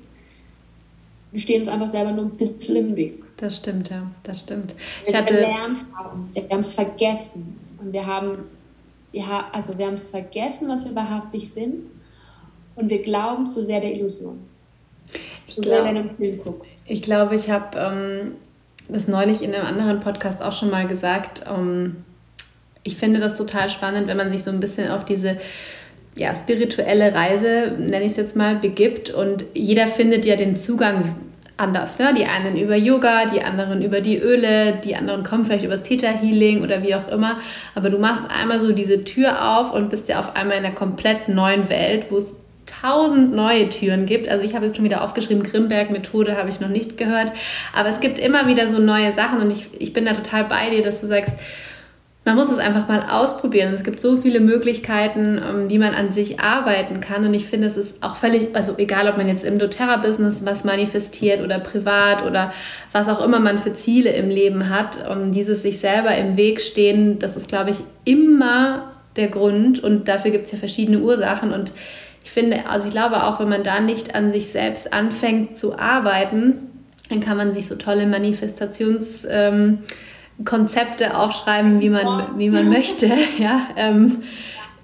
Wir 1.32 1.40
stehen 1.40 1.60
uns 1.60 1.70
einfach 1.70 1.88
selber 1.88 2.12
nur 2.12 2.26
ein 2.26 2.32
bisschen 2.32 2.76
im 2.78 2.96
Weg. 2.96 3.24
Das 3.38 3.58
stimmt, 3.58 3.92
ja, 3.92 4.10
das 4.24 4.40
stimmt. 4.40 4.76
Wir, 5.06 5.16
hatte... 5.16 5.36
wir 5.36 5.54
haben 5.54 6.60
es 6.60 6.74
vergessen. 6.74 7.60
Und 7.78 7.94
wir 7.94 8.06
haben, 8.06 8.40
wir 9.12 9.28
haben, 9.28 9.46
also 9.52 9.78
wir 9.78 9.86
haben 9.86 9.94
es 9.94 10.08
vergessen, 10.08 10.68
was 10.68 10.86
wir 10.86 10.96
wahrhaftig 10.96 11.52
sind 11.52 11.84
und 12.80 12.90
wir 12.90 13.02
glauben 13.02 13.48
zu 13.48 13.66
sehr 13.66 13.80
der 13.80 13.94
Illusion. 13.94 14.40
Ich 15.48 15.62
glaube, 15.62 16.06
ich, 16.86 17.02
glaub, 17.02 17.32
ich 17.32 17.50
habe 17.50 17.78
ähm, 17.78 18.32
das 18.88 19.08
neulich 19.08 19.42
in 19.42 19.54
einem 19.54 19.66
anderen 19.66 20.00
Podcast 20.00 20.42
auch 20.44 20.54
schon 20.54 20.70
mal 20.70 20.86
gesagt. 20.88 21.44
Ähm, 21.50 21.98
ich 22.84 22.96
finde 22.96 23.20
das 23.20 23.38
total 23.38 23.70
spannend, 23.70 24.08
wenn 24.08 24.18
man 24.18 24.30
sich 24.32 24.44
so 24.44 24.52
ein 24.52 24.60
bisschen 24.60 24.92
auf 24.92 25.06
diese 25.06 25.38
ja, 26.16 26.36
spirituelle 26.36 27.14
Reise, 27.14 27.76
nenne 27.78 28.02
ich 28.02 28.12
es 28.12 28.18
jetzt 28.18 28.36
mal, 28.36 28.56
begibt 28.56 29.10
und 29.10 29.46
jeder 29.54 29.88
findet 29.88 30.26
ja 30.26 30.36
den 30.36 30.56
Zugang 30.56 31.16
anders. 31.58 31.98
Ja? 31.98 32.14
Die 32.14 32.26
einen 32.26 32.58
über 32.58 32.76
Yoga, 32.76 33.26
die 33.26 33.42
anderen 33.44 33.82
über 33.82 34.02
die 34.02 34.18
Öle, 34.18 34.80
die 34.84 34.96
anderen 34.96 35.24
kommen 35.24 35.46
vielleicht 35.46 35.64
über 35.64 35.74
das 35.74 35.84
Theta 35.84 36.08
Healing 36.08 36.64
oder 36.64 36.82
wie 36.82 36.96
auch 36.96 37.08
immer. 37.10 37.38
Aber 37.76 37.90
du 37.90 37.98
machst 37.98 38.26
einmal 38.30 38.60
so 38.60 38.72
diese 38.72 39.04
Tür 39.04 39.58
auf 39.58 39.74
und 39.74 39.90
bist 39.90 40.10
ja 40.10 40.20
auf 40.20 40.36
einmal 40.36 40.58
in 40.58 40.66
einer 40.66 40.76
komplett 40.76 41.28
neuen 41.28 41.70
Welt, 41.70 42.08
wo 42.10 42.18
es 42.18 42.36
tausend 42.82 43.34
neue 43.34 43.70
Türen 43.70 44.06
gibt. 44.06 44.30
Also 44.30 44.44
ich 44.44 44.56
habe 44.56 44.66
jetzt 44.66 44.76
schon 44.76 44.86
wieder 44.86 45.04
aufgeschrieben, 45.04 45.44
Grimberg-Methode 45.44 46.38
habe 46.38 46.50
ich 46.50 46.60
noch 46.60 46.70
nicht 46.70 46.98
gehört. 46.98 47.32
Aber 47.74 47.90
es 47.90 48.00
gibt 48.00 48.20
immer 48.20 48.48
wieder 48.48 48.68
so 48.68 48.80
neue 48.80 49.12
Sachen 49.12 49.40
und 49.40 49.52
ich, 49.52 49.70
ich 49.80 49.94
bin 49.94 50.06
da 50.06 50.14
total 50.14 50.46
bei 50.46 50.70
dir, 50.70 50.84
dass 50.84 51.02
du 51.02 51.08
sagst, 51.08 51.36
man 52.26 52.36
muss 52.36 52.52
es 52.52 52.60
einfach 52.60 52.88
mal 52.88 53.02
ausprobieren. 53.10 53.74
Es 53.74 53.84
gibt 53.84 54.00
so 54.00 54.18
viele 54.18 54.40
Möglichkeiten, 54.40 55.42
wie 55.68 55.80
man 55.80 55.96
an 55.96 56.12
sich 56.12 56.40
arbeiten 56.40 57.00
kann. 57.00 57.26
Und 57.26 57.34
ich 57.34 57.46
finde, 57.46 57.66
es 57.66 57.76
ist 57.76 58.04
auch 58.04 58.16
völlig, 58.16 58.56
also 58.56 58.76
egal, 58.78 59.08
ob 59.08 59.18
man 59.18 59.28
jetzt 59.28 59.44
im 59.44 59.58
doTERRA-Business 59.58 60.46
was 60.46 60.64
manifestiert 60.64 61.42
oder 61.42 61.60
privat 61.60 62.24
oder 62.24 62.54
was 62.92 63.10
auch 63.10 63.24
immer 63.24 63.40
man 63.40 63.58
für 63.58 63.74
Ziele 63.74 64.12
im 64.12 64.30
Leben 64.30 64.70
hat, 64.70 65.10
um 65.10 65.32
dieses 65.32 65.64
sich 65.64 65.80
selber 65.80 66.16
im 66.16 66.38
Weg 66.38 66.62
stehen, 66.62 67.18
das 67.18 67.36
ist, 67.36 67.48
glaube 67.48 67.72
ich, 67.72 67.78
immer 68.06 68.92
der 69.16 69.30
Grund. 69.30 69.80
Und 69.80 70.08
dafür 70.08 70.30
gibt 70.30 70.46
es 70.46 70.52
ja 70.52 70.60
verschiedene 70.60 71.00
Ursachen. 71.00 71.52
Und 71.52 71.74
ich 72.30 72.34
finde, 72.34 72.70
also 72.70 72.88
ich 72.88 72.94
glaube 72.94 73.24
auch, 73.24 73.40
wenn 73.40 73.50
man 73.50 73.64
da 73.64 73.80
nicht 73.80 74.14
an 74.14 74.30
sich 74.30 74.52
selbst 74.52 74.94
anfängt 74.94 75.58
zu 75.58 75.80
arbeiten, 75.80 76.86
dann 77.10 77.22
kann 77.22 77.38
man 77.38 77.52
sich 77.52 77.68
so 77.68 77.76
tolle 77.76 78.06
Manifestations... 78.06 79.26
Ähm, 79.28 79.80
Konzepte 80.46 81.18
aufschreiben, 81.18 81.82
wie 81.82 81.90
man, 81.90 82.38
wie 82.38 82.50
man 82.50 82.70
möchte. 82.70 83.10
Ja, 83.38 83.62
ähm. 83.76 84.24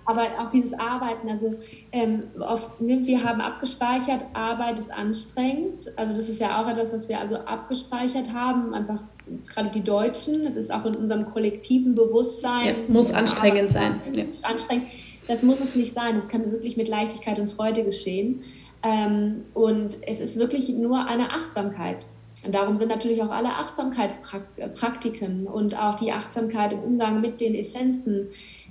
Aber 0.07 0.23
auch 0.39 0.49
dieses 0.49 0.73
Arbeiten, 0.73 1.29
also 1.29 1.55
ähm, 1.91 2.25
oft, 2.39 2.79
ne, 2.79 2.99
wir 3.05 3.23
haben 3.23 3.41
abgespeichert, 3.41 4.19
Arbeit 4.33 4.77
ist 4.77 4.91
anstrengend. 4.93 5.91
Also 5.95 6.15
das 6.15 6.29
ist 6.29 6.39
ja 6.39 6.61
auch 6.61 6.69
etwas, 6.69 6.93
was 6.93 7.09
wir 7.09 7.19
also 7.19 7.37
abgespeichert 7.37 8.31
haben, 8.31 8.73
einfach 8.73 8.99
gerade 9.47 9.69
die 9.69 9.83
Deutschen. 9.83 10.43
Das 10.43 10.57
ist 10.57 10.71
auch 10.71 10.85
in 10.85 10.95
unserem 10.95 11.25
kollektiven 11.25 11.95
Bewusstsein. 11.95 12.67
Ja, 12.67 12.73
muss 12.87 13.11
anstrengend 13.11 13.71
sein. 13.71 13.99
Ja. 14.13 14.25
Anstrengend. 14.43 14.85
Das 15.27 15.43
muss 15.43 15.59
es 15.59 15.75
nicht 15.75 15.93
sein. 15.93 16.15
Das 16.15 16.27
kann 16.27 16.51
wirklich 16.51 16.77
mit 16.77 16.87
Leichtigkeit 16.87 17.39
und 17.39 17.49
Freude 17.49 17.83
geschehen. 17.83 18.43
Ähm, 18.83 19.43
und 19.53 19.97
es 20.05 20.19
ist 20.19 20.37
wirklich 20.37 20.69
nur 20.69 21.07
eine 21.07 21.31
Achtsamkeit. 21.31 22.05
Und 22.45 22.53
darum 22.53 22.77
sind 22.77 22.89
natürlich 22.89 23.23
auch 23.23 23.31
alle 23.31 23.49
Achtsamkeitspraktiken 23.49 25.47
und 25.47 25.77
auch 25.77 25.95
die 25.95 26.11
Achtsamkeit 26.11 26.73
im 26.73 26.79
Umgang 26.79 27.21
mit 27.21 27.41
den 27.41 27.55
Essenzen, 27.55 28.27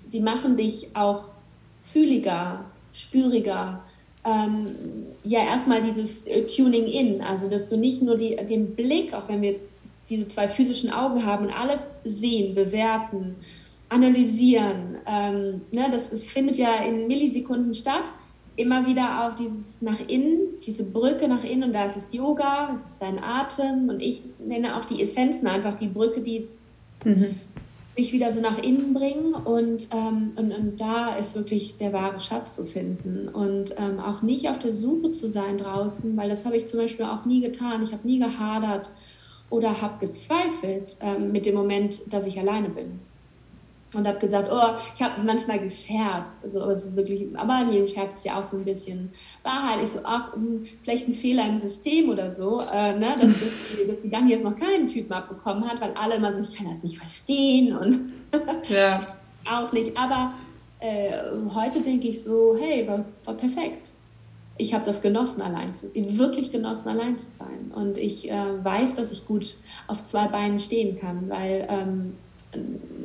sie 0.06 0.20
machen 0.20 0.56
dich 0.56 0.94
auch 0.94 1.28
fühliger, 1.82 2.66
spüriger. 2.92 3.80
Ähm, 4.24 4.66
ja, 5.24 5.40
erstmal 5.44 5.80
dieses 5.80 6.26
äh, 6.26 6.46
Tuning 6.46 6.86
in, 6.86 7.20
also 7.20 7.50
dass 7.50 7.68
du 7.68 7.76
nicht 7.76 8.00
nur 8.00 8.16
die, 8.16 8.36
den 8.36 8.76
Blick, 8.76 9.12
auch 9.12 9.28
wenn 9.28 9.42
wir 9.42 9.56
diese 10.08 10.28
zwei 10.28 10.48
physischen 10.48 10.92
Augen 10.92 11.26
haben 11.26 11.46
und 11.46 11.52
alles 11.52 11.90
sehen, 12.04 12.54
bewerten, 12.54 13.36
analysieren, 13.94 14.98
ähm, 15.06 15.60
ne, 15.70 15.86
das, 15.90 16.10
das 16.10 16.26
findet 16.26 16.58
ja 16.58 16.84
in 16.84 17.06
Millisekunden 17.06 17.72
statt. 17.74 18.02
Immer 18.56 18.86
wieder 18.86 19.24
auch 19.24 19.34
dieses 19.34 19.82
nach 19.82 20.00
innen, 20.08 20.60
diese 20.66 20.84
Brücke 20.84 21.28
nach 21.28 21.44
innen. 21.44 21.64
Und 21.64 21.72
da 21.72 21.86
ist 21.86 21.96
es 21.96 22.12
Yoga, 22.12 22.72
es 22.74 22.84
ist 22.84 23.02
dein 23.02 23.22
Atem. 23.22 23.88
Und 23.88 24.02
ich 24.02 24.22
nenne 24.44 24.76
auch 24.76 24.84
die 24.84 25.00
Essenzen 25.00 25.46
einfach 25.46 25.76
die 25.76 25.88
Brücke, 25.88 26.20
die 26.20 26.48
mhm. 27.04 27.36
mich 27.96 28.12
wieder 28.12 28.32
so 28.32 28.40
nach 28.40 28.58
innen 28.58 28.94
bringen. 28.94 29.34
Und, 29.34 29.88
ähm, 29.92 30.32
und, 30.36 30.52
und, 30.52 30.80
da 30.80 31.16
ist 31.16 31.36
wirklich 31.36 31.78
der 31.78 31.92
wahre 31.92 32.20
Schatz 32.20 32.56
zu 32.56 32.64
finden. 32.64 33.28
Und 33.28 33.74
ähm, 33.78 34.00
auch 34.00 34.22
nicht 34.22 34.48
auf 34.48 34.58
der 34.58 34.72
Suche 34.72 35.12
zu 35.12 35.28
sein 35.28 35.58
draußen, 35.58 36.16
weil 36.16 36.28
das 36.28 36.44
habe 36.46 36.56
ich 36.56 36.66
zum 36.66 36.80
Beispiel 36.80 37.06
auch 37.06 37.24
nie 37.24 37.40
getan, 37.40 37.82
ich 37.84 37.92
habe 37.92 38.06
nie 38.06 38.18
gehadert 38.18 38.90
oder 39.50 39.80
habe 39.82 40.04
gezweifelt 40.04 40.96
ähm, 41.00 41.30
mit 41.30 41.46
dem 41.46 41.54
Moment, 41.54 42.12
dass 42.12 42.26
ich 42.26 42.38
alleine 42.40 42.68
bin 42.68 43.00
und 43.94 44.06
habe 44.06 44.18
gesagt, 44.18 44.48
oh, 44.50 44.80
ich 44.94 45.02
habe 45.02 45.22
manchmal 45.22 45.58
gescherzt. 45.58 46.44
Also 46.44 46.68
es 46.70 46.86
ist 46.86 46.96
wirklich, 46.96 47.26
aber 47.36 47.62
in 47.62 47.72
jedem 47.72 47.88
Scherz 47.88 48.18
ist 48.18 48.24
ja 48.24 48.38
auch 48.38 48.42
so 48.42 48.56
ein 48.56 48.64
bisschen 48.64 49.12
Wahrheit. 49.42 49.82
Ich 49.82 49.90
so, 49.90 50.00
ach, 50.04 50.34
hm, 50.34 50.64
vielleicht 50.82 51.08
ein 51.08 51.14
Fehler 51.14 51.48
im 51.48 51.58
System 51.58 52.08
oder 52.10 52.30
so, 52.30 52.60
äh, 52.72 52.98
ne? 52.98 53.14
dass, 53.18 53.32
dass, 53.40 53.52
die, 53.70 53.86
dass 53.86 54.00
die 54.02 54.10
dann 54.10 54.28
jetzt 54.28 54.44
noch 54.44 54.56
keinen 54.56 54.88
Typen 54.88 55.12
abbekommen 55.12 55.68
hat, 55.68 55.80
weil 55.80 55.92
alle 55.94 56.16
immer 56.16 56.32
so, 56.32 56.40
ich 56.40 56.56
kann 56.56 56.66
das 56.66 56.82
nicht 56.82 56.98
verstehen 56.98 57.76
und 57.76 58.12
ja. 58.68 59.00
auch 59.50 59.72
nicht. 59.72 59.96
Aber 59.96 60.34
äh, 60.80 61.12
heute 61.54 61.80
denke 61.80 62.08
ich 62.08 62.22
so, 62.22 62.56
hey, 62.58 62.86
war, 62.86 63.04
war 63.24 63.34
perfekt. 63.34 63.92
Ich 64.56 64.72
habe 64.72 64.84
das 64.84 65.02
genossen, 65.02 65.42
allein 65.42 65.74
zu, 65.74 65.90
wirklich 65.94 66.52
genossen, 66.52 66.88
allein 66.88 67.18
zu 67.18 67.30
sein. 67.30 67.72
Und 67.74 67.98
ich 67.98 68.30
äh, 68.30 68.64
weiß, 68.64 68.94
dass 68.94 69.10
ich 69.10 69.26
gut 69.26 69.56
auf 69.88 70.04
zwei 70.04 70.28
Beinen 70.28 70.60
stehen 70.60 70.98
kann, 70.98 71.28
weil 71.28 71.66
ähm, 71.68 72.14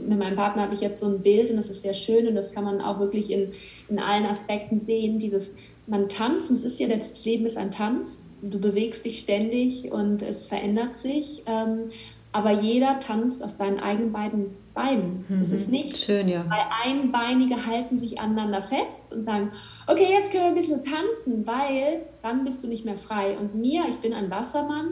mit 0.07 0.17
meinem 0.17 0.35
Partner 0.35 0.63
habe 0.63 0.73
ich 0.73 0.81
jetzt 0.81 0.99
so 0.99 1.07
ein 1.07 1.21
Bild 1.21 1.51
und 1.51 1.57
das 1.57 1.69
ist 1.69 1.81
sehr 1.81 1.93
schön 1.93 2.27
und 2.27 2.35
das 2.35 2.53
kann 2.53 2.63
man 2.63 2.81
auch 2.81 2.99
wirklich 2.99 3.29
in, 3.29 3.51
in 3.89 3.99
allen 3.99 4.25
Aspekten 4.25 4.79
sehen. 4.79 5.19
Dieses, 5.19 5.55
man 5.87 6.09
tanzt 6.09 6.49
und 6.49 6.57
es 6.57 6.65
ist 6.65 6.79
ja, 6.79 6.87
das 6.87 7.25
Leben 7.25 7.45
ist 7.45 7.57
ein 7.57 7.71
Tanz. 7.71 8.23
Du 8.41 8.59
bewegst 8.59 9.05
dich 9.05 9.19
ständig 9.19 9.91
und 9.91 10.21
es 10.21 10.47
verändert 10.47 10.95
sich. 10.95 11.43
Ähm, 11.45 11.85
aber 12.31 12.51
jeder 12.51 12.99
tanzt 12.99 13.43
auf 13.43 13.49
seinen 13.49 13.79
eigenen 13.79 14.11
beiden 14.11 14.55
Beinen. 14.73 15.25
Mhm. 15.27 15.41
Es 15.41 15.51
ist 15.51 15.71
nicht, 15.71 15.97
Schön, 15.97 16.27
ja. 16.27 16.45
weil 16.47 16.61
Einbeinige 16.83 17.65
halten 17.65 17.97
sich 17.97 18.19
aneinander 18.19 18.61
fest 18.61 19.11
und 19.11 19.23
sagen, 19.23 19.51
okay, 19.87 20.07
jetzt 20.09 20.31
können 20.31 20.43
wir 20.43 20.49
ein 20.49 20.55
bisschen 20.55 20.83
tanzen, 20.83 21.47
weil 21.47 22.05
dann 22.21 22.45
bist 22.45 22.63
du 22.63 22.67
nicht 22.67 22.85
mehr 22.85 22.97
frei. 22.97 23.35
Und 23.37 23.55
mir, 23.55 23.83
ich 23.89 23.97
bin 23.97 24.13
ein 24.13 24.29
Wassermann, 24.29 24.91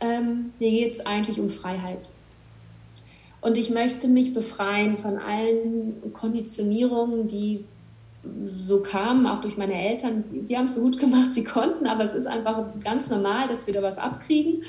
ähm, 0.00 0.52
mir 0.58 0.70
geht 0.70 0.94
es 0.94 1.06
eigentlich 1.06 1.38
um 1.38 1.50
Freiheit. 1.50 2.10
Und 3.46 3.56
ich 3.56 3.70
möchte 3.70 4.08
mich 4.08 4.32
befreien 4.32 4.96
von 4.96 5.18
allen 5.18 6.12
Konditionierungen, 6.12 7.28
die 7.28 7.64
so 8.48 8.82
kamen, 8.82 9.24
auch 9.28 9.38
durch 9.38 9.56
meine 9.56 9.74
Eltern. 9.74 10.24
Sie, 10.24 10.44
sie 10.44 10.58
haben 10.58 10.64
es 10.64 10.74
so 10.74 10.80
gut 10.80 10.98
gemacht, 10.98 11.32
sie 11.32 11.44
konnten, 11.44 11.86
aber 11.86 12.02
es 12.02 12.12
ist 12.12 12.26
einfach 12.26 12.64
ganz 12.82 13.08
normal, 13.08 13.46
dass 13.46 13.68
wir 13.68 13.74
da 13.74 13.82
was 13.82 13.98
abkriegen. 13.98 14.64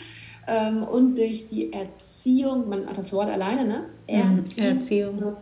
Ähm, 0.46 0.84
und 0.84 1.18
durch 1.18 1.48
die 1.48 1.74
Erziehung, 1.74 2.70
man 2.70 2.86
hat 2.86 3.00
das 3.00 3.12
Wort 3.14 3.30
alleine, 3.30 3.66
ne? 3.66 3.86
Erziehung. 4.06 4.68
Erziehung. 4.68 5.36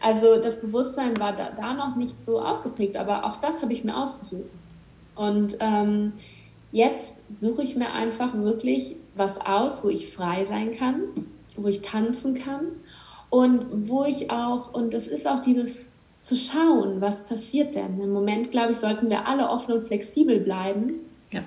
Also 0.00 0.36
das 0.40 0.60
Bewusstsein 0.60 1.18
war 1.18 1.34
da, 1.34 1.50
da 1.50 1.74
noch 1.74 1.96
nicht 1.96 2.22
so 2.22 2.40
ausgeprägt, 2.40 2.96
aber 2.96 3.24
auch 3.24 3.38
das 3.38 3.60
habe 3.60 3.72
ich 3.72 3.82
mir 3.82 3.96
ausgesucht. 3.96 4.50
Und 5.16 5.56
ähm, 5.58 6.12
jetzt 6.70 7.24
suche 7.36 7.64
ich 7.64 7.74
mir 7.74 7.92
einfach 7.92 8.34
wirklich 8.34 8.94
was 9.16 9.44
aus, 9.44 9.82
wo 9.82 9.88
ich 9.88 10.08
frei 10.08 10.44
sein 10.44 10.70
kann, 10.76 11.00
wo 11.56 11.68
ich 11.68 11.82
tanzen 11.82 12.34
kann 12.34 12.66
und 13.30 13.88
wo 13.88 14.04
ich 14.04 14.30
auch, 14.30 14.74
und 14.74 14.94
das 14.94 15.06
ist 15.06 15.28
auch 15.28 15.40
dieses 15.40 15.90
zu 16.22 16.36
schauen, 16.36 17.00
was 17.00 17.24
passiert 17.24 17.74
denn. 17.74 18.00
Im 18.00 18.12
Moment, 18.12 18.50
glaube 18.50 18.72
ich, 18.72 18.78
sollten 18.78 19.08
wir 19.08 19.26
alle 19.26 19.48
offen 19.48 19.72
und 19.72 19.86
flexibel 19.86 20.40
bleiben, 20.40 20.94
ja. 21.30 21.40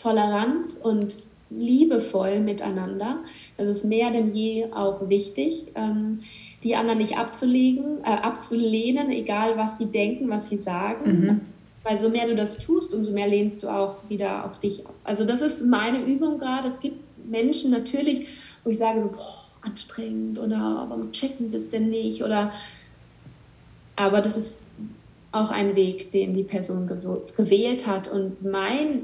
tolerant 0.00 0.76
und 0.82 1.16
liebevoll 1.50 2.40
miteinander. 2.40 3.20
Das 3.56 3.68
ist 3.68 3.84
mehr 3.84 4.10
denn 4.10 4.32
je 4.32 4.66
auch 4.72 5.08
wichtig, 5.08 5.66
ähm, 5.74 6.18
die 6.62 6.76
anderen 6.76 6.98
nicht 6.98 7.18
abzulegen, 7.18 7.98
äh, 8.02 8.08
abzulehnen, 8.08 9.10
egal 9.10 9.56
was 9.56 9.78
sie 9.78 9.86
denken, 9.86 10.28
was 10.28 10.48
sie 10.48 10.58
sagen. 10.58 11.10
Mhm. 11.10 11.40
Weil 11.84 11.98
so 11.98 12.08
mehr 12.08 12.26
du 12.26 12.34
das 12.34 12.58
tust, 12.58 12.94
umso 12.94 13.12
mehr 13.12 13.28
lehnst 13.28 13.62
du 13.62 13.68
auch 13.68 13.94
wieder 14.08 14.44
auf 14.44 14.58
dich 14.58 14.84
ab. 14.86 14.94
Also 15.04 15.24
das 15.24 15.40
ist 15.40 15.64
meine 15.64 16.04
Übung 16.04 16.38
gerade. 16.38 16.66
Es 16.66 16.80
gibt 16.80 16.98
Menschen 17.30 17.70
natürlich, 17.70 18.28
wo 18.64 18.70
ich 18.70 18.78
sage 18.78 19.02
so, 19.02 19.08
boah, 19.08 19.46
anstrengend 19.62 20.38
oder 20.38 20.86
warum 20.88 21.10
checken 21.12 21.50
das 21.50 21.68
denn 21.68 21.90
nicht 21.90 22.22
oder 22.22 22.52
aber 23.96 24.20
das 24.20 24.36
ist 24.36 24.66
auch 25.32 25.50
ein 25.50 25.74
Weg, 25.74 26.10
den 26.10 26.34
die 26.34 26.44
Person 26.44 26.88
gewählt 27.36 27.86
hat 27.86 28.08
und 28.08 28.42
mein, 28.42 29.02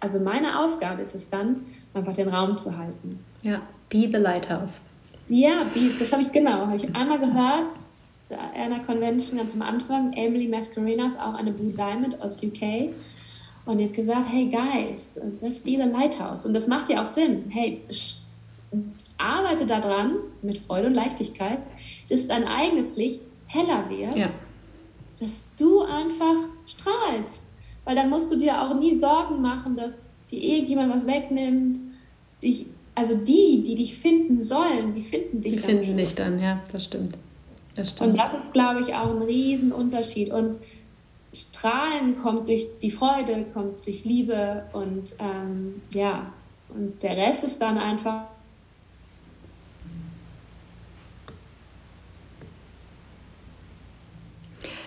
also 0.00 0.18
meine 0.20 0.60
Aufgabe 0.60 1.02
ist 1.02 1.14
es 1.14 1.30
dann, 1.30 1.64
einfach 1.94 2.12
den 2.12 2.28
Raum 2.28 2.58
zu 2.58 2.76
halten. 2.76 3.20
Ja, 3.42 3.62
be 3.88 4.08
the 4.10 4.18
lighthouse. 4.18 4.82
Ja, 5.28 5.64
be, 5.72 5.90
das 5.98 6.12
habe 6.12 6.22
ich 6.22 6.32
genau, 6.32 6.66
habe 6.66 6.76
ich 6.76 6.94
einmal 6.94 7.18
gehört, 7.18 7.74
einer 8.54 8.80
Convention 8.80 9.38
ganz 9.38 9.54
am 9.54 9.62
Anfang, 9.62 10.12
Emily 10.14 10.48
Mascarenas, 10.48 11.18
auch 11.18 11.34
eine 11.34 11.52
Blue 11.52 11.72
Diamond 11.72 12.20
aus 12.20 12.42
UK. 12.42 12.92
Und 13.64 13.78
die 13.78 13.84
hat 13.84 13.94
gesagt, 13.94 14.26
hey 14.28 14.48
guys, 14.48 15.18
just 15.40 15.64
be 15.64 15.72
the 15.72 15.88
lighthouse. 15.88 16.44
Und 16.44 16.54
das 16.54 16.66
macht 16.66 16.88
ja 16.90 17.00
auch 17.00 17.06
Sinn. 17.06 17.44
Hey, 17.48 17.82
arbeite 19.18 19.66
daran 19.66 20.16
mit 20.42 20.58
Freude 20.58 20.88
und 20.88 20.94
Leichtigkeit, 20.94 21.58
dass 22.08 22.26
dein 22.26 22.44
eigenes 22.44 22.96
Licht 22.96 23.20
heller 23.46 23.88
wird, 23.88 24.16
ja. 24.16 24.26
dass 25.20 25.48
du 25.58 25.82
einfach 25.82 26.48
strahlst. 26.66 27.48
Weil 27.84 27.96
dann 27.96 28.10
musst 28.10 28.30
du 28.30 28.36
dir 28.36 28.60
auch 28.60 28.78
nie 28.78 28.94
Sorgen 28.94 29.40
machen, 29.40 29.76
dass 29.76 30.10
dir 30.30 30.40
irgendjemand 30.40 30.92
was 30.92 31.06
wegnimmt. 31.06 31.78
Dich, 32.42 32.66
also 32.94 33.14
die, 33.14 33.62
die 33.64 33.74
dich 33.74 33.94
finden 33.94 34.42
sollen, 34.42 34.94
die 34.94 35.02
finden 35.02 35.40
dich 35.40 35.52
die 35.52 35.60
dann. 35.60 35.68
Die 35.68 35.84
finden 35.84 35.96
dich 35.96 36.14
dann, 36.14 36.38
ja, 36.38 36.62
das 36.72 36.84
stimmt. 36.84 37.16
das 37.74 37.90
stimmt. 37.90 38.10
Und 38.10 38.16
das 38.18 38.44
ist, 38.44 38.52
glaube 38.52 38.80
ich, 38.80 38.94
auch 38.94 39.10
ein 39.10 39.22
Riesenunterschied. 39.22 40.32
Und 40.32 40.58
Strahlen 41.62 42.20
kommt 42.20 42.48
durch 42.48 42.66
die 42.82 42.90
Freude, 42.90 43.44
kommt 43.54 43.86
durch 43.86 44.04
Liebe 44.04 44.64
und 44.72 45.14
ähm, 45.20 45.80
ja, 45.92 46.32
und 46.70 47.00
der 47.04 47.16
Rest 47.16 47.44
ist 47.44 47.62
dann 47.62 47.78
einfach 47.78 48.24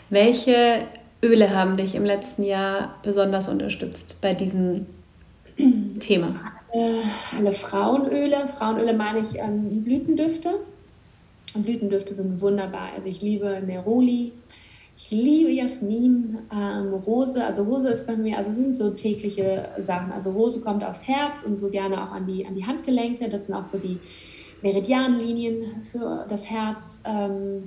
Welche 0.09 0.85
Öle 1.23 1.55
haben 1.55 1.77
dich 1.77 1.95
im 1.95 2.03
letzten 2.03 2.43
Jahr 2.43 2.95
besonders 3.03 3.47
unterstützt 3.47 4.17
bei 4.19 4.33
diesem 4.33 4.85
Thema? 5.99 6.35
Äh, 6.73 7.37
alle 7.37 7.53
Frauenöle. 7.53 8.47
Frauenöle 8.49 8.93
meine 8.93 9.19
ich 9.19 9.39
ähm, 9.39 9.81
Blütendüfte. 9.83 10.59
Und 11.55 11.63
Blütendüfte 11.63 12.13
sind 12.13 12.41
wunderbar. 12.41 12.89
Also 12.95 13.07
ich 13.07 13.21
liebe 13.21 13.61
Neroli, 13.65 14.33
ich 14.97 15.11
liebe 15.11 15.51
Jasmin, 15.51 16.39
ähm, 16.51 16.93
Rose. 16.93 17.43
Also 17.45 17.63
Rose 17.63 17.89
ist 17.89 18.07
bei 18.07 18.15
mir, 18.15 18.37
also 18.37 18.51
sind 18.51 18.75
so 18.75 18.91
tägliche 18.91 19.69
Sachen. 19.79 20.11
Also 20.11 20.31
Rose 20.31 20.61
kommt 20.61 20.83
aufs 20.83 21.07
Herz 21.07 21.43
und 21.43 21.57
so 21.57 21.69
gerne 21.69 22.01
auch 22.01 22.11
an 22.11 22.25
die, 22.25 22.45
an 22.45 22.55
die 22.55 22.65
Handgelenke. 22.65 23.27
Das 23.27 23.47
sind 23.47 23.55
auch 23.55 23.63
so 23.63 23.77
die 23.77 23.99
Meridianlinien 24.61 25.83
für 25.83 26.25
das 26.29 26.49
Herz. 26.49 27.03
Ähm, 27.05 27.63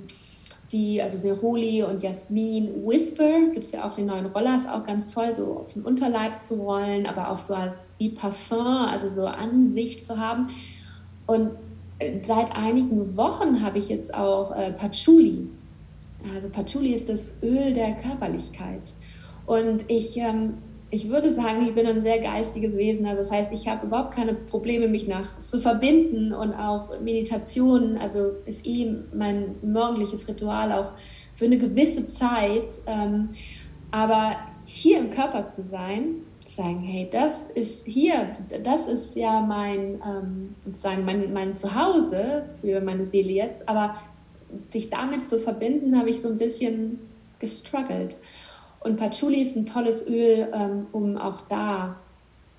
die, 0.71 1.01
also 1.01 1.25
Neroli 1.25 1.83
und 1.83 2.01
Jasmin 2.01 2.85
Whisper, 2.85 3.49
gibt 3.53 3.65
es 3.65 3.71
ja 3.71 3.89
auch 3.89 3.95
den 3.95 4.05
neuen 4.05 4.27
Roller, 4.27 4.55
ist 4.55 4.69
auch 4.69 4.83
ganz 4.83 5.11
toll, 5.11 5.31
so 5.31 5.57
auf 5.57 5.73
den 5.73 5.83
Unterleib 5.83 6.39
zu 6.39 6.55
rollen, 6.55 7.07
aber 7.07 7.31
auch 7.31 7.39
so 7.39 7.55
als 7.55 7.93
wie 7.97 8.09
Parfum, 8.09 8.67
also 8.67 9.07
so 9.07 9.25
an 9.25 9.67
sich 9.67 10.05
zu 10.05 10.17
haben. 10.19 10.47
Und 11.25 11.51
äh, 11.97 12.19
seit 12.23 12.55
einigen 12.55 13.17
Wochen 13.17 13.63
habe 13.63 13.79
ich 13.79 13.89
jetzt 13.89 14.13
auch 14.13 14.55
äh, 14.55 14.71
Patchouli. 14.71 15.47
Also 16.33 16.49
Patchouli 16.49 16.93
ist 16.93 17.09
das 17.09 17.35
Öl 17.41 17.73
der 17.73 17.93
Körperlichkeit. 17.93 18.93
Und 19.45 19.85
ich 19.87 20.17
ähm, 20.17 20.55
ich 20.91 21.09
würde 21.09 21.31
sagen, 21.31 21.61
ich 21.61 21.75
bin 21.75 21.85
ein 21.85 22.01
sehr 22.01 22.19
geistiges 22.19 22.75
Wesen. 22.75 23.05
Also 23.05 23.19
das 23.19 23.31
heißt, 23.31 23.53
ich 23.53 23.67
habe 23.67 23.85
überhaupt 23.85 24.13
keine 24.13 24.33
Probleme, 24.33 24.87
mich 24.87 25.07
nach 25.07 25.39
zu 25.39 25.59
verbinden 25.59 26.33
und 26.33 26.53
auch 26.53 26.99
Meditation, 26.99 27.97
also 27.97 28.31
ist 28.45 28.65
eh 28.65 28.95
mein 29.13 29.55
morgendliches 29.61 30.27
Ritual 30.27 30.71
auch 30.71 30.93
für 31.33 31.45
eine 31.45 31.59
gewisse 31.59 32.07
Zeit. 32.07 32.79
Ähm, 32.87 33.29
aber 33.91 34.31
hier 34.65 34.99
im 34.99 35.11
Körper 35.11 35.47
zu 35.47 35.63
sein, 35.63 36.23
sagen, 36.47 36.79
hey, 36.79 37.07
das 37.11 37.45
ist 37.53 37.85
hier, 37.85 38.33
das 38.63 38.87
ist 38.87 39.15
ja 39.15 39.39
mein, 39.41 40.01
ähm, 40.03 40.55
sozusagen 40.65 41.05
mein, 41.05 41.31
mein 41.31 41.55
Zuhause 41.55 42.45
für 42.59 42.81
meine 42.81 43.05
Seele 43.05 43.31
jetzt, 43.31 43.69
aber 43.69 43.95
sich 44.71 44.89
damit 44.89 45.27
zu 45.27 45.39
verbinden, 45.39 45.97
habe 45.97 46.09
ich 46.09 46.21
so 46.21 46.27
ein 46.27 46.37
bisschen 46.37 46.99
gestruggelt. 47.39 48.17
Und 48.81 48.97
Patchouli 48.97 49.41
ist 49.41 49.55
ein 49.55 49.65
tolles 49.65 50.07
Öl, 50.07 50.47
ähm, 50.53 50.87
um 50.91 51.17
auch 51.17 51.41
da, 51.41 51.97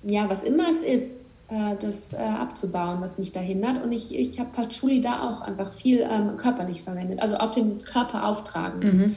ja, 0.03 0.29
was 0.29 0.43
immer 0.43 0.69
es 0.69 0.83
ist, 0.83 1.25
äh, 1.49 1.75
das 1.79 2.13
äh, 2.13 2.17
abzubauen, 2.17 3.01
was 3.01 3.17
mich 3.17 3.31
da 3.31 3.39
hindert. 3.39 3.83
Und 3.83 3.91
ich, 3.91 4.13
ich 4.15 4.39
habe 4.39 4.49
Patchouli 4.53 5.01
da 5.01 5.29
auch 5.29 5.41
einfach 5.41 5.71
viel 5.71 6.07
ähm, 6.09 6.37
körperlich 6.37 6.81
verwendet, 6.81 7.19
also 7.19 7.37
auf 7.37 7.51
den 7.51 7.81
Körper 7.81 8.27
auftragen 8.27 8.79
mhm. 8.79 9.15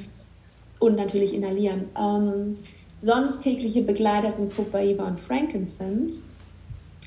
und 0.80 0.96
natürlich 0.96 1.34
inhalieren. 1.34 1.84
Ähm, 1.98 2.54
sonst 3.02 3.40
tägliche 3.42 3.82
Begleiter 3.82 4.30
sind 4.30 4.54
Copaiba 4.54 5.04
und 5.04 5.20
Frankincense. 5.20 6.24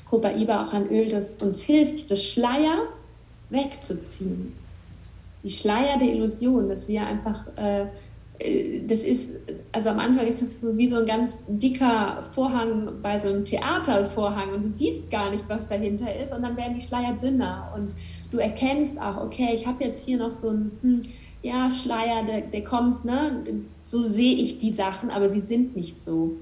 Copaiba 0.08 0.64
auch 0.64 0.72
ein 0.72 0.88
Öl, 0.88 1.08
das 1.08 1.42
uns 1.42 1.62
hilft, 1.62 2.10
das 2.10 2.22
Schleier 2.22 2.84
wegzuziehen. 3.50 4.54
Die 5.42 5.50
Schleier 5.50 5.98
der 5.98 6.08
Illusion, 6.08 6.68
dass 6.68 6.88
wir 6.88 7.06
einfach 7.06 7.46
äh, 7.56 7.86
das 8.86 9.02
ist, 9.02 9.36
also 9.72 9.90
am 9.90 9.98
Anfang 9.98 10.26
ist 10.26 10.42
das 10.42 10.60
wie 10.62 10.86
so 10.86 10.96
ein 10.96 11.06
ganz 11.06 11.44
dicker 11.48 12.22
Vorhang 12.30 13.02
bei 13.02 13.18
so 13.18 13.28
einem 13.28 13.44
Theatervorhang 13.44 14.54
und 14.54 14.62
du 14.62 14.68
siehst 14.68 15.10
gar 15.10 15.30
nicht, 15.30 15.44
was 15.48 15.66
dahinter 15.66 16.14
ist 16.14 16.32
und 16.32 16.42
dann 16.42 16.56
werden 16.56 16.74
die 16.74 16.80
Schleier 16.80 17.14
dünner 17.14 17.72
und 17.74 17.90
du 18.30 18.38
erkennst 18.38 19.00
auch, 19.00 19.24
okay, 19.24 19.50
ich 19.54 19.66
habe 19.66 19.82
jetzt 19.84 20.06
hier 20.06 20.18
noch 20.18 20.30
so 20.30 20.50
einen, 20.50 20.70
hm, 20.82 21.02
ja, 21.42 21.68
Schleier, 21.68 22.24
der, 22.24 22.42
der 22.42 22.62
kommt, 22.62 23.04
ne, 23.04 23.44
so 23.80 24.02
sehe 24.02 24.36
ich 24.36 24.58
die 24.58 24.72
Sachen, 24.72 25.10
aber 25.10 25.28
sie 25.30 25.40
sind 25.40 25.74
nicht 25.74 26.02
so. 26.02 26.32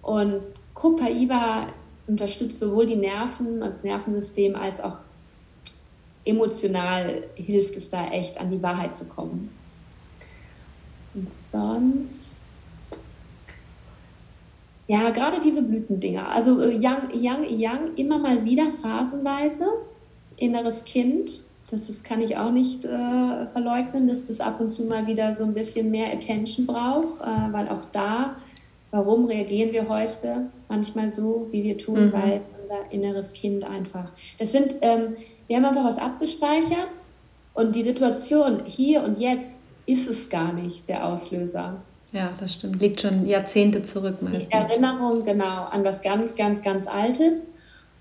Und 0.00 0.40
Copaiba 0.74 1.66
unterstützt 2.06 2.58
sowohl 2.58 2.86
die 2.86 2.96
Nerven, 2.96 3.60
das 3.60 3.84
Nervensystem, 3.84 4.54
als 4.54 4.82
auch 4.82 4.98
emotional 6.24 7.24
hilft 7.34 7.76
es 7.76 7.90
da 7.90 8.08
echt, 8.08 8.38
an 8.38 8.50
die 8.50 8.62
Wahrheit 8.62 8.94
zu 8.94 9.06
kommen. 9.06 9.50
Und 11.14 11.32
sonst. 11.32 12.40
Ja, 14.86 15.10
gerade 15.10 15.40
diese 15.40 15.62
Blütendinger. 15.62 16.28
Also 16.28 16.60
äh, 16.60 16.76
Yang, 16.76 17.14
Yang, 17.14 17.58
Yang 17.58 17.94
immer 17.96 18.18
mal 18.18 18.44
wieder 18.44 18.70
phasenweise. 18.70 19.66
Inneres 20.36 20.84
Kind. 20.84 21.44
Das 21.70 21.88
ist, 21.88 22.04
kann 22.04 22.20
ich 22.20 22.36
auch 22.36 22.50
nicht 22.50 22.84
äh, 22.84 23.46
verleugnen, 23.46 24.06
dass 24.06 24.24
das 24.24 24.40
ab 24.40 24.60
und 24.60 24.70
zu 24.70 24.84
mal 24.84 25.06
wieder 25.06 25.32
so 25.32 25.44
ein 25.44 25.54
bisschen 25.54 25.90
mehr 25.90 26.12
Attention 26.12 26.66
braucht, 26.66 27.20
äh, 27.22 27.52
weil 27.52 27.68
auch 27.68 27.84
da, 27.92 28.36
warum 28.90 29.24
reagieren 29.24 29.72
wir 29.72 29.88
heute 29.88 30.50
manchmal 30.68 31.08
so, 31.08 31.48
wie 31.50 31.62
wir 31.62 31.78
tun, 31.78 32.06
mhm. 32.06 32.12
weil 32.12 32.40
unser 32.60 32.92
inneres 32.92 33.32
Kind 33.32 33.64
einfach. 33.64 34.10
Das 34.38 34.52
sind, 34.52 34.76
ähm, 34.82 35.16
wir 35.46 35.56
haben 35.56 35.64
einfach 35.64 35.84
was 35.84 35.98
abgespeichert 35.98 36.88
und 37.54 37.76
die 37.76 37.82
Situation 37.82 38.62
hier 38.66 39.02
und 39.02 39.18
jetzt 39.18 39.60
ist 39.86 40.08
es 40.08 40.28
gar 40.28 40.52
nicht 40.52 40.88
der 40.88 41.06
Auslöser. 41.06 41.76
Ja, 42.12 42.30
das 42.38 42.54
stimmt. 42.54 42.80
Liegt 42.80 43.00
schon 43.00 43.26
Jahrzehnte 43.26 43.82
zurück 43.82 44.22
meistens. 44.22 44.48
Die 44.48 44.54
Erinnerung, 44.54 45.24
genau, 45.24 45.64
an 45.64 45.84
was 45.84 46.00
ganz, 46.00 46.34
ganz, 46.36 46.62
ganz 46.62 46.86
Altes. 46.86 47.48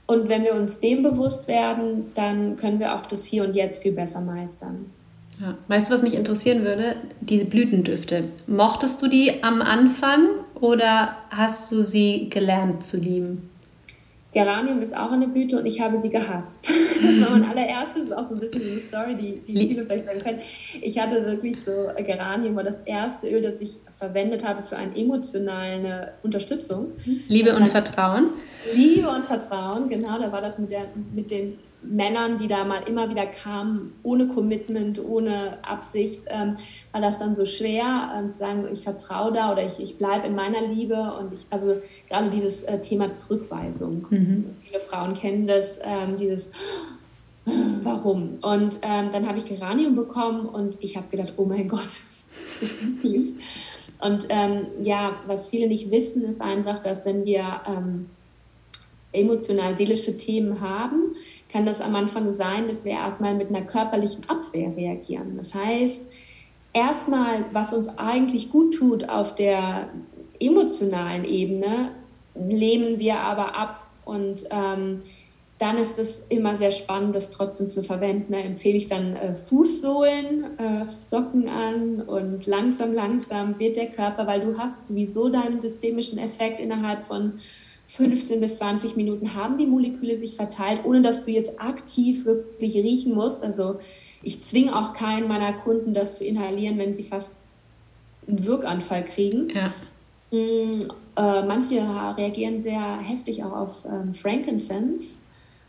Und 0.06 0.30
wenn 0.30 0.44
wir 0.44 0.54
uns 0.54 0.80
dem 0.80 1.02
bewusst 1.02 1.48
werden, 1.48 2.12
dann 2.14 2.56
können 2.56 2.80
wir 2.80 2.94
auch 2.94 3.06
das 3.06 3.26
Hier 3.26 3.44
und 3.44 3.56
Jetzt 3.56 3.82
viel 3.82 3.94
besser 3.94 4.22
meistern. 4.22 4.91
Ja. 5.41 5.58
Weißt 5.68 5.89
du, 5.89 5.94
was 5.94 6.04
mich 6.04 6.14
interessieren 6.14 6.64
würde? 6.64 6.96
Diese 7.22 7.46
Blütendüfte. 7.46 8.26
Mochtest 8.46 9.02
du 9.02 9.08
die 9.08 9.44
am 9.44 9.62
Anfang 9.62 10.28
oder 10.60 11.16
hast 11.32 11.72
du 11.72 11.84
sie 11.84 12.30
gelernt 12.30 12.84
zu 12.84 12.98
lieben? 12.98 13.50
Geranium 14.34 14.82
ist 14.82 14.98
auch 14.98 15.12
eine 15.12 15.28
Blüte 15.28 15.60
und 15.60 15.66
ich 15.66 15.80
habe 15.80 15.98
sie 15.98 16.10
gehasst. 16.10 16.70
Das 16.70 17.22
war 17.22 17.38
mein 17.38 17.50
allererstes, 17.50 18.06
ist 18.06 18.12
auch 18.12 18.26
so 18.26 18.34
ein 18.34 18.40
bisschen 18.40 18.62
eine 18.62 18.80
Story, 18.80 19.16
die, 19.16 19.40
die 19.42 19.68
viele 19.68 19.86
vielleicht 19.86 20.06
sagen 20.06 20.20
können. 20.20 20.40
Ich 20.82 21.00
hatte 21.00 21.26
wirklich 21.26 21.62
so 21.62 21.90
Geranium 21.98 22.56
war 22.56 22.64
das 22.64 22.82
erste 22.82 23.30
Öl, 23.30 23.42
das 23.42 23.60
ich 23.60 23.78
verwendet 23.94 24.46
habe 24.46 24.64
für 24.64 24.76
eine 24.76 24.96
emotionale 24.96 26.14
Unterstützung. 26.24 26.94
Liebe 27.28 27.52
und, 27.56 27.62
und 27.62 27.68
Vertrauen. 27.68 28.30
Liebe 28.76 29.08
und 29.10 29.26
Vertrauen, 29.26 29.88
genau, 29.88 30.20
da 30.20 30.32
war 30.32 30.42
das 30.42 30.58
mit, 30.58 30.72
der, 30.72 30.86
mit 31.14 31.30
den 31.30 31.60
Männern, 31.84 32.38
die 32.38 32.48
da 32.48 32.66
mal 32.66 32.82
immer 32.88 33.10
wieder 33.10 33.26
kamen, 33.26 33.94
ohne 34.04 34.28
Commitment, 34.28 35.04
ohne 35.04 35.58
Absicht, 35.64 36.22
ähm, 36.28 36.56
war 36.92 37.02
das 37.02 37.20
dann 37.20 37.36
so 37.36 37.46
schwer 37.46 38.14
ähm, 38.18 38.30
zu 38.30 38.38
sagen, 38.38 38.68
ich 38.72 38.84
vertraue 38.84 39.34
da 39.34 39.52
oder 39.52 39.66
ich, 39.66 39.80
ich 39.80 39.98
bleibe 39.98 40.28
in 40.28 40.36
meiner 40.36 40.62
Liebe. 40.62 41.14
Und 41.20 41.34
ich, 41.34 41.46
also 41.50 41.76
gerade 42.10 42.30
dieses 42.30 42.64
äh, 42.64 42.80
Thema 42.80 43.14
Zurückweisung. 43.14 44.08
Mhm. 44.10 44.46
Viele 44.64 44.80
Frauen 44.80 45.14
kennen 45.14 45.48
das, 45.48 45.80
ähm, 45.84 46.18
dieses 46.18 46.52
Warum? 47.84 48.38
Und 48.42 48.80
ähm, 48.84 49.10
dann 49.12 49.28
habe 49.28 49.38
ich 49.38 49.46
Geranium 49.46 49.96
bekommen 49.96 50.46
und 50.46 50.78
ich 50.80 50.96
habe 50.96 51.08
gedacht, 51.10 51.34
oh 51.38 51.46
mein 51.46 51.68
Gott, 51.68 51.86
ist 51.86 52.62
das 52.62 52.82
möglich? 52.82 53.34
Und 54.00 54.28
ähm, 54.30 54.68
ja, 54.82 55.18
was 55.28 55.50
viele 55.50 55.68
nicht 55.68 55.92
wissen, 55.92 56.24
ist 56.24 56.42
einfach, 56.42 56.80
dass 56.80 57.06
wenn 57.06 57.26
wir 57.26 57.62
ähm, 57.68 58.10
emotional-seelische 59.12 60.18
Themen 60.18 60.62
haben, 60.62 61.16
kann 61.54 61.68
das 61.68 61.82
am 61.82 61.95
Anfang 61.95 62.32
sein, 62.32 62.68
dass 62.68 62.84
wir 62.84 62.93
erstmal 62.93 63.36
mit 63.36 63.49
einer 63.49 63.62
körperlichen 63.62 64.28
Abwehr 64.28 64.76
reagieren. 64.76 65.38
Das 65.38 65.54
heißt, 65.54 66.08
erstmal, 66.74 67.45
was 67.54 67.74
uns 67.74 67.95
eigentlich 67.99 68.49
gut 68.51 68.74
tut 68.74 69.08
auf 69.08 69.36
der 69.36 69.89
emotionalen 70.39 71.24
Ebene, 71.24 71.91
lehnen 72.34 72.97
wir 72.97 73.20
aber 73.20 73.56
ab 73.56 73.80
und 74.04 74.45
ähm, 74.49 75.04
dann 75.60 75.78
ist 75.78 75.99
es 75.99 76.26
immer 76.30 76.56
sehr 76.56 76.72
spannend, 76.72 77.16
das 77.16 77.30
trotzdem 77.30 77.70
zu 77.70 77.84
verwenden. 77.84 78.34
Da 78.34 78.39
empfehle 78.39 78.76
ich 78.76 78.88
dann 78.88 79.16
äh, 79.16 79.36
Fußsohlen, 79.36 80.58
äh, 80.58 80.86
Socken 80.99 81.47
an 81.47 82.01
und 82.01 82.47
langsam, 82.47 82.91
langsam 82.91 83.60
wird 83.60 83.78
der 83.78 83.91
Körper, 83.91 84.26
weil 84.26 84.41
du 84.41 84.58
hast 84.58 84.88
sowieso 84.88 85.30
deinen 85.30 85.60
systemischen 85.60 86.18
Effekt 86.18 86.60
innerhalb 86.60 87.04
von 87.04 87.34
15 87.94 88.39
bis 88.39 88.58
20 88.58 88.96
Minuten 88.96 89.36
haben 89.36 89.60
die 89.60 89.68
Moleküle 89.68 90.18
sich 90.18 90.36
verteilt, 90.36 90.80
ohne 90.84 91.04
dass 91.04 91.26
du 91.26 91.32
jetzt 91.32 91.62
aktiv 91.62 92.26
wirklich 92.26 92.74
riechen 92.76 93.14
musst. 93.14 93.44
Also 93.44 93.80
ich 94.24 94.41
zwinge 94.41 94.76
auch 94.76 94.94
keinen 94.94 95.28
meiner 95.28 95.54
Kunden, 95.54 95.94
das 95.94 96.18
zu 96.18 96.26
inhalieren, 96.26 96.80
wenn 96.80 96.96
sie 96.96 97.04
fast 97.04 97.38
einen 98.28 98.44
Wirkanfall 98.46 99.06
kriegen. 99.06 99.50
Ja. 99.54 99.72
Mm, 100.32 100.80
äh, 101.16 101.46
manche 101.46 101.86
reagieren 102.18 102.62
sehr 102.62 102.98
heftig 103.00 103.44
auch 103.44 103.52
auf 103.52 103.86
ähm, 103.86 104.16
Frankincense. 104.16 105.20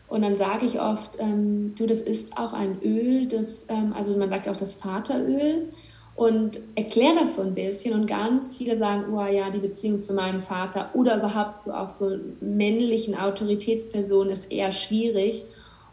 Und 0.07 0.23
dann 0.23 0.35
sage 0.35 0.65
ich 0.65 0.81
oft, 0.81 1.17
ähm, 1.19 1.75
du, 1.77 1.85
das 1.85 2.01
ist 2.01 2.35
auch 2.37 2.53
ein 2.53 2.81
Öl, 2.81 3.27
das, 3.27 3.67
ähm, 3.69 3.93
also 3.93 4.17
man 4.17 4.29
sagt 4.29 4.47
auch 4.47 4.57
das 4.57 4.73
Vateröl 4.73 5.69
und 6.15 6.61
erkläre 6.75 7.15
das 7.15 7.35
so 7.35 7.41
ein 7.41 7.53
bisschen. 7.53 7.93
Und 7.93 8.07
ganz 8.07 8.55
viele 8.55 8.77
sagen, 8.77 9.13
oh 9.13 9.25
ja, 9.25 9.49
die 9.49 9.59
Beziehung 9.59 9.99
zu 9.99 10.13
meinem 10.13 10.41
Vater 10.41 10.89
oder 10.93 11.17
überhaupt 11.17 11.57
zu 11.57 11.77
auch 11.77 11.89
so 11.89 12.17
männlichen 12.39 13.15
Autoritätspersonen 13.15 14.31
ist 14.31 14.51
eher 14.51 14.71
schwierig. 14.71 15.43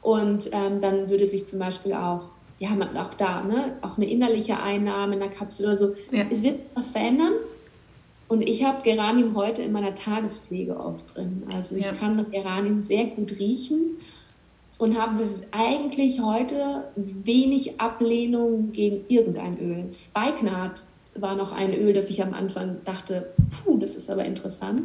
Und 0.01 0.51
ähm, 0.53 0.81
dann 0.81 1.11
würde 1.11 1.29
sich 1.29 1.47
zum 1.47 1.59
Beispiel 1.59 1.93
auch, 1.93 2.23
ja, 2.59 2.71
man 2.71 2.97
auch 2.97 3.15
da, 3.15 3.43
ne, 3.43 3.77
auch 3.83 3.97
eine 3.97 4.09
innerliche 4.09 4.61
Einnahme 4.61 5.15
in 5.15 5.21
der 5.21 5.29
Kapsel 5.29 5.67
oder 5.67 5.77
so. 5.77 5.95
Ja. 6.13 6.25
Es 6.31 6.43
wird 6.43 6.61
was 6.75 6.93
verändern. 6.93 7.33
Und 8.29 8.49
ich 8.49 8.65
habe 8.65 8.83
Geranium 8.83 9.37
heute 9.37 9.63
in 9.63 9.73
meiner 9.73 9.95
Tagespflege 9.95 10.79
oft 10.79 11.15
drin. 11.15 11.43
Also 11.53 11.77
ich 11.77 11.85
ja. 11.85 11.93
kann 11.93 12.25
Geranium 12.31 12.83
sehr 12.83 13.05
gut 13.07 13.39
riechen 13.39 13.99
und 14.79 14.99
habe 14.99 15.29
eigentlich 15.53 16.21
heute 16.21 16.85
wenig 16.97 17.81
Ablehnung 17.81 18.73
gegen 18.73 19.05
irgendein 19.09 19.59
Öl. 19.59 19.93
Spikenard 19.93 20.85
war 21.15 21.37
noch 21.37 21.53
ein 21.53 21.75
Öl, 21.75 21.93
das 21.93 22.11
ich 22.11 22.23
am 22.23 22.35
Anfang 22.35 22.79
dachte, 22.85 23.33
puh, 23.51 23.79
das 23.79 23.95
ist 23.95 24.11
aber 24.11 24.25
interessant. 24.25 24.83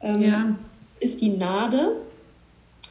Ähm, 0.00 0.22
ja. 0.22 0.56
Ist 1.00 1.20
die 1.20 1.30
Nade. 1.30 1.96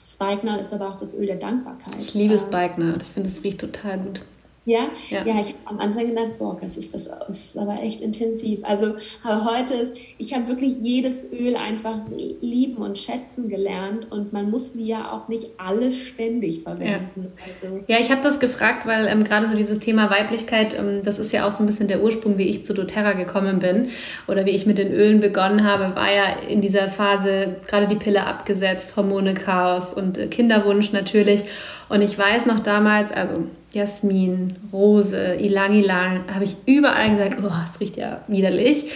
Spikenard 0.05 0.61
ist 0.61 0.73
aber 0.73 0.89
auch 0.89 0.95
das 0.95 1.17
Öl 1.17 1.27
der 1.27 1.37
Dankbarkeit. 1.37 1.95
Ich 1.99 2.13
liebe 2.13 2.33
ähm, 2.33 2.39
Spikenard. 2.39 3.01
Ich 3.01 3.09
finde, 3.09 3.29
es 3.29 3.43
riecht 3.43 3.59
total 3.59 3.99
gut. 3.99 4.21
Ja, 4.65 4.87
ja, 5.09 5.25
ja 5.25 5.39
ich 5.41 5.47
habe 5.47 5.57
am 5.65 5.79
Anfang 5.79 6.07
gedacht, 6.07 6.37
boah, 6.39 6.57
das 6.61 6.77
ist, 6.77 6.93
das, 6.93 7.09
das 7.27 7.45
ist 7.47 7.57
aber 7.57 7.81
echt 7.83 7.99
intensiv. 7.99 8.61
Also 8.63 8.95
heute, 9.23 9.93
ich 10.17 10.33
habe 10.33 10.47
wirklich 10.47 10.79
jedes 10.79 11.33
Öl 11.33 11.57
einfach 11.57 11.97
lieben 12.39 12.77
und 12.77 12.97
schätzen 12.97 13.49
gelernt 13.49 14.09
und 14.09 14.31
man 14.31 14.49
muss 14.49 14.71
sie 14.71 14.85
ja 14.85 15.11
auch 15.11 15.27
nicht 15.27 15.51
alle 15.57 15.91
ständig 15.91 16.61
verwenden. 16.61 17.33
Ja, 17.37 17.67
also, 17.67 17.83
ja 17.87 17.97
ich 17.99 18.09
habe 18.09 18.21
das 18.23 18.39
gefragt, 18.39 18.85
weil 18.85 19.07
ähm, 19.07 19.25
gerade 19.25 19.47
so 19.49 19.55
dieses 19.55 19.79
Thema 19.79 20.09
Weiblichkeit, 20.09 20.79
ähm, 20.79 21.01
das 21.03 21.19
ist 21.19 21.33
ja 21.33 21.45
auch 21.45 21.51
so 21.51 21.63
ein 21.63 21.65
bisschen 21.65 21.89
der 21.89 22.01
Ursprung, 22.01 22.37
wie 22.37 22.47
ich 22.47 22.65
zu 22.65 22.73
doTERRA 22.73 23.13
gekommen 23.13 23.59
bin 23.59 23.89
oder 24.27 24.45
wie 24.45 24.51
ich 24.51 24.65
mit 24.65 24.77
den 24.77 24.93
Ölen 24.93 25.19
begonnen 25.19 25.69
habe, 25.69 25.93
war 25.95 26.11
ja 26.13 26.37
in 26.47 26.61
dieser 26.61 26.87
Phase 26.87 27.57
gerade 27.67 27.87
die 27.87 27.95
Pille 27.95 28.25
abgesetzt, 28.25 28.95
Hormone 28.95 29.33
Chaos 29.33 29.93
und 29.93 30.17
äh, 30.17 30.27
Kinderwunsch 30.27 30.93
natürlich. 30.93 31.43
Und 31.89 32.01
ich 32.01 32.17
weiß 32.17 32.45
noch 32.45 32.59
damals, 32.59 33.11
also 33.11 33.45
Jasmin, 33.71 34.53
Rose, 34.71 35.35
Ilang 35.35 35.73
Ilang, 35.73 36.21
habe 36.33 36.43
ich 36.43 36.55
überall 36.65 37.09
gesagt, 37.09 37.39
oh, 37.43 37.51
es 37.63 37.79
riecht 37.79 37.97
ja 37.97 38.21
widerlich. 38.27 38.91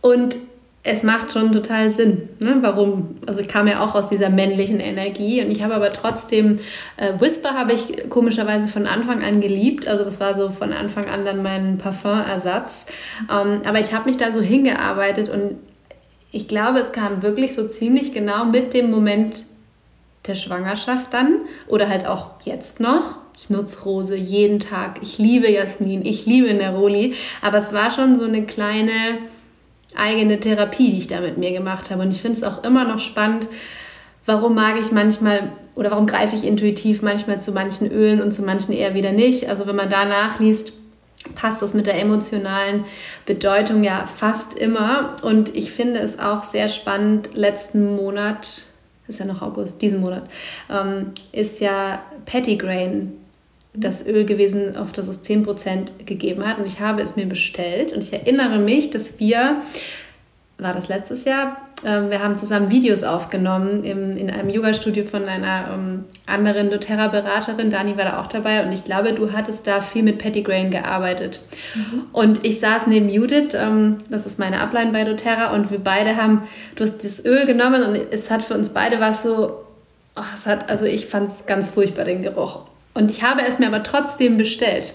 Und 0.00 0.36
es 0.84 1.02
macht 1.02 1.32
schon 1.32 1.52
total 1.52 1.90
Sinn. 1.90 2.28
Ne? 2.38 2.58
Warum? 2.60 3.16
Also 3.26 3.40
ich 3.40 3.48
kam 3.48 3.66
ja 3.66 3.84
auch 3.84 3.94
aus 3.94 4.08
dieser 4.08 4.30
männlichen 4.30 4.80
Energie 4.80 5.42
und 5.44 5.50
ich 5.50 5.62
habe 5.62 5.74
aber 5.74 5.90
trotzdem, 5.90 6.58
äh, 6.96 7.20
Whisper 7.20 7.54
habe 7.54 7.74
ich 7.74 8.08
komischerweise 8.08 8.68
von 8.68 8.86
Anfang 8.86 9.22
an 9.22 9.40
geliebt. 9.40 9.86
Also 9.86 10.04
das 10.04 10.18
war 10.18 10.34
so 10.34 10.50
von 10.50 10.72
Anfang 10.72 11.06
an 11.06 11.24
dann 11.24 11.42
mein 11.42 11.78
Parfümersatz. 11.78 12.86
Ähm, 13.30 13.60
aber 13.64 13.80
ich 13.80 13.92
habe 13.92 14.08
mich 14.08 14.16
da 14.16 14.32
so 14.32 14.40
hingearbeitet 14.40 15.28
und 15.28 15.56
ich 16.30 16.48
glaube, 16.48 16.78
es 16.78 16.92
kam 16.92 17.22
wirklich 17.22 17.54
so 17.54 17.66
ziemlich 17.68 18.12
genau 18.12 18.44
mit 18.44 18.72
dem 18.72 18.90
Moment 18.90 19.44
der 20.28 20.34
Schwangerschaft 20.34 21.12
dann 21.12 21.40
oder 21.66 21.88
halt 21.88 22.06
auch 22.06 22.30
jetzt 22.44 22.80
noch. 22.80 23.18
Ich 23.36 23.50
nutze 23.50 23.82
Rose 23.84 24.16
jeden 24.16 24.60
Tag. 24.60 24.98
Ich 25.02 25.18
liebe 25.18 25.50
Jasmin, 25.50 26.04
ich 26.04 26.26
liebe 26.26 26.52
Neroli. 26.52 27.14
Aber 27.40 27.58
es 27.58 27.72
war 27.72 27.90
schon 27.90 28.16
so 28.16 28.24
eine 28.24 28.44
kleine 28.44 29.18
eigene 29.96 30.40
Therapie, 30.40 30.90
die 30.90 30.98
ich 30.98 31.06
da 31.06 31.20
mit 31.20 31.38
mir 31.38 31.52
gemacht 31.52 31.90
habe. 31.90 32.02
Und 32.02 32.10
ich 32.10 32.20
finde 32.20 32.38
es 32.38 32.44
auch 32.44 32.64
immer 32.64 32.84
noch 32.84 33.00
spannend, 33.00 33.48
warum 34.26 34.54
mag 34.54 34.74
ich 34.80 34.92
manchmal 34.92 35.52
oder 35.74 35.92
warum 35.92 36.06
greife 36.06 36.34
ich 36.34 36.44
intuitiv 36.44 37.02
manchmal 37.02 37.40
zu 37.40 37.52
manchen 37.52 37.90
Ölen 37.90 38.20
und 38.20 38.32
zu 38.32 38.42
manchen 38.42 38.72
eher 38.72 38.94
wieder 38.94 39.12
nicht. 39.12 39.48
Also 39.48 39.66
wenn 39.66 39.76
man 39.76 39.88
da 39.88 40.04
nachliest, 40.04 40.72
passt 41.34 41.62
das 41.62 41.74
mit 41.74 41.86
der 41.86 42.00
emotionalen 42.00 42.84
Bedeutung 43.26 43.84
ja 43.84 44.06
fast 44.12 44.54
immer. 44.54 45.16
Und 45.22 45.54
ich 45.54 45.70
finde 45.70 46.00
es 46.00 46.18
auch 46.18 46.42
sehr 46.42 46.68
spannend, 46.68 47.30
letzten 47.34 47.96
Monat 47.96 48.66
ist 49.08 49.20
ja 49.20 49.26
noch 49.26 49.42
August, 49.42 49.80
diesen 49.82 50.00
Monat, 50.00 50.24
ähm, 50.70 51.12
ist 51.32 51.60
ja 51.60 52.02
Pettigrain 52.26 53.12
das 53.74 54.04
Öl 54.04 54.24
gewesen, 54.24 54.76
auf 54.76 54.92
das 54.92 55.08
es 55.08 55.22
10% 55.22 56.04
gegeben 56.04 56.46
hat. 56.46 56.58
Und 56.58 56.66
ich 56.66 56.80
habe 56.80 57.02
es 57.02 57.16
mir 57.16 57.26
bestellt. 57.26 57.92
Und 57.92 58.02
ich 58.02 58.12
erinnere 58.12 58.58
mich, 58.58 58.90
dass 58.90 59.18
wir, 59.20 59.62
war 60.58 60.74
das 60.74 60.88
letztes 60.88 61.24
Jahr, 61.24 61.67
wir 61.82 62.22
haben 62.22 62.36
zusammen 62.36 62.70
Videos 62.70 63.04
aufgenommen 63.04 63.84
im, 63.84 64.16
in 64.16 64.30
einem 64.30 64.48
Yoga-Studio 64.48 65.04
von 65.04 65.26
einer 65.26 65.70
ähm, 65.72 66.04
anderen 66.26 66.70
doTERRA-Beraterin. 66.70 67.70
Dani 67.70 67.96
war 67.96 68.04
da 68.04 68.20
auch 68.20 68.26
dabei 68.26 68.64
und 68.64 68.72
ich 68.72 68.84
glaube, 68.84 69.12
du 69.12 69.32
hattest 69.32 69.66
da 69.66 69.80
viel 69.80 70.02
mit 70.02 70.18
Pettigrain 70.18 70.70
gearbeitet. 70.70 71.40
Mhm. 71.74 72.06
Und 72.12 72.44
ich 72.44 72.58
saß 72.58 72.88
neben 72.88 73.08
Judith, 73.08 73.54
ähm, 73.54 73.98
das 74.10 74.26
ist 74.26 74.38
meine 74.38 74.60
Ablein 74.60 74.90
bei 74.92 75.04
doTERRA, 75.04 75.52
und 75.54 75.70
wir 75.70 75.78
beide 75.78 76.16
haben, 76.16 76.42
du 76.74 76.84
hast 76.84 77.04
das 77.04 77.24
Öl 77.24 77.46
genommen 77.46 77.82
und 77.82 77.96
es 78.10 78.30
hat 78.30 78.42
für 78.42 78.54
uns 78.54 78.70
beide 78.70 78.98
was 78.98 79.22
so, 79.22 79.64
oh, 80.16 80.22
es 80.34 80.46
hat, 80.46 80.70
also 80.70 80.84
ich 80.84 81.06
fand 81.06 81.28
es 81.28 81.46
ganz 81.46 81.70
furchtbar, 81.70 82.04
den 82.04 82.22
Geruch. 82.22 82.62
Und 82.98 83.12
ich 83.12 83.22
habe 83.22 83.42
es 83.46 83.60
mir 83.60 83.68
aber 83.68 83.84
trotzdem 83.84 84.38
bestellt. 84.38 84.92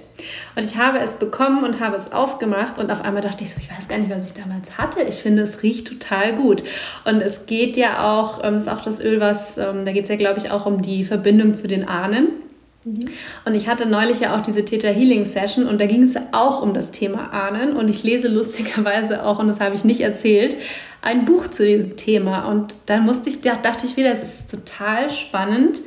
Und 0.57 0.63
ich 0.63 0.77
habe 0.77 0.99
es 0.99 1.15
bekommen 1.15 1.63
und 1.63 1.79
habe 1.79 1.95
es 1.95 2.11
aufgemacht 2.11 2.77
und 2.77 2.91
auf 2.91 3.05
einmal 3.05 3.21
dachte 3.21 3.45
ich 3.45 3.53
so, 3.53 3.61
ich 3.61 3.71
weiß 3.71 3.87
gar 3.87 3.97
nicht, 3.97 4.09
was 4.09 4.27
ich 4.27 4.33
damals 4.33 4.77
hatte. 4.77 5.03
Ich 5.07 5.15
finde, 5.15 5.43
es 5.43 5.63
riecht 5.63 5.87
total 5.87 6.35
gut. 6.35 6.63
Und 7.05 7.21
es 7.21 7.45
geht 7.45 7.77
ja 7.77 8.19
auch, 8.19 8.43
ähm, 8.43 8.57
ist 8.57 8.67
auch 8.67 8.81
das 8.81 8.99
Öl, 8.99 9.21
was, 9.21 9.57
ähm, 9.57 9.85
da 9.85 9.93
geht 9.93 10.03
es 10.03 10.09
ja, 10.09 10.17
glaube 10.17 10.37
ich, 10.37 10.51
auch 10.51 10.65
um 10.65 10.81
die 10.81 11.05
Verbindung 11.05 11.55
zu 11.55 11.65
den 11.65 11.87
Ahnen. 11.87 12.27
Mhm. 12.83 13.07
Und 13.45 13.55
ich 13.55 13.69
hatte 13.69 13.85
neulich 13.85 14.19
ja 14.19 14.35
auch 14.35 14.41
diese 14.41 14.65
Theta 14.65 14.89
Healing 14.89 15.23
Session 15.23 15.65
und 15.65 15.79
da 15.79 15.85
ging 15.85 16.03
es 16.03 16.17
auch 16.33 16.61
um 16.61 16.73
das 16.73 16.91
Thema 16.91 17.31
Ahnen. 17.31 17.77
Und 17.77 17.89
ich 17.89 18.03
lese 18.03 18.27
lustigerweise 18.27 19.25
auch, 19.25 19.39
und 19.39 19.47
das 19.47 19.61
habe 19.61 19.75
ich 19.75 19.85
nicht 19.85 20.01
erzählt, 20.01 20.57
ein 21.01 21.23
Buch 21.23 21.47
zu 21.47 21.65
diesem 21.65 21.95
Thema. 21.95 22.49
Und 22.49 22.75
dann 22.85 23.05
musste 23.05 23.29
ich, 23.29 23.39
dachte 23.39 23.85
ich 23.85 23.95
wieder, 23.95 24.11
es 24.11 24.23
ist 24.23 24.51
total 24.51 25.09
spannend, 25.09 25.81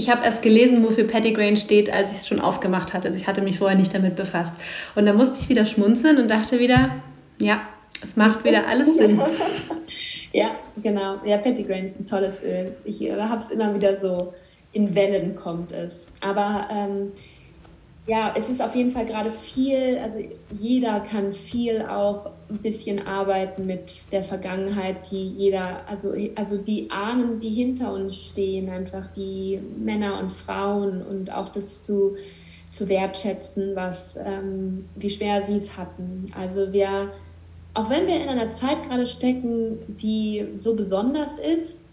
ich 0.00 0.08
habe 0.08 0.24
erst 0.24 0.40
gelesen, 0.40 0.82
wofür 0.82 1.04
Pettigrain 1.04 1.58
steht, 1.58 1.92
als 1.92 2.10
ich 2.10 2.16
es 2.16 2.26
schon 2.26 2.40
aufgemacht 2.40 2.94
hatte. 2.94 3.08
Also 3.08 3.20
ich 3.20 3.26
hatte 3.28 3.42
mich 3.42 3.58
vorher 3.58 3.76
nicht 3.76 3.94
damit 3.94 4.16
befasst. 4.16 4.58
Und 4.94 5.04
da 5.04 5.12
musste 5.12 5.38
ich 5.40 5.50
wieder 5.50 5.66
schmunzeln 5.66 6.16
und 6.16 6.30
dachte 6.30 6.58
wieder, 6.58 7.02
ja, 7.38 7.60
es 8.02 8.16
macht 8.16 8.42
wieder 8.42 8.66
alles 8.66 8.96
Sinn. 8.96 9.20
ja, 10.32 10.52
genau. 10.82 11.16
Ja, 11.26 11.36
Pettigrain 11.36 11.84
ist 11.84 12.00
ein 12.00 12.06
tolles 12.06 12.42
Öl. 12.42 12.74
Ich 12.86 13.02
äh, 13.02 13.14
habe 13.14 13.42
es 13.42 13.50
immer 13.50 13.74
wieder 13.74 13.94
so, 13.94 14.32
in 14.72 14.94
Wellen 14.94 15.36
kommt 15.36 15.70
es. 15.72 16.08
Aber 16.22 16.66
ähm, 16.72 17.12
ja, 18.06 18.34
es 18.36 18.48
ist 18.48 18.62
auf 18.62 18.74
jeden 18.74 18.90
Fall 18.90 19.06
gerade 19.06 19.30
viel, 19.30 19.98
also 20.02 20.18
jeder 20.58 21.00
kann 21.00 21.32
viel 21.32 21.82
auch 21.82 22.30
ein 22.48 22.58
bisschen 22.58 23.06
arbeiten 23.06 23.66
mit 23.66 24.00
der 24.10 24.24
Vergangenheit, 24.24 25.10
die 25.10 25.28
jeder, 25.28 25.86
also, 25.86 26.14
also 26.34 26.56
die 26.56 26.90
Ahnen, 26.90 27.38
die 27.40 27.50
hinter 27.50 27.92
uns 27.92 28.16
stehen, 28.16 28.68
einfach 28.68 29.06
die 29.08 29.60
Männer 29.78 30.18
und 30.18 30.32
Frauen 30.32 31.02
und 31.02 31.32
auch 31.32 31.50
das 31.50 31.84
zu, 31.84 32.16
zu 32.70 32.88
wertschätzen, 32.88 33.76
was, 33.76 34.16
ähm, 34.16 34.86
wie 34.96 35.10
schwer 35.10 35.42
sie 35.42 35.56
es 35.56 35.76
hatten. 35.76 36.26
Also 36.36 36.72
wir, 36.72 37.12
auch 37.74 37.90
wenn 37.90 38.06
wir 38.06 38.20
in 38.20 38.28
einer 38.28 38.50
Zeit 38.50 38.82
gerade 38.88 39.06
stecken, 39.06 39.78
die 39.86 40.46
so 40.54 40.74
besonders 40.74 41.38
ist 41.38 41.86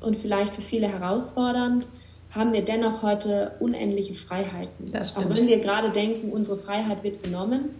und 0.00 0.16
vielleicht 0.16 0.54
für 0.54 0.62
viele 0.62 0.88
herausfordernd, 0.88 1.88
haben 2.32 2.52
wir 2.52 2.64
dennoch 2.64 3.02
heute 3.02 3.52
unendliche 3.60 4.14
Freiheiten. 4.14 4.88
Auch 5.16 5.36
wenn 5.36 5.46
wir 5.48 5.58
gerade 5.58 5.90
denken, 5.90 6.30
unsere 6.30 6.56
Freiheit 6.56 7.02
wird 7.02 7.22
genommen. 7.22 7.70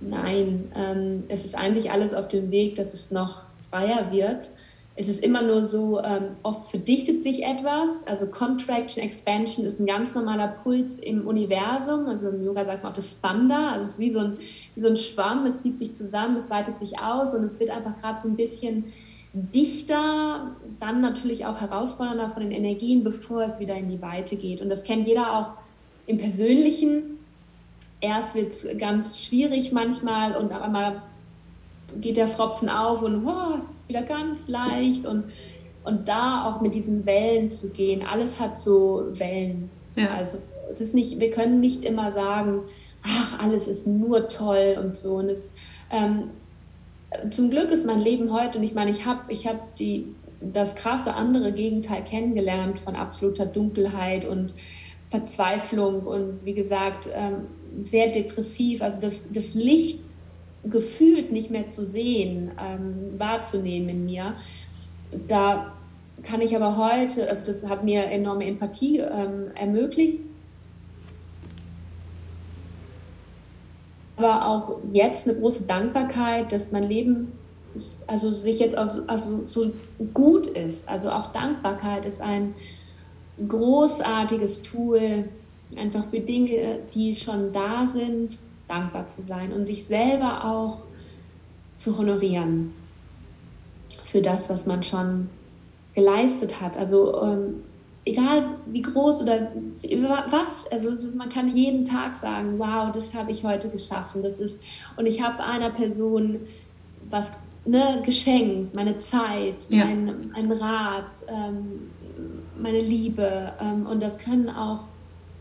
Nein, 0.00 0.72
ähm, 0.74 1.24
es 1.28 1.44
ist 1.44 1.54
eigentlich 1.54 1.90
alles 1.90 2.14
auf 2.14 2.28
dem 2.28 2.50
Weg, 2.50 2.76
dass 2.76 2.94
es 2.94 3.10
noch 3.10 3.42
freier 3.68 4.10
wird. 4.10 4.50
Es 4.96 5.08
ist 5.08 5.24
immer 5.24 5.42
nur 5.42 5.64
so, 5.64 6.00
ähm, 6.02 6.36
oft 6.42 6.70
verdichtet 6.70 7.22
sich 7.22 7.44
etwas. 7.44 8.06
Also 8.06 8.26
Contraction, 8.26 9.02
Expansion 9.02 9.64
ist 9.64 9.80
ein 9.80 9.86
ganz 9.86 10.14
normaler 10.14 10.48
Puls 10.48 10.98
im 10.98 11.26
Universum. 11.26 12.06
Also 12.06 12.30
im 12.30 12.44
Yoga 12.44 12.64
sagt 12.64 12.82
man 12.82 12.92
auch 12.92 12.96
das 12.96 13.12
Spanda. 13.12 13.72
Also 13.72 13.82
es 13.82 13.90
ist 13.92 13.98
wie 13.98 14.10
so, 14.10 14.18
ein, 14.20 14.36
wie 14.74 14.80
so 14.80 14.88
ein 14.88 14.96
Schwamm, 14.96 15.46
es 15.46 15.62
zieht 15.62 15.78
sich 15.78 15.94
zusammen, 15.94 16.36
es 16.36 16.50
weitet 16.50 16.78
sich 16.78 16.98
aus 16.98 17.34
und 17.34 17.44
es 17.44 17.60
wird 17.60 17.70
einfach 17.70 17.96
gerade 17.96 18.20
so 18.20 18.28
ein 18.28 18.36
bisschen 18.36 18.92
dichter, 19.32 20.56
dann 20.80 21.00
natürlich 21.00 21.46
auch 21.46 21.60
herausfordernder 21.60 22.28
von 22.28 22.42
den 22.42 22.52
Energien, 22.52 23.04
bevor 23.04 23.42
es 23.42 23.60
wieder 23.60 23.76
in 23.76 23.88
die 23.88 24.02
Weite 24.02 24.36
geht. 24.36 24.60
Und 24.60 24.68
das 24.68 24.84
kennt 24.84 25.06
jeder 25.06 25.36
auch 25.36 25.54
im 26.06 26.18
Persönlichen. 26.18 27.18
Erst 28.00 28.34
wird 28.34 28.52
es 28.52 28.66
ganz 28.78 29.22
schwierig 29.22 29.72
manchmal 29.72 30.36
und 30.36 30.52
auf 30.52 30.62
einmal 30.62 31.02
geht 32.00 32.16
der 32.16 32.28
Fropfen 32.28 32.68
auf 32.68 33.02
und 33.02 33.26
oh, 33.26 33.56
es 33.56 33.64
ist 33.64 33.88
wieder 33.88 34.02
ganz 34.02 34.48
leicht. 34.48 35.06
Und, 35.06 35.24
und 35.84 36.08
da 36.08 36.46
auch 36.46 36.60
mit 36.60 36.74
diesen 36.74 37.06
Wellen 37.06 37.50
zu 37.50 37.70
gehen, 37.70 38.04
alles 38.04 38.40
hat 38.40 38.58
so 38.58 39.06
Wellen. 39.12 39.70
Ja. 39.96 40.14
Also 40.14 40.38
es 40.70 40.80
ist 40.80 40.94
nicht, 40.94 41.20
wir 41.20 41.30
können 41.30 41.60
nicht 41.60 41.84
immer 41.84 42.10
sagen, 42.10 42.62
ach, 43.04 43.44
alles 43.44 43.68
ist 43.68 43.86
nur 43.86 44.28
toll 44.28 44.78
und 44.82 44.94
so. 44.94 45.16
Und 45.16 45.28
es, 45.28 45.54
ähm, 45.90 46.30
zum 47.30 47.50
Glück 47.50 47.70
ist 47.70 47.86
mein 47.86 48.00
Leben 48.00 48.32
heute, 48.32 48.58
und 48.58 48.64
ich 48.64 48.74
meine, 48.74 48.90
ich 48.90 49.06
habe 49.06 49.32
ich 49.32 49.46
hab 49.46 49.74
das 50.40 50.74
krasse 50.74 51.14
andere 51.14 51.52
Gegenteil 51.52 52.04
kennengelernt 52.04 52.78
von 52.78 52.96
absoluter 52.96 53.46
Dunkelheit 53.46 54.24
und 54.24 54.54
Verzweiflung 55.08 56.06
und 56.06 56.44
wie 56.44 56.54
gesagt, 56.54 57.08
ähm, 57.12 57.48
sehr 57.82 58.10
depressiv. 58.10 58.80
Also 58.80 59.00
das, 59.00 59.30
das 59.32 59.54
Licht 59.54 60.00
gefühlt 60.64 61.32
nicht 61.32 61.50
mehr 61.50 61.66
zu 61.66 61.84
sehen, 61.84 62.52
ähm, 62.60 63.18
wahrzunehmen 63.18 63.88
in 63.88 64.04
mir. 64.04 64.36
Da 65.26 65.72
kann 66.22 66.40
ich 66.40 66.54
aber 66.54 66.76
heute, 66.76 67.28
also 67.28 67.44
das 67.44 67.66
hat 67.68 67.82
mir 67.82 68.04
enorme 68.04 68.46
Empathie 68.46 68.98
ähm, 68.98 69.50
ermöglicht 69.54 70.20
aber 74.22 74.46
auch 74.46 74.78
jetzt 74.92 75.28
eine 75.28 75.38
große 75.38 75.64
Dankbarkeit, 75.64 76.52
dass 76.52 76.72
mein 76.72 76.84
Leben 76.84 77.32
also 78.06 78.30
sich 78.30 78.58
jetzt 78.58 78.76
auch 78.76 78.88
so, 78.88 79.02
also 79.06 79.44
so 79.46 79.70
gut 80.12 80.46
ist. 80.46 80.88
Also 80.88 81.10
auch 81.10 81.32
Dankbarkeit 81.32 82.04
ist 82.04 82.20
ein 82.20 82.54
großartiges 83.46 84.62
Tool, 84.62 85.28
einfach 85.76 86.04
für 86.04 86.20
Dinge, 86.20 86.80
die 86.94 87.14
schon 87.14 87.52
da 87.52 87.86
sind, 87.86 88.38
dankbar 88.68 89.06
zu 89.06 89.22
sein 89.22 89.52
und 89.52 89.66
sich 89.66 89.84
selber 89.84 90.44
auch 90.44 90.82
zu 91.76 91.96
honorieren 91.96 92.72
für 94.04 94.20
das, 94.20 94.50
was 94.50 94.66
man 94.66 94.82
schon 94.82 95.30
geleistet 95.94 96.60
hat. 96.60 96.76
Also 96.76 97.22
ähm, 97.22 97.62
egal 98.12 98.44
wie 98.66 98.82
groß 98.82 99.22
oder 99.22 99.52
was, 100.28 100.66
also 100.70 100.90
man 101.16 101.28
kann 101.28 101.48
jeden 101.48 101.84
Tag 101.84 102.14
sagen, 102.14 102.58
wow, 102.58 102.90
das 102.92 103.14
habe 103.14 103.30
ich 103.30 103.44
heute 103.44 103.68
geschaffen, 103.68 104.22
das 104.22 104.40
ist 104.40 104.60
und 104.96 105.06
ich 105.06 105.22
habe 105.22 105.42
einer 105.42 105.70
Person 105.70 106.40
was 107.08 107.36
ne, 107.64 108.02
geschenkt, 108.04 108.74
meine 108.74 108.98
Zeit, 108.98 109.66
ja. 109.68 109.84
mein, 109.84 110.30
mein 110.32 110.52
Rat, 110.52 111.10
ähm, 111.28 111.90
meine 112.58 112.80
Liebe 112.80 113.52
ähm, 113.60 113.86
und 113.86 114.02
das 114.02 114.18
können 114.18 114.48
auch 114.48 114.80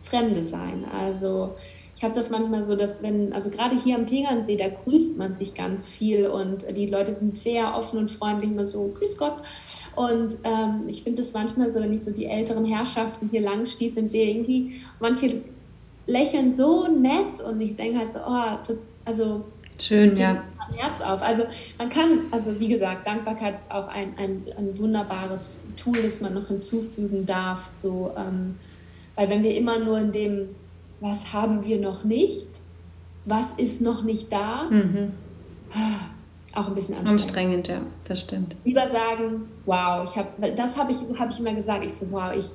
Fremde 0.02 0.44
sein. 0.44 0.86
Also 0.92 1.56
ich 2.00 2.04
habe 2.06 2.16
das 2.16 2.30
manchmal 2.30 2.64
so, 2.64 2.78
dass 2.78 3.04
wenn, 3.04 3.34
also 3.34 3.50
gerade 3.50 3.78
hier 3.78 3.98
am 3.98 4.06
Tegernsee, 4.06 4.56
da 4.56 4.70
grüßt 4.70 5.18
man 5.18 5.34
sich 5.34 5.54
ganz 5.54 5.90
viel 5.90 6.28
und 6.28 6.66
die 6.74 6.86
Leute 6.86 7.14
sind 7.14 7.38
sehr 7.38 7.76
offen 7.76 8.00
und 8.00 8.10
freundlich, 8.10 8.52
immer 8.52 8.66
so, 8.66 8.90
grüß 8.98 9.18
Gott. 9.18 9.36
Und 9.98 10.38
ähm, 10.46 10.86
ich 10.88 11.04
finde 11.04 11.24
das 11.24 11.34
manchmal 11.34 11.70
so, 11.72 11.82
wenn 11.82 11.92
ich 11.94 12.02
so 12.02 12.12
die 12.12 12.28
älteren 12.28 12.64
Herrschaften 12.64 13.28
hier 13.30 13.42
langstiefeln 13.42 14.08
sehe, 14.08 14.30
irgendwie, 14.32 14.80
manche 15.02 15.42
lächeln 16.08 16.54
so 16.54 16.88
nett 16.88 17.42
und 17.46 17.60
ich 17.60 17.76
denke 17.76 18.00
halt 18.00 18.14
so, 18.14 18.20
oh, 18.26 18.74
also 19.04 19.44
schön, 19.78 20.16
ja. 20.16 20.42
Herz 20.78 21.02
auf. 21.02 21.22
Also 21.22 21.44
man 21.78 21.90
kann, 21.90 22.20
also 22.32 22.58
wie 22.62 22.70
gesagt, 22.70 23.06
Dankbarkeit 23.06 23.56
ist 23.56 23.72
auch 23.72 23.90
ein, 23.90 24.14
ein, 24.18 24.46
ein 24.58 24.78
wunderbares 24.78 25.68
Tool, 25.76 26.02
das 26.02 26.22
man 26.22 26.34
noch 26.34 26.48
hinzufügen 26.48 27.26
darf. 27.26 27.70
So, 27.82 28.12
ähm, 28.16 28.56
weil 29.16 29.30
wenn 29.30 29.44
wir 29.44 29.58
immer 29.58 29.80
nur 29.80 30.00
in 30.00 30.14
dem 30.14 30.56
was 31.00 31.34
haben 31.34 31.64
wir 31.64 31.80
noch 31.80 32.04
nicht, 32.04 32.48
was 33.26 33.54
ist 33.54 33.82
noch 33.82 34.04
nicht 34.04 34.32
da, 34.32 34.70
mhm. 34.70 35.14
auch 36.54 36.68
ein 36.68 36.76
bisschen 36.76 36.96
anstrengend. 36.96 37.22
Anstrengend, 37.22 37.68
ja, 37.68 37.82
das 38.06 38.22
stimmt. 38.22 38.56
Lieber 38.66 38.88
sagen, 38.88 39.46
wow, 39.66 40.10
ich 40.10 40.16
habe, 40.18 40.52
das 40.56 40.78
habe 40.78 40.92
ich, 40.92 40.98
hab 41.18 41.30
ich 41.32 41.40
immer 41.40 41.54
gesagt, 41.54 41.86
ich 41.86 41.94
so, 41.94 42.08
wow, 42.12 42.32
ich, 42.36 42.46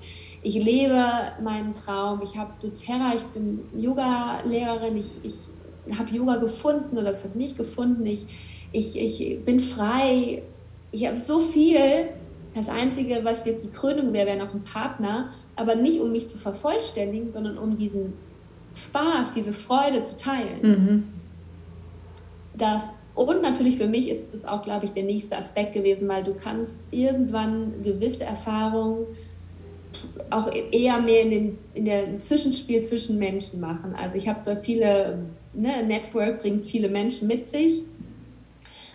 ich 0.42 0.62
lebe 0.62 1.03
meinen 1.42 1.74
Traum, 1.74 2.20
ich 2.22 2.36
habe 2.36 2.53
doTERRA, 2.61 3.14
ich 3.16 3.22
bin 3.22 3.61
Yoga-Lehrerin, 3.74 4.97
ich, 4.97 5.09
ich 5.22 5.99
habe 5.99 6.11
Yoga 6.11 6.36
gefunden 6.36 6.99
oder 6.99 7.11
es 7.11 7.24
hat 7.24 7.36
mich 7.36 7.57
gefunden, 7.57 8.05
ich, 8.07 8.26
ich, 8.72 8.99
ich 8.99 9.45
bin 9.45 9.61
frei, 9.61 10.42
ich 10.92 11.07
habe 11.07 11.18
so 11.18 11.38
viel, 11.38 12.09
das 12.55 12.68
Einzige, 12.68 13.20
was 13.24 13.45
jetzt 13.47 13.64
die 13.64 13.70
Krönung 13.70 14.12
wäre, 14.12 14.26
wäre 14.26 14.38
noch 14.38 14.55
ein 14.55 14.62
Partner, 14.62 15.30
aber 15.57 15.74
nicht 15.74 16.01
um 16.01 16.12
mich 16.12 16.28
zu 16.28 16.38
vervollständigen, 16.38 17.30
sondern 17.30 17.59
um 17.59 17.74
diesen 17.74 18.12
Spaß, 18.75 19.33
diese 19.33 19.53
Freude 19.53 20.05
zu 20.05 20.16
teilen. 20.16 20.61
Mhm. 20.62 21.05
Das, 22.57 22.93
und 23.14 23.43
natürlich 23.43 23.77
für 23.77 23.87
mich 23.87 24.09
ist 24.09 24.33
das 24.33 24.45
auch, 24.45 24.62
glaube 24.62 24.85
ich, 24.85 24.93
der 24.93 25.05
nächste 25.05 25.37
Aspekt 25.37 25.72
gewesen, 25.72 26.09
weil 26.09 26.25
du 26.25 26.35
kannst 26.35 26.81
irgendwann 26.91 27.83
gewisse 27.83 28.25
Erfahrungen 28.25 29.07
auch 30.31 30.51
eher 30.53 31.01
mehr 31.01 31.22
in 31.22 31.31
dem 31.31 31.59
in 31.75 31.85
der 31.85 32.18
Zwischenspiel 32.18 32.83
zwischen 32.83 33.18
Menschen 33.18 33.61
machen. 33.61 33.95
Also 33.95 34.16
ich 34.16 34.29
habe 34.29 34.41
zwar 34.41 34.57
viele, 34.57 35.27
ne, 35.53 35.85
Network 35.85 36.43
bringt 36.43 36.66
viele 36.66 36.89
Menschen 36.89 37.29
mit 37.29 37.49
sich, 37.49 37.83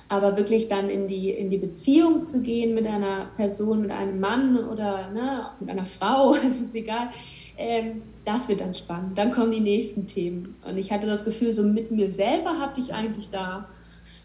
aber 0.09 0.35
wirklich 0.37 0.67
dann 0.67 0.89
in 0.89 1.07
die, 1.07 1.29
in 1.29 1.49
die 1.49 1.57
Beziehung 1.57 2.23
zu 2.23 2.41
gehen 2.41 2.73
mit 2.73 2.87
einer 2.87 3.29
Person, 3.35 3.81
mit 3.81 3.91
einem 3.91 4.19
Mann 4.19 4.57
oder 4.57 5.11
ne, 5.11 5.45
mit 5.59 5.69
einer 5.69 5.85
Frau, 5.85 6.33
es 6.47 6.59
ist 6.59 6.75
egal, 6.75 7.09
ähm, 7.57 8.01
das 8.29 8.47
wird 8.47 8.61
dann 8.61 8.75
spannend. 8.75 9.17
Dann 9.17 9.31
kommen 9.31 9.51
die 9.51 9.59
nächsten 9.59 10.05
Themen. 10.05 10.55
Und 10.67 10.77
ich 10.77 10.91
hatte 10.91 11.07
das 11.07 11.25
Gefühl, 11.25 11.51
so 11.51 11.63
mit 11.63 11.89
mir 11.89 12.09
selber 12.09 12.59
hatte 12.59 12.79
ich 12.79 12.93
eigentlich 12.93 13.29
da 13.31 13.67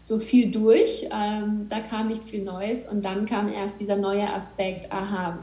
so 0.03 0.19
viel 0.19 0.51
durch. 0.51 1.07
Ähm, 1.11 1.65
da 1.69 1.79
kam 1.79 2.09
nicht 2.09 2.23
viel 2.23 2.43
Neues. 2.43 2.87
Und 2.87 3.03
dann 3.03 3.25
kam 3.25 3.51
erst 3.51 3.79
dieser 3.79 3.95
neue 3.95 4.31
Aspekt, 4.31 4.91
aha, 4.91 5.39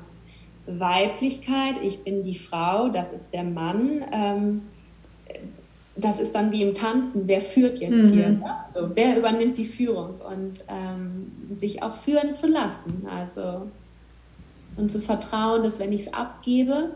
Weiblichkeit, 0.66 1.76
ich 1.82 2.04
bin 2.04 2.22
die 2.22 2.36
Frau, 2.36 2.88
das 2.88 3.12
ist 3.12 3.32
der 3.32 3.42
Mann. 3.42 4.04
Ähm, 4.12 4.62
das 5.96 6.20
ist 6.20 6.34
dann 6.34 6.52
wie 6.52 6.62
im 6.62 6.74
Tanzen, 6.74 7.26
wer 7.26 7.40
führt 7.40 7.80
jetzt 7.80 7.90
mhm. 7.90 8.12
hier? 8.12 8.28
Ne? 8.30 8.44
So, 8.72 8.90
wer 8.94 9.18
übernimmt 9.18 9.58
die 9.58 9.64
Führung? 9.64 10.20
Und 10.20 10.64
ähm, 10.68 11.56
sich 11.56 11.82
auch 11.82 11.94
führen 11.94 12.32
zu 12.32 12.46
lassen. 12.46 13.06
Also, 13.10 13.68
und 14.76 14.90
zu 14.90 15.00
vertrauen, 15.00 15.64
dass 15.64 15.80
wenn 15.80 15.92
ich 15.92 16.02
es 16.02 16.14
abgebe, 16.14 16.90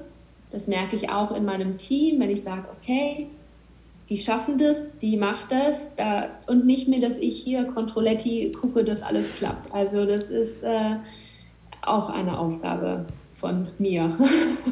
das 0.57 0.69
merke 0.69 0.97
ich 0.97 1.11
auch 1.11 1.33
in 1.33 1.45
meinem 1.45 1.77
Team, 1.77 2.19
wenn 2.19 2.31
ich 2.31 2.43
sage, 2.43 2.65
okay, 2.81 3.27
die 4.09 4.17
schaffen 4.17 4.57
das, 4.57 4.99
die 4.99 5.19
macht 5.19 5.53
das 5.53 5.95
da, 5.97 6.31
und 6.47 6.65
nicht 6.65 6.89
mehr, 6.89 6.99
dass 6.99 7.19
ich 7.19 7.43
hier 7.43 7.65
Controletti 7.65 8.51
gucke, 8.59 8.83
dass 8.83 9.03
alles 9.03 9.35
klappt. 9.35 9.71
Also 9.75 10.07
das 10.07 10.31
ist 10.31 10.63
äh, 10.63 10.97
auch 11.83 12.09
eine 12.09 12.39
Aufgabe 12.39 13.05
von 13.35 13.69
mir. 13.79 14.17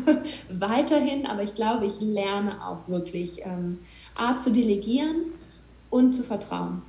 Weiterhin, 0.48 1.26
aber 1.26 1.42
ich 1.42 1.54
glaube, 1.54 1.84
ich 1.84 2.00
lerne 2.00 2.66
auch 2.66 2.88
wirklich 2.88 3.42
ähm, 3.42 3.80
A 4.14 4.38
zu 4.38 4.52
delegieren 4.52 5.34
und 5.90 6.14
zu 6.14 6.22
vertrauen. 6.22 6.80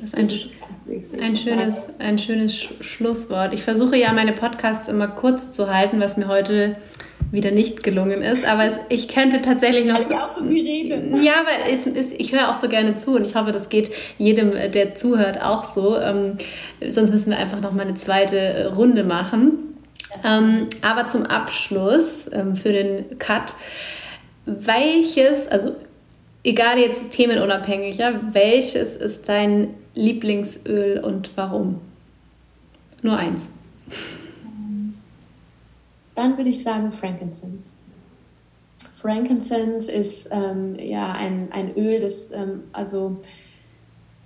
Das 0.00 0.14
ist 0.14 0.50
ein, 1.12 1.20
ein, 1.20 1.36
schönes, 1.36 1.88
ein 1.98 2.18
schönes 2.18 2.54
Schlusswort. 2.54 3.52
Ich 3.52 3.62
versuche 3.62 3.96
ja 3.96 4.12
meine 4.12 4.32
Podcasts 4.32 4.88
immer 4.88 5.08
kurz 5.08 5.52
zu 5.52 5.72
halten, 5.72 6.00
was 6.00 6.16
mir 6.16 6.28
heute 6.28 6.76
wieder 7.32 7.50
nicht 7.50 7.82
gelungen 7.82 8.22
ist. 8.22 8.46
Aber 8.46 8.64
es, 8.64 8.78
ich 8.88 9.08
könnte 9.08 9.42
tatsächlich 9.42 9.86
noch. 9.86 9.96
Weil 9.96 10.02
ich 10.02 10.14
auch 10.14 10.34
so 10.34 10.44
viel 10.44 10.64
rede. 10.64 11.20
Ja, 11.22 11.32
aber 11.40 11.70
es, 11.72 11.86
es, 11.86 12.12
ich 12.12 12.32
höre 12.32 12.48
auch 12.48 12.54
so 12.54 12.68
gerne 12.68 12.94
zu 12.94 13.16
und 13.16 13.24
ich 13.24 13.34
hoffe, 13.34 13.50
das 13.50 13.68
geht 13.68 13.90
jedem, 14.18 14.52
der 14.52 14.94
zuhört, 14.94 15.42
auch 15.42 15.64
so. 15.64 15.98
Ähm, 15.98 16.34
sonst 16.86 17.10
müssen 17.10 17.30
wir 17.30 17.38
einfach 17.38 17.60
noch 17.60 17.72
mal 17.72 17.82
eine 17.82 17.94
zweite 17.94 18.72
Runde 18.76 19.02
machen. 19.04 19.74
Ähm, 20.24 20.68
aber 20.80 21.06
zum 21.06 21.24
Abschluss 21.26 22.30
ähm, 22.32 22.54
für 22.54 22.72
den 22.72 23.18
Cut, 23.18 23.56
welches, 24.46 25.48
also 25.48 25.74
egal 26.48 26.78
jetzt 26.78 27.12
themenunabhängig, 27.12 27.98
ja, 27.98 28.20
welches 28.32 28.96
ist 28.96 29.28
dein 29.28 29.74
Lieblingsöl 29.94 30.98
und 31.00 31.30
warum? 31.36 31.80
Nur 33.02 33.16
eins. 33.16 33.50
Dann 36.14 36.36
würde 36.36 36.50
ich 36.50 36.62
sagen 36.62 36.90
Frankincense. 36.90 37.76
Frankincense 39.00 39.92
ist 39.92 40.30
ähm, 40.32 40.76
ja 40.80 41.12
ein, 41.12 41.52
ein 41.52 41.76
Öl, 41.76 42.00
das 42.00 42.30
ähm, 42.32 42.64
also 42.72 43.18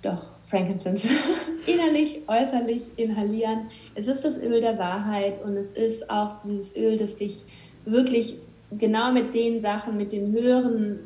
doch 0.01 0.23
Frankincense 0.47 1.09
innerlich, 1.67 2.21
äußerlich 2.27 2.81
inhalieren. 2.95 3.67
Es 3.95 4.07
ist 4.07 4.23
das 4.25 4.41
Öl 4.41 4.61
der 4.61 4.79
Wahrheit 4.79 5.43
und 5.43 5.57
es 5.57 5.71
ist 5.71 6.09
auch 6.09 6.33
dieses 6.43 6.75
Öl, 6.75 6.97
das 6.97 7.17
dich 7.17 7.43
wirklich 7.85 8.37
genau 8.71 9.11
mit 9.11 9.35
den 9.35 9.59
Sachen, 9.59 9.97
mit 9.97 10.11
den 10.11 10.31
höheren 10.31 10.99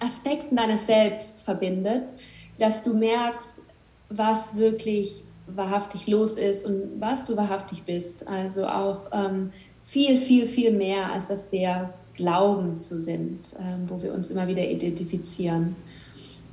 Aspekten 0.00 0.56
deines 0.56 0.86
Selbst 0.86 1.42
verbindet, 1.42 2.12
dass 2.58 2.82
du 2.82 2.94
merkst, 2.94 3.62
was 4.08 4.56
wirklich 4.56 5.22
wahrhaftig 5.46 6.06
los 6.06 6.36
ist 6.38 6.66
und 6.66 7.00
was 7.00 7.24
du 7.24 7.36
wahrhaftig 7.36 7.84
bist. 7.84 8.26
Also 8.26 8.66
auch 8.66 9.10
ähm, 9.12 9.52
viel, 9.82 10.16
viel, 10.16 10.48
viel 10.48 10.72
mehr, 10.72 11.12
als 11.12 11.28
dass 11.28 11.52
wir 11.52 11.92
glauben 12.14 12.78
zu 12.78 12.98
sind, 12.98 13.40
ähm, 13.60 13.88
wo 13.88 14.02
wir 14.02 14.12
uns 14.12 14.30
immer 14.30 14.46
wieder 14.48 14.64
identifizieren 14.64 15.76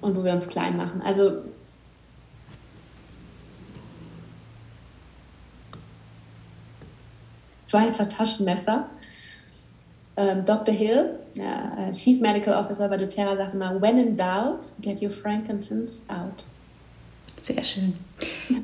und 0.01 0.15
wo 0.15 0.23
wir 0.23 0.33
uns 0.33 0.47
klein 0.47 0.77
machen. 0.77 1.01
Also 1.01 1.43
Schweizer 7.67 8.07
Taschenmesser. 8.07 8.87
Ähm, 10.15 10.45
Dr. 10.45 10.75
Hill, 10.75 11.17
äh, 11.37 11.91
Chief 11.91 12.19
Medical 12.19 12.53
Officer 12.53 12.87
bei 12.87 12.97
doTERRA, 12.97 13.35
sagt 13.35 13.53
immer, 13.53 13.81
when 13.81 13.97
in 13.97 14.17
doubt, 14.17 14.73
get 14.81 15.01
your 15.01 15.09
frankincense 15.09 16.01
out. 16.07 16.45
Sehr 17.41 17.63
schön. 17.63 17.93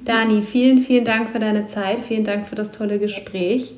Dani, 0.06 0.42
vielen, 0.42 0.80
vielen 0.80 1.04
Dank 1.04 1.30
für 1.32 1.40
deine 1.40 1.68
Zeit. 1.68 2.02
Vielen 2.02 2.24
Dank 2.24 2.48
für 2.48 2.56
das 2.56 2.72
tolle 2.72 2.98
Gespräch. 2.98 3.74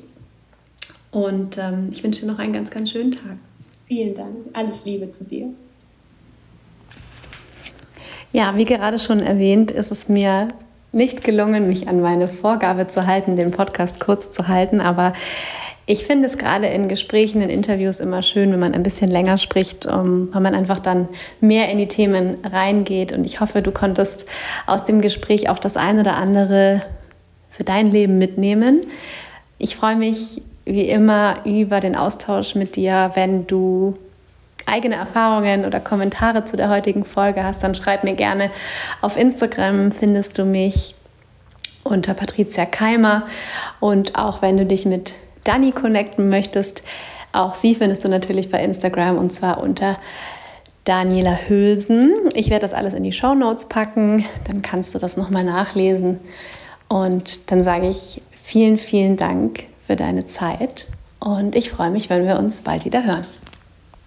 Und 1.10 1.58
ähm, 1.58 1.88
ich 1.90 2.04
wünsche 2.04 2.20
dir 2.22 2.28
noch 2.28 2.38
einen 2.38 2.52
ganz, 2.52 2.70
ganz 2.70 2.90
schönen 2.90 3.10
Tag. 3.10 3.36
Vielen 3.82 4.14
Dank. 4.14 4.36
Alles 4.52 4.84
Liebe 4.84 5.10
zu 5.10 5.24
dir. 5.24 5.48
Ja, 8.32 8.56
wie 8.56 8.64
gerade 8.64 8.98
schon 8.98 9.20
erwähnt, 9.20 9.70
ist 9.70 9.90
es 9.90 10.08
mir 10.08 10.54
nicht 10.92 11.24
gelungen, 11.24 11.68
mich 11.68 11.88
an 11.88 12.00
meine 12.00 12.28
Vorgabe 12.28 12.86
zu 12.86 13.06
halten, 13.06 13.36
den 13.36 13.50
Podcast 13.50 14.00
kurz 14.00 14.30
zu 14.30 14.48
halten, 14.48 14.80
aber 14.80 15.12
Ich 15.84 16.04
finde 16.04 16.28
es 16.28 16.38
gerade 16.38 16.68
in 16.68 16.86
Gesprächen, 16.86 17.40
in 17.40 17.50
Interviews 17.50 17.98
immer 17.98 18.22
schön, 18.22 18.52
wenn 18.52 18.60
man 18.60 18.72
ein 18.72 18.84
bisschen 18.84 19.10
länger 19.10 19.36
spricht, 19.36 19.84
um, 19.86 20.32
weil 20.32 20.42
man 20.42 20.54
einfach 20.54 20.78
dann 20.78 21.08
mehr 21.40 21.70
in 21.70 21.78
die 21.78 21.88
Themen 21.88 22.36
reingeht. 22.44 23.12
Und 23.12 23.26
ich 23.26 23.40
hoffe, 23.40 23.62
du 23.62 23.72
konntest 23.72 24.26
aus 24.66 24.84
dem 24.84 25.00
Gespräch 25.00 25.48
auch 25.48 25.58
das 25.58 25.76
eine 25.76 26.02
oder 26.02 26.16
andere 26.16 26.82
für 27.50 27.64
dein 27.64 27.88
Leben 27.90 28.18
mitnehmen. 28.18 28.86
Ich 29.58 29.74
freue 29.74 29.96
mich 29.96 30.42
wie 30.64 30.88
immer 30.88 31.38
über 31.44 31.80
den 31.80 31.96
Austausch 31.96 32.54
mit 32.54 32.76
dir, 32.76 33.10
wenn 33.14 33.48
du 33.48 33.94
eigene 34.66 34.94
Erfahrungen 34.94 35.64
oder 35.64 35.80
Kommentare 35.80 36.44
zu 36.44 36.56
der 36.56 36.70
heutigen 36.70 37.04
Folge 37.04 37.42
hast, 37.42 37.64
dann 37.64 37.74
schreib 37.74 38.04
mir 38.04 38.14
gerne. 38.14 38.50
Auf 39.00 39.16
Instagram 39.16 39.90
findest 39.90 40.38
du 40.38 40.44
mich 40.44 40.94
unter 41.82 42.14
Patricia 42.14 42.64
Keimer 42.64 43.26
und 43.80 44.16
auch 44.16 44.40
wenn 44.40 44.56
du 44.56 44.64
dich 44.64 44.86
mit 44.86 45.14
Dani 45.44 45.72
connecten 45.72 46.28
möchtest, 46.28 46.82
auch 47.32 47.54
sie 47.54 47.74
findest 47.74 48.04
du 48.04 48.08
natürlich 48.08 48.50
bei 48.50 48.62
Instagram 48.62 49.18
und 49.18 49.32
zwar 49.32 49.62
unter 49.62 49.98
Daniela 50.84 51.36
Hülsen. 51.48 52.12
Ich 52.34 52.50
werde 52.50 52.66
das 52.66 52.74
alles 52.74 52.94
in 52.94 53.04
die 53.04 53.12
Show 53.12 53.34
Notes 53.34 53.66
packen, 53.66 54.24
dann 54.44 54.62
kannst 54.62 54.94
du 54.94 54.98
das 54.98 55.16
nochmal 55.16 55.44
nachlesen. 55.44 56.20
Und 56.88 57.50
dann 57.50 57.62
sage 57.62 57.88
ich 57.88 58.20
vielen, 58.32 58.76
vielen 58.76 59.16
Dank 59.16 59.64
für 59.86 59.96
deine 59.96 60.26
Zeit 60.26 60.88
und 61.20 61.54
ich 61.54 61.70
freue 61.70 61.90
mich, 61.90 62.10
wenn 62.10 62.26
wir 62.26 62.38
uns 62.38 62.60
bald 62.60 62.84
wieder 62.84 63.04
hören. 63.04 63.26